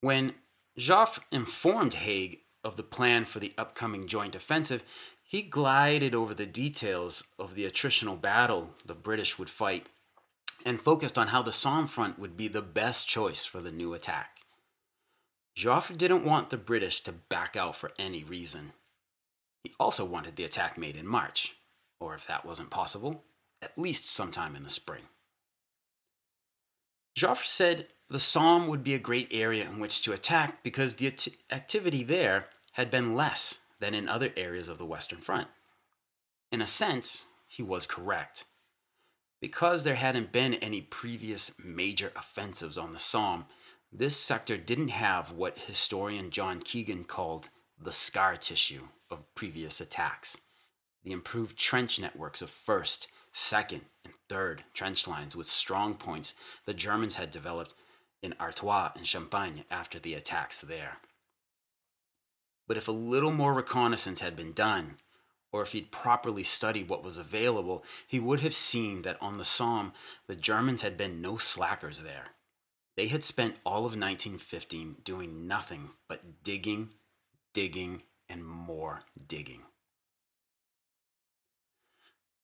When 0.00 0.34
Joffre 0.78 1.20
informed 1.30 1.94
Haig 1.94 2.40
of 2.64 2.76
the 2.76 2.82
plan 2.82 3.24
for 3.24 3.38
the 3.38 3.52
upcoming 3.58 4.06
joint 4.06 4.34
offensive, 4.34 4.82
he 5.30 5.42
glided 5.42 6.12
over 6.12 6.34
the 6.34 6.44
details 6.44 7.22
of 7.38 7.54
the 7.54 7.64
attritional 7.64 8.20
battle 8.20 8.74
the 8.84 8.96
British 8.96 9.38
would 9.38 9.48
fight 9.48 9.86
and 10.66 10.80
focused 10.80 11.16
on 11.16 11.28
how 11.28 11.40
the 11.40 11.52
Somme 11.52 11.86
front 11.86 12.18
would 12.18 12.36
be 12.36 12.48
the 12.48 12.60
best 12.60 13.08
choice 13.08 13.46
for 13.46 13.60
the 13.60 13.70
new 13.70 13.94
attack. 13.94 14.38
Joffre 15.56 15.96
didn't 15.96 16.24
want 16.24 16.50
the 16.50 16.56
British 16.56 17.00
to 17.02 17.12
back 17.12 17.54
out 17.54 17.76
for 17.76 17.92
any 17.96 18.24
reason. 18.24 18.72
He 19.62 19.72
also 19.78 20.04
wanted 20.04 20.34
the 20.34 20.42
attack 20.42 20.76
made 20.76 20.96
in 20.96 21.06
March, 21.06 21.54
or 22.00 22.16
if 22.16 22.26
that 22.26 22.44
wasn't 22.44 22.70
possible, 22.70 23.22
at 23.62 23.78
least 23.78 24.08
sometime 24.08 24.56
in 24.56 24.64
the 24.64 24.68
spring. 24.68 25.04
Joffre 27.16 27.46
said 27.46 27.86
the 28.08 28.18
Somme 28.18 28.66
would 28.66 28.82
be 28.82 28.94
a 28.94 28.98
great 28.98 29.28
area 29.30 29.64
in 29.64 29.78
which 29.78 30.02
to 30.02 30.12
attack 30.12 30.64
because 30.64 30.96
the 30.96 31.14
activity 31.52 32.02
there 32.02 32.46
had 32.72 32.90
been 32.90 33.14
less 33.14 33.60
than 33.80 33.94
in 33.94 34.08
other 34.08 34.32
areas 34.36 34.68
of 34.68 34.78
the 34.78 34.86
Western 34.86 35.20
Front. 35.20 35.48
In 36.52 36.60
a 36.60 36.66
sense, 36.66 37.24
he 37.46 37.62
was 37.62 37.86
correct. 37.86 38.44
Because 39.40 39.84
there 39.84 39.94
hadn't 39.94 40.32
been 40.32 40.54
any 40.54 40.82
previous 40.82 41.52
major 41.58 42.12
offensives 42.14 42.76
on 42.76 42.92
the 42.92 42.98
Somme, 42.98 43.46
this 43.92 44.16
sector 44.16 44.56
didn't 44.56 44.88
have 44.88 45.32
what 45.32 45.58
historian 45.58 46.30
John 46.30 46.60
Keegan 46.60 47.04
called 47.04 47.48
the 47.82 47.90
scar 47.92 48.36
tissue 48.36 48.88
of 49.10 49.34
previous 49.34 49.80
attacks, 49.80 50.36
the 51.02 51.12
improved 51.12 51.58
trench 51.58 51.98
networks 51.98 52.42
of 52.42 52.50
1st, 52.50 53.06
2nd, 53.32 53.80
and 54.04 54.14
3rd 54.28 54.60
trench 54.74 55.08
lines 55.08 55.34
with 55.34 55.46
strong 55.46 55.94
points 55.94 56.34
the 56.66 56.74
Germans 56.74 57.16
had 57.16 57.30
developed 57.30 57.74
in 58.22 58.34
Artois 58.38 58.90
and 58.94 59.06
Champagne 59.06 59.64
after 59.70 59.98
the 59.98 60.14
attacks 60.14 60.60
there. 60.60 60.98
But 62.70 62.76
if 62.76 62.86
a 62.86 62.92
little 62.92 63.32
more 63.32 63.52
reconnaissance 63.52 64.20
had 64.20 64.36
been 64.36 64.52
done, 64.52 64.98
or 65.50 65.60
if 65.60 65.72
he'd 65.72 65.90
properly 65.90 66.44
studied 66.44 66.88
what 66.88 67.02
was 67.02 67.18
available, 67.18 67.84
he 68.06 68.20
would 68.20 68.38
have 68.42 68.54
seen 68.54 69.02
that 69.02 69.20
on 69.20 69.38
the 69.38 69.44
Somme, 69.44 69.92
the 70.28 70.36
Germans 70.36 70.82
had 70.82 70.96
been 70.96 71.20
no 71.20 71.36
slackers 71.36 72.04
there. 72.04 72.28
They 72.96 73.08
had 73.08 73.24
spent 73.24 73.58
all 73.66 73.78
of 73.78 73.98
1915 73.98 74.98
doing 75.02 75.48
nothing 75.48 75.90
but 76.08 76.44
digging, 76.44 76.90
digging, 77.52 78.04
and 78.28 78.46
more 78.46 79.02
digging. 79.26 79.62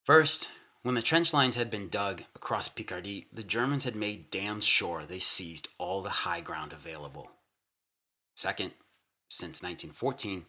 First, 0.03 0.51
when 0.83 0.97
the 0.97 1.03
trench 1.03 1.33
lines 1.33 1.55
had 1.55 1.71
been 1.71 1.89
dug 1.89 2.25
across 2.35 2.67
Picardy, 2.67 3.29
the 3.33 3.45
Germans 3.45 3.85
had 3.85 3.95
made 3.95 4.31
damn 4.31 4.61
sure 4.61 5.05
they 5.05 5.21
seized 5.21 5.69
all 5.79 6.03
the 6.03 6.27
high 6.27 6.41
ground 6.41 6.73
available. 6.73 7.31
Second, 8.35 8.73
since 9.29 9.63
1914, 9.63 10.47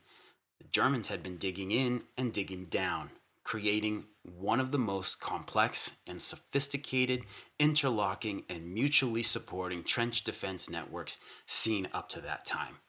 the 0.59 0.67
Germans 0.71 1.09
had 1.09 1.23
been 1.23 1.37
digging 1.37 1.71
in 1.71 2.03
and 2.17 2.33
digging 2.33 2.65
down, 2.65 3.11
creating 3.43 4.05
one 4.23 4.59
of 4.59 4.71
the 4.71 4.77
most 4.77 5.19
complex 5.19 5.97
and 6.05 6.21
sophisticated, 6.21 7.21
interlocking, 7.59 8.43
and 8.49 8.73
mutually 8.73 9.23
supporting 9.23 9.83
trench 9.83 10.23
defense 10.23 10.69
networks 10.69 11.17
seen 11.45 11.87
up 11.93 12.09
to 12.09 12.21
that 12.21 12.45
time. 12.45 12.79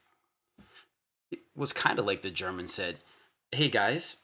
It 1.30 1.40
was 1.54 1.72
kind 1.72 1.98
of 1.98 2.06
like 2.06 2.22
the 2.22 2.30
Germans 2.30 2.72
said, 2.72 2.96
Hey 3.52 3.68
guys, 3.68 4.18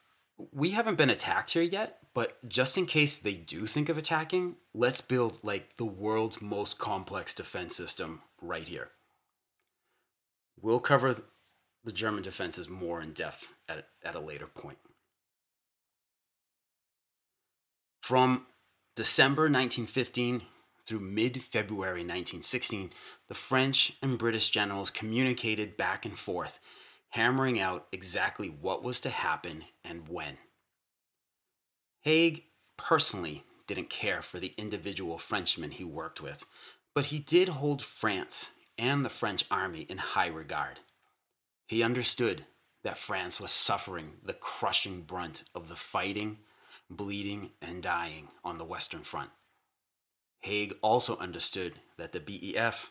we 0.52 0.70
haven't 0.70 0.98
been 0.98 1.10
attacked 1.10 1.52
here 1.52 1.62
yet, 1.62 1.98
but 2.14 2.48
just 2.48 2.76
in 2.76 2.86
case 2.86 3.18
they 3.18 3.34
do 3.34 3.66
think 3.66 3.88
of 3.88 3.98
attacking, 3.98 4.56
let's 4.74 5.00
build 5.00 5.38
like 5.42 5.76
the 5.76 5.84
world's 5.84 6.42
most 6.42 6.78
complex 6.78 7.34
defense 7.34 7.76
system 7.76 8.22
right 8.40 8.68
here. 8.68 8.90
We'll 10.60 10.80
cover 10.80 11.14
the 11.84 11.92
German 11.92 12.22
defenses 12.22 12.68
more 12.68 13.00
in 13.00 13.12
depth 13.12 13.54
at, 13.68 13.88
at 14.02 14.14
a 14.14 14.20
later 14.20 14.46
point. 14.46 14.78
From 18.02 18.46
December 18.96 19.42
1915 19.42 20.42
through 20.86 21.00
mid 21.00 21.42
February 21.42 22.00
1916, 22.00 22.90
the 23.28 23.34
French 23.34 23.92
and 24.02 24.18
British 24.18 24.50
generals 24.50 24.90
communicated 24.90 25.76
back 25.76 26.04
and 26.04 26.18
forth, 26.18 26.58
hammering 27.10 27.58
out 27.58 27.86
exactly 27.92 28.48
what 28.48 28.82
was 28.82 29.00
to 29.00 29.10
happen 29.10 29.64
and 29.82 30.08
when. 30.08 30.36
Haig 32.02 32.44
personally 32.76 33.44
didn't 33.66 33.88
care 33.88 34.20
for 34.20 34.38
the 34.38 34.52
individual 34.58 35.16
Frenchmen 35.16 35.70
he 35.70 35.84
worked 35.84 36.20
with, 36.20 36.44
but 36.94 37.06
he 37.06 37.18
did 37.18 37.48
hold 37.48 37.82
France 37.82 38.52
and 38.76 39.04
the 39.04 39.10
French 39.10 39.44
army 39.50 39.82
in 39.88 39.98
high 39.98 40.26
regard. 40.26 40.80
He 41.66 41.82
understood 41.82 42.44
that 42.82 42.98
France 42.98 43.40
was 43.40 43.50
suffering 43.50 44.14
the 44.22 44.34
crushing 44.34 45.02
brunt 45.02 45.44
of 45.54 45.68
the 45.68 45.76
fighting 45.76 46.38
bleeding, 46.90 47.50
and 47.60 47.82
dying 47.82 48.28
on 48.44 48.58
the 48.58 48.64
Western 48.64 49.02
Front. 49.02 49.32
Haig 50.40 50.74
also 50.82 51.16
understood 51.18 51.74
that 51.96 52.12
the 52.12 52.20
BEF, 52.20 52.90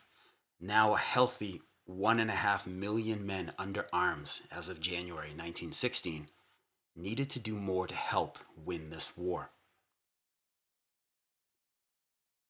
now 0.60 0.94
a 0.94 0.98
healthy 0.98 1.62
one 1.86 2.20
and 2.20 2.30
a 2.30 2.36
half 2.36 2.66
million 2.66 3.26
men 3.26 3.54
under 3.60 3.88
arms 3.92 4.42
as 4.52 4.70
of 4.70 4.80
January 4.80 5.30
1916, 5.30 6.30
needed 6.96 7.30
to 7.30 7.40
do 7.40 7.56
more 7.56 7.88
to 7.88 7.96
help 7.96 8.38
win 8.56 8.90
this 8.90 9.18
war. 9.18 9.52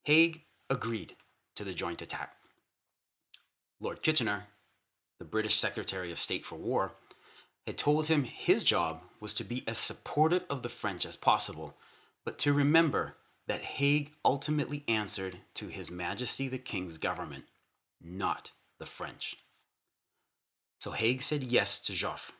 Haig 0.03 0.43
agreed 0.69 1.15
to 1.55 1.63
the 1.63 1.73
joint 1.73 2.01
attack. 2.01 2.35
Lord 3.79 4.01
Kitchener, 4.01 4.47
the 5.19 5.25
British 5.25 5.55
Secretary 5.55 6.11
of 6.11 6.17
State 6.17 6.45
for 6.45 6.55
War, 6.55 6.93
had 7.65 7.77
told 7.77 8.07
him 8.07 8.23
his 8.23 8.63
job 8.63 9.01
was 9.19 9.33
to 9.35 9.43
be 9.43 9.63
as 9.67 9.77
supportive 9.77 10.45
of 10.49 10.63
the 10.63 10.69
French 10.69 11.05
as 11.05 11.15
possible, 11.15 11.77
but 12.25 12.37
to 12.39 12.53
remember 12.53 13.15
that 13.47 13.61
Haig 13.61 14.11
ultimately 14.23 14.83
answered 14.87 15.39
to 15.55 15.67
His 15.67 15.91
Majesty 15.91 16.47
the 16.47 16.57
King's 16.57 16.97
government, 16.97 17.45
not 18.01 18.51
the 18.79 18.85
French. 18.85 19.35
So 20.79 20.91
Haig 20.91 21.21
said 21.21 21.43
yes 21.43 21.79
to 21.79 21.93
Joffre, 21.93 22.31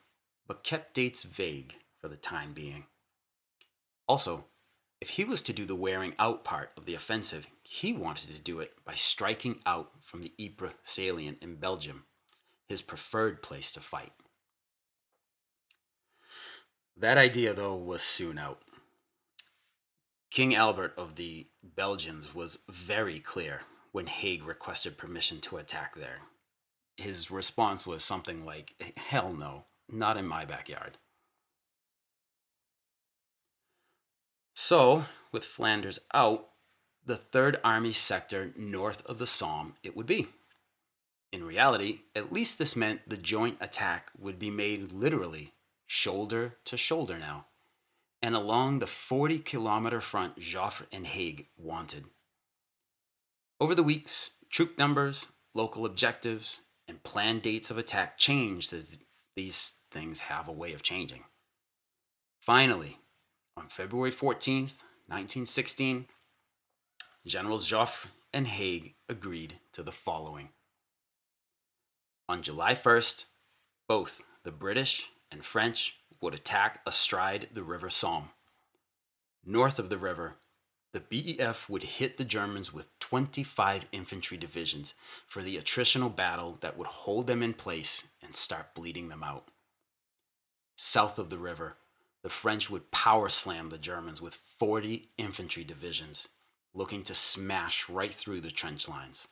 but 0.47 0.63
kept 0.63 0.93
dates 0.93 1.24
vague 1.24 1.76
for 1.99 2.07
the 2.07 2.15
time 2.15 2.53
being. 2.53 2.86
Also, 4.07 4.45
if 5.01 5.09
he 5.09 5.26
was 5.26 5.41
to 5.43 5.53
do 5.53 5.65
the 5.65 5.76
wearing 5.76 6.13
out 6.19 6.43
part 6.43 6.71
of 6.78 6.86
the 6.86 6.95
offensive, 6.95 7.47
he 7.63 7.93
wanted 7.93 8.34
to 8.34 8.41
do 8.41 8.59
it 8.59 8.74
by 8.86 8.93
striking 8.93 9.59
out 9.65 9.91
from 10.01 10.21
the 10.21 10.34
Ypres 10.38 10.74
salient 10.84 11.39
in 11.41 11.55
Belgium, 11.55 12.05
his 12.70 12.82
preferred 12.82 13.41
place 13.41 13.72
to 13.72 13.80
fight. 13.80 14.11
That 16.95 17.18
idea, 17.18 17.53
though, 17.53 17.76
was 17.76 18.01
soon 18.01 18.38
out. 18.38 18.61
King 20.32 20.55
Albert 20.55 20.93
of 20.97 21.16
the 21.16 21.47
Belgians 21.64 22.34
was 22.34 22.59
very 22.70 23.20
clear 23.20 23.61
when 23.91 24.07
Haig 24.07 24.43
requested 24.43 24.97
permission 24.97 25.39
to 25.41 25.57
attack 25.57 25.95
there. 25.95 26.22
His 26.97 27.30
response 27.32 27.86
was 27.86 28.03
something 28.03 28.45
like, 28.45 28.74
Hell 28.97 29.34
no, 29.34 29.66
not 29.89 30.18
in 30.18 30.28
my 30.28 30.45
backyard. 30.45 30.97
So, 34.55 35.05
with 35.32 35.45
Flanders 35.45 35.99
out, 36.14 36.47
the 37.05 37.16
Third 37.16 37.59
Army 37.64 37.91
sector 37.91 38.51
north 38.55 39.05
of 39.05 39.18
the 39.18 39.28
Somme 39.28 39.76
it 39.84 39.95
would 39.95 40.05
be. 40.05 40.28
In 41.34 41.44
reality, 41.44 42.02
at 42.16 42.32
least 42.32 42.60
this 42.60 42.76
meant 42.76 43.10
the 43.10 43.18
joint 43.18 43.58
attack 43.60 44.12
would 44.20 44.38
be 44.38 44.52
made 44.52 44.92
literally 44.92 45.54
shoulder 45.88 46.58
to 46.66 46.78
shoulder 46.78 47.18
now, 47.18 47.48
and 48.22 48.36
along 48.36 48.78
the 48.78 48.86
40 48.86 49.40
kilometer 49.40 50.00
front 50.00 50.38
Joffre 50.38 50.86
and 50.92 51.08
Haig 51.08 51.48
wanted. 51.58 52.06
Over 53.60 53.74
the 53.74 53.82
weeks, 53.82 54.30
troop 54.52 54.78
numbers, 54.78 55.30
local 55.56 55.88
objectives, 55.88 56.62
and 56.88 57.02
planned 57.02 57.42
dates 57.42 57.72
of 57.72 57.80
attack 57.80 58.20
changed 58.20 58.72
as 58.72 59.00
these 59.36 59.80
things 59.90 60.20
have 60.20 60.48
a 60.48 60.52
way 60.52 60.74
of 60.74 60.84
changing. 60.84 61.24
Finally, 62.42 63.00
on 63.58 63.70
February 63.70 64.12
14th, 64.12 64.84
1916, 65.08 66.06
Generals 67.26 67.68
Joffre 67.68 68.06
and 68.32 68.46
Haig 68.46 68.94
agreed 69.10 69.56
to 69.72 69.82
the 69.82 69.92
following. 69.92 70.50
On 72.30 72.41
July 72.41 72.74
1st, 72.74 73.26
both 73.88 74.24
the 74.43 74.51
British 74.51 75.09
and 75.30 75.43
French 75.43 75.97
would 76.21 76.34
attack 76.34 76.82
astride 76.88 77.49
the 77.51 77.63
River 77.63 77.89
Somme. 77.89 78.30
North 79.45 79.78
of 79.78 79.89
the 79.89 79.97
river, 79.97 80.38
the 80.93 81.01
BEF 81.01 81.69
would 81.69 81.84
hit 81.84 82.15
the 82.15 82.24
Germans 82.24 82.74
with 82.74 82.88
25 82.99 83.88
infantry 83.91 84.38
divisions 84.38 84.93
for 85.28 85.41
the 85.41 85.57
attritional 85.57 86.15
battle 86.15 86.57
that 86.61 86.78
would 86.78 86.88
hold 86.88 87.28
them 87.28 87.43
in 87.43 87.53
place 87.53 88.07
and 88.24 88.34
start 88.34 88.74
bleeding 88.74 89.09
them 89.09 89.24
out. 89.24 89.49
South 90.78 91.19
of 91.19 91.30
the 91.30 91.38
river, 91.38 91.76
the 92.21 92.30
French 92.30 92.69
would 92.69 92.89
power 92.91 93.28
slam 93.28 93.69
the 93.69 93.78
Germans 93.78 94.21
with 94.21 94.36
40 94.36 95.09
infantry 95.17 95.65
divisions, 95.65 96.30
looking 96.74 97.03
to 97.03 97.13
smash 97.13 97.89
right 97.89 98.11
through 98.11 98.39
the 98.39 98.51
trench 98.51 98.88
lines. 98.88 99.28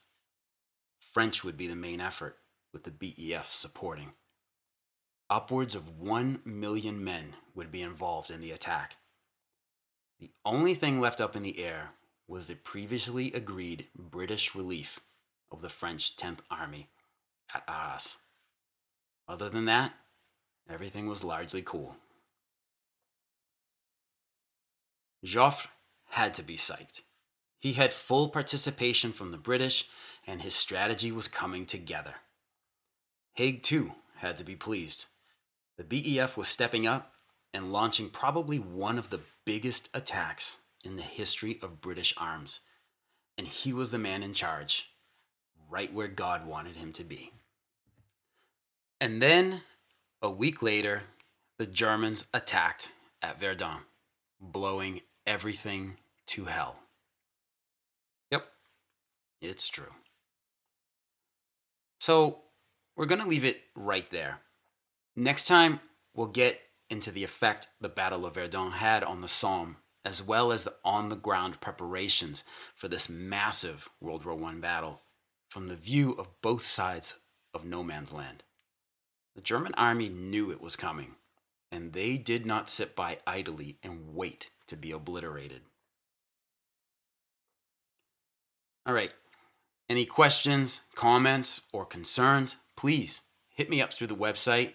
French 0.99 1.43
would 1.43 1.55
be 1.55 1.67
the 1.67 1.75
main 1.75 2.01
effort, 2.01 2.37
with 2.74 2.84
the 2.84 2.91
BEF 2.91 3.49
supporting. 3.49 4.13
Upwards 5.30 5.76
of 5.76 5.97
1 5.97 6.41
million 6.43 7.03
men 7.03 7.36
would 7.55 7.72
be 7.72 7.82
involved 7.82 8.30
in 8.30 8.41
the 8.41 8.51
attack. 8.51 8.97
The 10.19 10.32
only 10.45 10.74
thing 10.74 10.99
left 10.99 11.22
up 11.22 11.36
in 11.36 11.43
the 11.43 11.63
air 11.63 11.91
was 12.28 12.47
the 12.47 12.55
previously 12.55 13.32
agreed 13.34 13.88
British 13.97 14.55
relief 14.55 14.99
of 15.51 15.61
the 15.61 15.69
French 15.69 16.15
10th 16.15 16.39
Army 16.49 16.89
at 17.53 17.63
Arras. 17.67 18.17
Other 19.28 19.49
than 19.49 19.65
that, 19.65 19.93
everything 20.69 21.07
was 21.07 21.24
largely 21.24 21.61
cool. 21.61 21.95
Joffre 25.26 25.67
had 26.09 26.34
to 26.36 26.43
be 26.43 26.55
psyched. 26.55 27.01
He 27.59 27.74
had 27.74 27.93
full 27.93 28.30
participation 28.30 29.11
from 29.11 29.32
the 29.32 29.38
British, 29.38 29.88
and 30.26 30.41
his 30.41 30.55
strategy 30.55 31.11
was 31.11 31.28
coming 31.28 31.65
together. 31.65 32.15
Haig, 33.34 33.63
too, 33.63 33.93
had 34.17 34.38
to 34.38 34.43
be 34.43 34.55
pleased. 34.55 35.07
The 35.77 35.84
BEF 35.84 36.38
was 36.38 36.47
stepping 36.47 36.86
up 36.86 37.13
and 37.53 37.73
launching 37.73 38.09
probably 38.09 38.59
one 38.59 38.97
of 38.97 39.09
the 39.09 39.21
biggest 39.45 39.89
attacks 39.93 40.57
in 40.84 40.95
the 40.95 41.01
history 41.01 41.59
of 41.61 41.82
British 41.82 42.13
arms. 42.17 42.61
And 43.38 43.47
he 43.47 43.73
was 43.73 43.91
the 43.91 43.97
man 43.97 44.23
in 44.23 44.34
charge, 44.34 44.91
right 45.69 45.91
where 45.93 46.07
God 46.07 46.45
wanted 46.45 46.75
him 46.75 46.91
to 46.93 47.03
be. 47.03 47.32
And 48.99 49.21
then, 49.21 49.61
a 50.21 50.29
week 50.29 50.61
later, 50.61 51.03
the 51.57 51.65
Germans 51.65 52.27
attacked 52.34 52.91
at 53.21 53.39
Verdun, 53.39 53.79
blowing 54.39 55.01
everything 55.25 55.97
to 56.27 56.45
hell. 56.45 56.79
Yep, 58.32 58.45
it's 59.41 59.69
true. 59.69 59.93
So, 61.99 62.41
we're 62.95 63.05
going 63.05 63.21
to 63.21 63.27
leave 63.27 63.45
it 63.45 63.61
right 63.75 64.07
there. 64.09 64.39
Next 65.15 65.45
time, 65.45 65.79
we'll 66.13 66.27
get 66.27 66.59
into 66.89 67.11
the 67.11 67.23
effect 67.23 67.67
the 67.79 67.89
Battle 67.89 68.25
of 68.25 68.35
Verdun 68.35 68.71
had 68.71 69.03
on 69.03 69.21
the 69.21 69.27
Somme, 69.27 69.77
as 70.03 70.21
well 70.21 70.51
as 70.51 70.63
the 70.63 70.75
on 70.83 71.09
the 71.09 71.15
ground 71.15 71.59
preparations 71.61 72.43
for 72.75 72.87
this 72.87 73.09
massive 73.09 73.89
World 73.99 74.25
War 74.25 74.43
I 74.43 74.53
battle 74.55 75.01
from 75.49 75.67
the 75.67 75.75
view 75.75 76.13
of 76.13 76.41
both 76.41 76.63
sides 76.63 77.19
of 77.53 77.65
no 77.65 77.83
man's 77.83 78.13
land. 78.13 78.43
The 79.35 79.41
German 79.41 79.73
army 79.75 80.09
knew 80.09 80.51
it 80.51 80.61
was 80.61 80.75
coming, 80.75 81.15
and 81.71 81.93
they 81.93 82.17
did 82.17 82.45
not 82.45 82.69
sit 82.69 82.95
by 82.95 83.17
idly 83.25 83.77
and 83.83 84.13
wait 84.15 84.49
to 84.67 84.75
be 84.75 84.91
obliterated. 84.91 85.61
All 88.85 88.93
right. 88.93 89.11
Any 89.89 90.05
questions, 90.05 90.81
comments, 90.95 91.61
or 91.71 91.85
concerns, 91.85 92.55
please 92.82 93.21
hit 93.47 93.69
me 93.69 93.79
up 93.79 93.93
through 93.93 94.07
the 94.07 94.15
website 94.15 94.73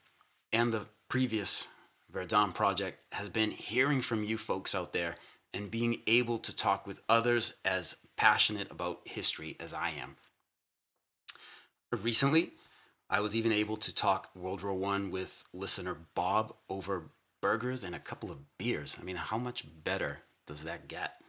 and 0.52 0.72
the 0.72 0.86
previous 1.08 1.68
Verdun 2.16 2.52
project 2.52 3.02
has 3.12 3.28
been 3.28 3.50
hearing 3.50 4.00
from 4.00 4.24
you 4.24 4.38
folks 4.38 4.74
out 4.74 4.94
there 4.94 5.16
and 5.52 5.70
being 5.70 6.00
able 6.06 6.38
to 6.38 6.56
talk 6.56 6.86
with 6.86 7.02
others 7.10 7.58
as 7.62 7.98
passionate 8.16 8.72
about 8.72 9.00
history 9.04 9.54
as 9.60 9.74
I 9.74 9.90
am. 9.90 10.16
Recently, 11.92 12.52
I 13.10 13.20
was 13.20 13.36
even 13.36 13.52
able 13.52 13.76
to 13.76 13.94
talk 13.94 14.30
World 14.34 14.62
War 14.62 14.72
One 14.72 15.10
with 15.10 15.44
listener 15.52 15.94
Bob 16.14 16.54
over 16.70 17.10
burgers 17.42 17.84
and 17.84 17.94
a 17.94 17.98
couple 17.98 18.30
of 18.30 18.56
beers. 18.56 18.96
I 18.98 19.04
mean, 19.04 19.16
how 19.16 19.36
much 19.36 19.66
better 19.84 20.20
does 20.46 20.64
that 20.64 20.88
get? 20.88 21.20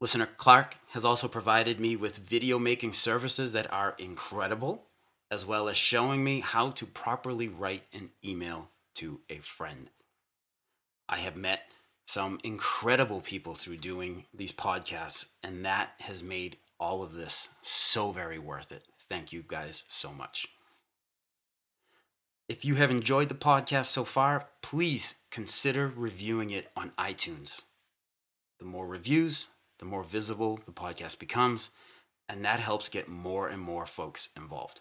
Listener 0.00 0.26
Clark 0.26 0.74
has 0.88 1.04
also 1.04 1.28
provided 1.28 1.78
me 1.78 1.94
with 1.94 2.18
video 2.18 2.58
making 2.58 2.94
services 2.94 3.52
that 3.52 3.72
are 3.72 3.94
incredible, 3.96 4.86
as 5.30 5.46
well 5.46 5.68
as 5.68 5.76
showing 5.76 6.24
me 6.24 6.40
how 6.40 6.70
to 6.70 6.84
properly 6.84 7.46
write 7.46 7.84
an 7.92 8.10
email 8.24 8.70
to 8.98 9.20
a 9.30 9.38
friend. 9.38 9.90
I 11.08 11.18
have 11.18 11.36
met 11.36 11.70
some 12.06 12.40
incredible 12.42 13.20
people 13.20 13.54
through 13.54 13.76
doing 13.76 14.24
these 14.34 14.50
podcasts, 14.50 15.26
and 15.42 15.64
that 15.64 15.92
has 16.00 16.22
made 16.22 16.56
all 16.80 17.02
of 17.02 17.14
this 17.14 17.50
so 17.62 18.10
very 18.12 18.38
worth 18.38 18.72
it. 18.72 18.82
Thank 18.98 19.32
you 19.32 19.44
guys 19.46 19.84
so 19.88 20.12
much. 20.12 20.48
If 22.48 22.64
you 22.64 22.74
have 22.74 22.90
enjoyed 22.90 23.28
the 23.28 23.34
podcast 23.34 23.86
so 23.86 24.04
far, 24.04 24.48
please 24.62 25.14
consider 25.30 25.92
reviewing 25.94 26.50
it 26.50 26.70
on 26.76 26.92
iTunes. 26.98 27.62
The 28.58 28.64
more 28.64 28.86
reviews, 28.86 29.48
the 29.78 29.84
more 29.84 30.02
visible 30.02 30.56
the 30.56 30.72
podcast 30.72 31.20
becomes, 31.20 31.70
and 32.28 32.44
that 32.44 32.58
helps 32.58 32.88
get 32.88 33.06
more 33.06 33.48
and 33.48 33.60
more 33.60 33.86
folks 33.86 34.30
involved. 34.36 34.80